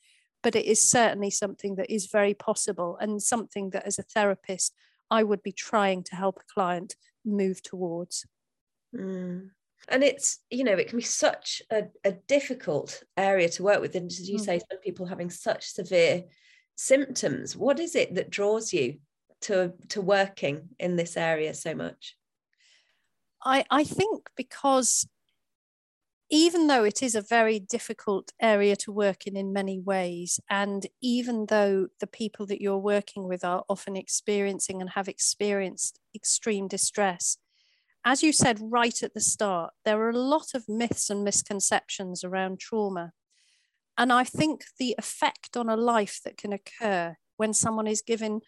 But 0.41 0.55
it 0.55 0.65
is 0.65 0.81
certainly 0.81 1.29
something 1.29 1.75
that 1.75 1.93
is 1.93 2.07
very 2.07 2.33
possible 2.33 2.97
and 2.99 3.21
something 3.21 3.69
that 3.71 3.85
as 3.85 3.99
a 3.99 4.03
therapist, 4.03 4.73
I 5.11 5.23
would 5.23 5.43
be 5.43 5.51
trying 5.51 6.03
to 6.05 6.15
help 6.15 6.39
a 6.39 6.53
client 6.53 6.95
move 7.23 7.61
towards. 7.61 8.25
Mm. 8.95 9.49
And 9.87 10.03
it's, 10.03 10.39
you 10.49 10.63
know, 10.63 10.73
it 10.73 10.89
can 10.89 10.97
be 10.97 11.03
such 11.03 11.61
a, 11.71 11.83
a 12.03 12.13
difficult 12.27 13.03
area 13.15 13.49
to 13.49 13.63
work 13.63 13.81
with. 13.81 13.95
And 13.95 14.09
as 14.09 14.27
you 14.27 14.39
mm. 14.39 14.45
say, 14.45 14.59
some 14.59 14.79
people 14.79 15.05
having 15.05 15.29
such 15.29 15.67
severe 15.67 16.23
symptoms. 16.77 17.57
What 17.57 17.79
is 17.79 17.95
it 17.95 18.15
that 18.15 18.29
draws 18.29 18.71
you 18.71 18.99
to, 19.41 19.73
to 19.89 20.01
working 20.01 20.69
in 20.79 20.95
this 20.95 21.17
area 21.17 21.53
so 21.53 21.75
much? 21.75 22.15
I, 23.43 23.65
I 23.69 23.83
think 23.83 24.29
because 24.35 25.07
even 26.29 26.67
though 26.67 26.83
it 26.83 27.01
is 27.01 27.15
a 27.15 27.21
very 27.21 27.59
difficult 27.59 28.31
area 28.41 28.75
to 28.75 28.91
work 28.91 29.27
in 29.27 29.37
in 29.37 29.53
many 29.53 29.79
ways, 29.79 30.39
and 30.49 30.85
even 31.01 31.45
though 31.47 31.87
the 31.99 32.07
people 32.07 32.45
that 32.47 32.61
you're 32.61 32.77
working 32.77 33.27
with 33.27 33.45
are 33.45 33.63
often 33.69 33.95
experiencing 33.95 34.81
and 34.81 34.89
have 34.91 35.07
experienced 35.07 35.99
extreme 36.13 36.67
distress, 36.67 37.37
as 38.03 38.23
you 38.23 38.33
said 38.33 38.59
right 38.61 39.03
at 39.03 39.13
the 39.13 39.21
start, 39.21 39.73
there 39.85 40.01
are 40.01 40.09
a 40.09 40.17
lot 40.17 40.53
of 40.53 40.67
myths 40.67 41.09
and 41.09 41.23
misconceptions 41.23 42.23
around 42.23 42.59
trauma. 42.59 43.11
And 43.97 44.13
I 44.13 44.23
think 44.23 44.63
the 44.77 44.95
effect 44.97 45.57
on 45.57 45.69
a 45.69 45.75
life 45.75 46.19
that 46.23 46.37
can 46.37 46.53
occur 46.53 47.15
when 47.37 47.53
someone 47.53 47.87
is 47.87 48.01
given 48.01 48.41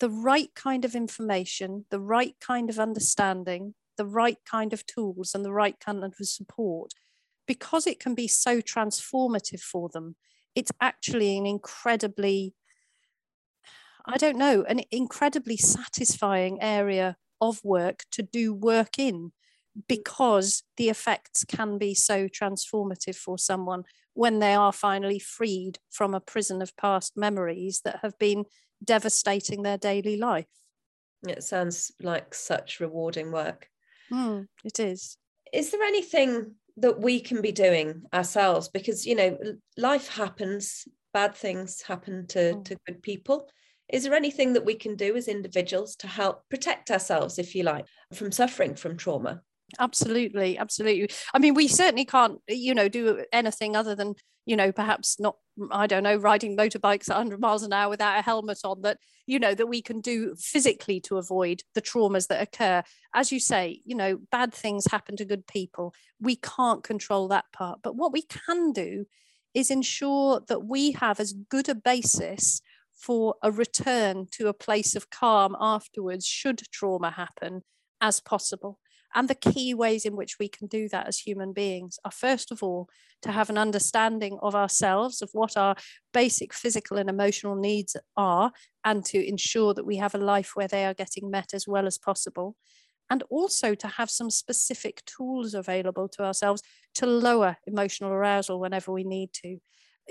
the 0.00 0.10
right 0.10 0.50
kind 0.54 0.84
of 0.84 0.94
information, 0.94 1.84
the 1.90 2.00
right 2.00 2.34
kind 2.40 2.70
of 2.70 2.78
understanding, 2.78 3.74
the 3.96 4.06
right 4.06 4.38
kind 4.50 4.72
of 4.72 4.86
tools 4.86 5.32
and 5.34 5.44
the 5.44 5.52
right 5.52 5.78
kind 5.78 6.02
of 6.02 6.14
support, 6.22 6.92
because 7.46 7.86
it 7.86 8.00
can 8.00 8.14
be 8.14 8.26
so 8.26 8.60
transformative 8.60 9.60
for 9.60 9.88
them, 9.92 10.16
it's 10.54 10.72
actually 10.80 11.36
an 11.36 11.46
incredibly, 11.46 12.54
I 14.06 14.16
don't 14.16 14.38
know, 14.38 14.64
an 14.68 14.80
incredibly 14.90 15.56
satisfying 15.56 16.62
area 16.62 17.16
of 17.40 17.60
work 17.62 18.04
to 18.12 18.22
do 18.22 18.54
work 18.54 18.98
in 18.98 19.32
because 19.88 20.62
the 20.76 20.88
effects 20.88 21.44
can 21.44 21.78
be 21.78 21.94
so 21.94 22.28
transformative 22.28 23.16
for 23.16 23.38
someone 23.38 23.84
when 24.14 24.38
they 24.38 24.54
are 24.54 24.72
finally 24.72 25.18
freed 25.18 25.78
from 25.90 26.14
a 26.14 26.20
prison 26.20 26.62
of 26.62 26.76
past 26.76 27.16
memories 27.16 27.80
that 27.84 28.00
have 28.02 28.18
been 28.18 28.44
devastating 28.84 29.62
their 29.62 29.78
daily 29.78 30.16
life. 30.16 30.46
It 31.26 31.42
sounds 31.42 31.92
like 32.00 32.34
such 32.34 32.80
rewarding 32.80 33.30
work. 33.30 33.68
Mm, 34.12 34.46
it 34.64 34.80
is. 34.80 35.16
Is 35.52 35.70
there 35.70 35.82
anything 35.82 36.54
that 36.78 37.00
we 37.00 37.20
can 37.20 37.42
be 37.42 37.52
doing 37.52 38.02
ourselves? 38.12 38.68
Because, 38.68 39.06
you 39.06 39.14
know, 39.14 39.38
life 39.76 40.08
happens, 40.08 40.88
bad 41.12 41.34
things 41.34 41.82
happen 41.82 42.26
to, 42.28 42.38
mm. 42.38 42.64
to 42.64 42.76
good 42.86 43.02
people. 43.02 43.48
Is 43.88 44.04
there 44.04 44.14
anything 44.14 44.52
that 44.52 44.64
we 44.64 44.74
can 44.74 44.96
do 44.96 45.16
as 45.16 45.28
individuals 45.28 45.96
to 45.96 46.06
help 46.06 46.48
protect 46.48 46.90
ourselves, 46.90 47.38
if 47.38 47.54
you 47.54 47.64
like, 47.64 47.86
from 48.14 48.32
suffering 48.32 48.74
from 48.76 48.96
trauma? 48.96 49.42
Absolutely 49.78 50.58
absolutely. 50.58 51.08
I 51.34 51.38
mean 51.38 51.54
we 51.54 51.68
certainly 51.68 52.04
can't 52.04 52.40
eh, 52.48 52.54
you 52.54 52.74
know 52.74 52.88
do 52.88 53.24
anything 53.32 53.76
other 53.76 53.94
than 53.94 54.14
you 54.46 54.56
know 54.56 54.72
perhaps 54.72 55.20
not 55.20 55.36
mm, 55.58 55.68
i 55.70 55.86
don't 55.86 56.02
know 56.02 56.16
riding 56.16 56.56
motorbikes 56.56 57.08
at 57.10 57.16
100 57.16 57.40
miles 57.40 57.62
an 57.62 57.72
hour 57.72 57.90
without 57.90 58.18
a 58.18 58.22
helmet 58.22 58.58
on 58.64 58.82
that 58.82 58.98
you 59.26 59.38
know 59.38 59.54
that 59.54 59.66
we 59.66 59.80
can 59.80 60.00
do 60.00 60.34
physically 60.36 60.98
to 61.00 61.16
avoid 61.16 61.62
the 61.74 61.82
traumas 61.82 62.26
that 62.26 62.42
occur. 62.42 62.82
As 63.14 63.30
you 63.30 63.38
say 63.38 63.80
you 63.84 63.94
know 63.94 64.18
bad 64.32 64.52
things 64.52 64.86
happen 64.90 65.16
to 65.16 65.24
good 65.24 65.46
people. 65.46 65.94
We 66.20 66.36
can't 66.36 66.82
control 66.82 67.28
that 67.28 67.46
part. 67.52 67.80
But 67.82 67.96
what 67.96 68.12
we 68.12 68.22
can 68.22 68.72
do 68.72 69.06
is 69.54 69.70
ensure 69.70 70.42
that 70.48 70.64
we 70.64 70.92
have 70.92 71.20
as 71.20 71.32
good 71.32 71.68
a 71.68 71.74
basis 71.74 72.60
for 72.92 73.36
a 73.42 73.50
return 73.50 74.26
to 74.32 74.48
a 74.48 74.52
place 74.52 74.94
of 74.94 75.10
calm 75.10 75.56
afterwards 75.60 76.26
should 76.26 76.62
trauma 76.72 77.10
happen 77.10 77.62
as 78.00 78.20
possible 78.20 78.78
and 79.14 79.28
the 79.28 79.34
key 79.34 79.74
ways 79.74 80.04
in 80.04 80.16
which 80.16 80.38
we 80.38 80.48
can 80.48 80.66
do 80.66 80.88
that 80.88 81.06
as 81.06 81.18
human 81.18 81.52
beings 81.52 81.98
are, 82.04 82.10
first 82.10 82.52
of 82.52 82.62
all, 82.62 82.88
to 83.22 83.32
have 83.32 83.50
an 83.50 83.58
understanding 83.58 84.38
of 84.42 84.54
ourselves, 84.54 85.20
of 85.20 85.30
what 85.32 85.56
our 85.56 85.76
basic 86.12 86.54
physical 86.54 86.96
and 86.96 87.10
emotional 87.10 87.56
needs 87.56 87.96
are, 88.16 88.52
and 88.84 89.04
to 89.06 89.26
ensure 89.26 89.74
that 89.74 89.86
we 89.86 89.96
have 89.96 90.14
a 90.14 90.18
life 90.18 90.52
where 90.54 90.68
they 90.68 90.84
are 90.84 90.94
getting 90.94 91.30
met 91.30 91.52
as 91.52 91.66
well 91.66 91.86
as 91.86 91.98
possible. 91.98 92.56
And 93.10 93.24
also 93.28 93.74
to 93.74 93.88
have 93.88 94.08
some 94.08 94.30
specific 94.30 95.02
tools 95.04 95.54
available 95.54 96.08
to 96.10 96.22
ourselves 96.22 96.62
to 96.94 97.06
lower 97.06 97.56
emotional 97.66 98.12
arousal 98.12 98.60
whenever 98.60 98.92
we 98.92 99.02
need 99.02 99.32
to 99.42 99.58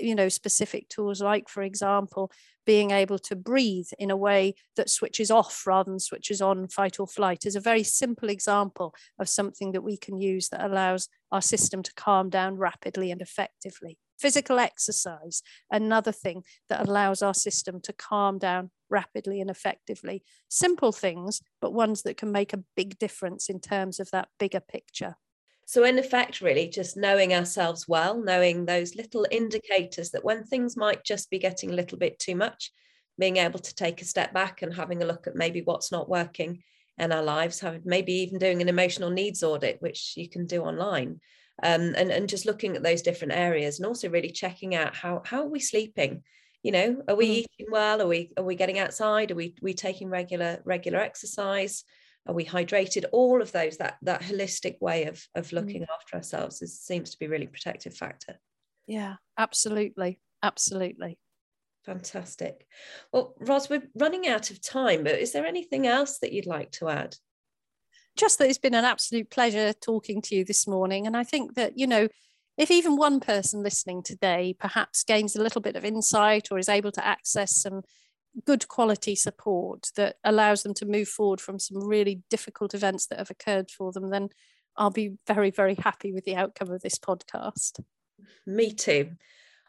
you 0.00 0.14
know 0.14 0.28
specific 0.28 0.88
tools 0.88 1.20
like 1.20 1.48
for 1.48 1.62
example 1.62 2.30
being 2.66 2.90
able 2.90 3.18
to 3.18 3.34
breathe 3.34 3.88
in 3.98 4.10
a 4.10 4.16
way 4.16 4.54
that 4.76 4.90
switches 4.90 5.30
off 5.30 5.66
rather 5.66 5.90
than 5.90 5.98
switches 5.98 6.40
on 6.40 6.68
fight 6.68 7.00
or 7.00 7.06
flight 7.06 7.44
is 7.46 7.56
a 7.56 7.60
very 7.60 7.82
simple 7.82 8.28
example 8.28 8.94
of 9.18 9.28
something 9.28 9.72
that 9.72 9.82
we 9.82 9.96
can 9.96 10.20
use 10.20 10.48
that 10.48 10.64
allows 10.64 11.08
our 11.32 11.42
system 11.42 11.82
to 11.82 11.92
calm 11.94 12.28
down 12.28 12.56
rapidly 12.56 13.10
and 13.10 13.20
effectively. 13.20 13.98
Physical 14.18 14.58
exercise 14.58 15.42
another 15.70 16.12
thing 16.12 16.44
that 16.68 16.86
allows 16.86 17.22
our 17.22 17.34
system 17.34 17.80
to 17.80 17.92
calm 17.92 18.38
down 18.38 18.70
rapidly 18.90 19.40
and 19.40 19.50
effectively. 19.50 20.22
Simple 20.48 20.92
things 20.92 21.40
but 21.60 21.72
ones 21.72 22.02
that 22.02 22.16
can 22.16 22.30
make 22.30 22.52
a 22.52 22.64
big 22.76 22.98
difference 22.98 23.48
in 23.48 23.60
terms 23.60 23.98
of 23.98 24.10
that 24.10 24.28
bigger 24.38 24.60
picture 24.60 25.16
so, 25.70 25.84
in 25.84 26.00
effect, 26.00 26.40
really 26.40 26.68
just 26.68 26.96
knowing 26.96 27.32
ourselves 27.32 27.86
well, 27.86 28.20
knowing 28.20 28.64
those 28.64 28.96
little 28.96 29.24
indicators 29.30 30.10
that 30.10 30.24
when 30.24 30.42
things 30.42 30.76
might 30.76 31.04
just 31.04 31.30
be 31.30 31.38
getting 31.38 31.70
a 31.70 31.74
little 31.74 31.96
bit 31.96 32.18
too 32.18 32.34
much, 32.34 32.72
being 33.20 33.36
able 33.36 33.60
to 33.60 33.72
take 33.76 34.02
a 34.02 34.04
step 34.04 34.34
back 34.34 34.62
and 34.62 34.74
having 34.74 35.00
a 35.00 35.06
look 35.06 35.28
at 35.28 35.36
maybe 35.36 35.62
what's 35.62 35.92
not 35.92 36.08
working 36.08 36.64
in 36.98 37.12
our 37.12 37.22
lives, 37.22 37.62
maybe 37.84 38.14
even 38.14 38.40
doing 38.40 38.60
an 38.60 38.68
emotional 38.68 39.10
needs 39.10 39.44
audit, 39.44 39.80
which 39.80 40.14
you 40.16 40.28
can 40.28 40.44
do 40.44 40.64
online. 40.64 41.20
Um, 41.62 41.94
and, 41.96 42.10
and 42.10 42.28
just 42.28 42.46
looking 42.46 42.74
at 42.74 42.82
those 42.82 43.02
different 43.02 43.34
areas 43.34 43.78
and 43.78 43.86
also 43.86 44.10
really 44.10 44.32
checking 44.32 44.74
out 44.74 44.96
how 44.96 45.22
how 45.24 45.42
are 45.42 45.48
we 45.48 45.60
sleeping 45.60 46.24
you 46.62 46.72
know 46.72 47.02
are 47.06 47.14
we 47.14 47.26
mm. 47.26 47.32
eating 47.32 47.66
well 47.70 48.00
are 48.00 48.06
we 48.06 48.32
are 48.38 48.44
we 48.44 48.54
getting 48.54 48.78
outside 48.78 49.30
are 49.30 49.34
we 49.34 49.54
we 49.60 49.74
taking 49.74 50.08
regular 50.08 50.62
regular 50.64 51.00
exercise 51.00 51.84
are 52.26 52.34
we 52.34 52.44
hydrated 52.44 53.04
all 53.12 53.40
of 53.40 53.52
those 53.52 53.78
that 53.78 53.96
that 54.02 54.22
holistic 54.22 54.80
way 54.80 55.04
of 55.04 55.24
of 55.34 55.48
mm. 55.48 55.52
looking 55.52 55.82
mm. 55.82 55.86
after 55.94 56.16
ourselves 56.16 56.62
is, 56.62 56.80
seems 56.80 57.10
to 57.10 57.18
be 57.18 57.26
really 57.26 57.46
protective 57.46 57.94
factor 57.94 58.38
yeah 58.86 59.14
absolutely 59.38 60.18
absolutely 60.42 61.18
fantastic 61.84 62.66
well 63.12 63.34
ros 63.40 63.70
we're 63.70 63.88
running 63.94 64.28
out 64.28 64.50
of 64.50 64.60
time 64.60 65.02
but 65.02 65.18
is 65.18 65.32
there 65.32 65.46
anything 65.46 65.86
else 65.86 66.18
that 66.18 66.32
you'd 66.32 66.46
like 66.46 66.70
to 66.70 66.88
add 66.88 67.14
just 68.16 68.38
that 68.38 68.48
it's 68.48 68.58
been 68.58 68.74
an 68.74 68.84
absolute 68.84 69.30
pleasure 69.30 69.72
talking 69.72 70.20
to 70.20 70.34
you 70.34 70.44
this 70.44 70.66
morning 70.66 71.06
and 71.06 71.16
i 71.16 71.24
think 71.24 71.54
that 71.54 71.78
you 71.78 71.86
know 71.86 72.06
if 72.58 72.70
even 72.70 72.96
one 72.96 73.20
person 73.20 73.62
listening 73.62 74.02
today 74.02 74.54
perhaps 74.58 75.04
gains 75.04 75.34
a 75.34 75.42
little 75.42 75.62
bit 75.62 75.76
of 75.76 75.84
insight 75.84 76.48
or 76.50 76.58
is 76.58 76.68
able 76.68 76.92
to 76.92 77.06
access 77.06 77.62
some 77.62 77.80
good 78.44 78.68
quality 78.68 79.14
support 79.14 79.90
that 79.96 80.16
allows 80.24 80.62
them 80.62 80.74
to 80.74 80.86
move 80.86 81.08
forward 81.08 81.40
from 81.40 81.58
some 81.58 81.86
really 81.86 82.22
difficult 82.30 82.74
events 82.74 83.06
that 83.06 83.18
have 83.18 83.30
occurred 83.30 83.70
for 83.70 83.92
them, 83.92 84.10
then 84.10 84.28
I'll 84.76 84.90
be 84.90 85.16
very, 85.26 85.50
very 85.50 85.74
happy 85.74 86.12
with 86.12 86.24
the 86.24 86.36
outcome 86.36 86.70
of 86.70 86.80
this 86.80 86.98
podcast. 86.98 87.80
Me 88.46 88.72
too. 88.72 89.12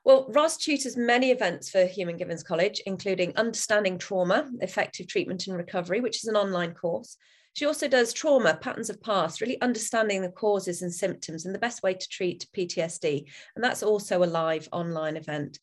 Well, 0.03 0.27
Ros 0.29 0.57
tutors 0.57 0.97
many 0.97 1.29
events 1.29 1.69
for 1.69 1.85
Human 1.85 2.17
Givens 2.17 2.43
College, 2.43 2.81
including 2.85 3.35
Understanding 3.35 3.99
Trauma, 3.99 4.49
Effective 4.59 5.07
Treatment 5.07 5.45
and 5.47 5.55
Recovery, 5.55 6.01
which 6.01 6.17
is 6.17 6.25
an 6.25 6.35
online 6.35 6.73
course. 6.73 7.17
She 7.53 7.65
also 7.65 7.87
does 7.87 8.13
trauma, 8.13 8.57
patterns 8.61 8.89
of 8.89 9.01
past, 9.01 9.41
really 9.41 9.61
understanding 9.61 10.21
the 10.21 10.29
causes 10.29 10.81
and 10.81 10.93
symptoms 10.93 11.45
and 11.45 11.53
the 11.53 11.59
best 11.59 11.83
way 11.83 11.93
to 11.93 12.09
treat 12.09 12.47
PTSD. 12.55 13.25
And 13.55 13.63
that's 13.63 13.83
also 13.83 14.23
a 14.23 14.25
live 14.25 14.69
online 14.71 15.17
event 15.17 15.59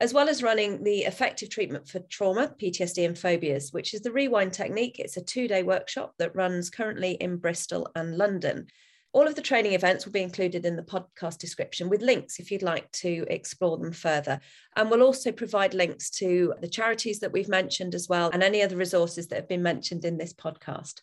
as 0.00 0.12
well 0.12 0.28
as 0.28 0.42
running 0.42 0.84
the 0.84 1.00
effective 1.00 1.48
treatment 1.48 1.88
for 1.88 2.00
trauma, 2.00 2.54
PTSD, 2.60 3.06
and 3.06 3.18
phobias, 3.18 3.72
which 3.72 3.94
is 3.94 4.02
the 4.02 4.12
Rewind 4.12 4.52
technique. 4.52 4.98
It's 4.98 5.16
a 5.16 5.24
two 5.24 5.48
day 5.48 5.62
workshop 5.62 6.14
that 6.18 6.36
runs 6.36 6.68
currently 6.68 7.12
in 7.12 7.38
Bristol 7.38 7.88
and 7.94 8.16
London. 8.16 8.66
All 9.12 9.26
of 9.26 9.34
the 9.34 9.40
training 9.40 9.72
events 9.72 10.04
will 10.04 10.12
be 10.12 10.20
included 10.20 10.66
in 10.66 10.76
the 10.76 10.82
podcast 10.82 11.38
description 11.38 11.88
with 11.88 12.02
links 12.02 12.38
if 12.38 12.50
you'd 12.50 12.62
like 12.62 12.90
to 12.92 13.24
explore 13.30 13.78
them 13.78 13.92
further. 13.92 14.40
And 14.76 14.90
we'll 14.90 15.02
also 15.02 15.32
provide 15.32 15.72
links 15.72 16.10
to 16.18 16.52
the 16.60 16.68
charities 16.68 17.20
that 17.20 17.32
we've 17.32 17.48
mentioned 17.48 17.94
as 17.94 18.10
well 18.10 18.28
and 18.30 18.42
any 18.42 18.60
other 18.60 18.76
resources 18.76 19.28
that 19.28 19.36
have 19.36 19.48
been 19.48 19.62
mentioned 19.62 20.04
in 20.04 20.18
this 20.18 20.34
podcast. 20.34 21.00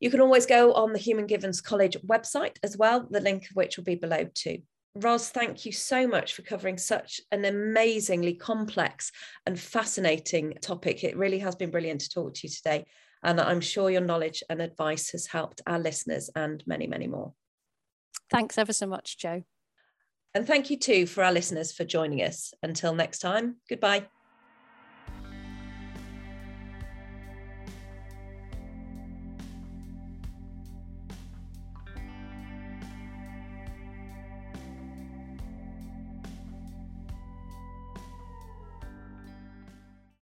You 0.00 0.10
can 0.10 0.22
always 0.22 0.46
go 0.46 0.72
on 0.72 0.94
the 0.94 0.98
Human 0.98 1.26
Givens 1.26 1.60
College 1.60 1.98
website 2.06 2.56
as 2.62 2.78
well, 2.78 3.06
the 3.10 3.20
link 3.20 3.50
of 3.50 3.56
which 3.56 3.76
will 3.76 3.84
be 3.84 3.96
below 3.96 4.24
too. 4.32 4.62
Ros, 4.94 5.28
thank 5.30 5.64
you 5.64 5.72
so 5.72 6.08
much 6.08 6.34
for 6.34 6.42
covering 6.42 6.76
such 6.76 7.20
an 7.30 7.44
amazingly 7.44 8.34
complex 8.34 9.12
and 9.46 9.58
fascinating 9.58 10.54
topic. 10.60 11.04
It 11.04 11.16
really 11.16 11.38
has 11.38 11.54
been 11.54 11.70
brilliant 11.70 12.00
to 12.02 12.10
talk 12.10 12.34
to 12.34 12.46
you 12.46 12.52
today. 12.52 12.86
And 13.22 13.40
I'm 13.40 13.60
sure 13.60 13.90
your 13.90 14.00
knowledge 14.00 14.42
and 14.48 14.60
advice 14.60 15.10
has 15.10 15.26
helped 15.26 15.60
our 15.66 15.78
listeners 15.78 16.30
and 16.34 16.62
many, 16.66 16.86
many 16.86 17.06
more. 17.06 17.32
Thanks 18.30 18.58
ever 18.58 18.72
so 18.72 18.86
much, 18.86 19.18
Jo. 19.18 19.44
And 20.34 20.46
thank 20.46 20.70
you 20.70 20.76
too 20.76 21.06
for 21.06 21.24
our 21.24 21.32
listeners 21.32 21.72
for 21.72 21.84
joining 21.84 22.22
us. 22.22 22.52
Until 22.62 22.94
next 22.94 23.20
time, 23.20 23.56
goodbye. 23.68 24.06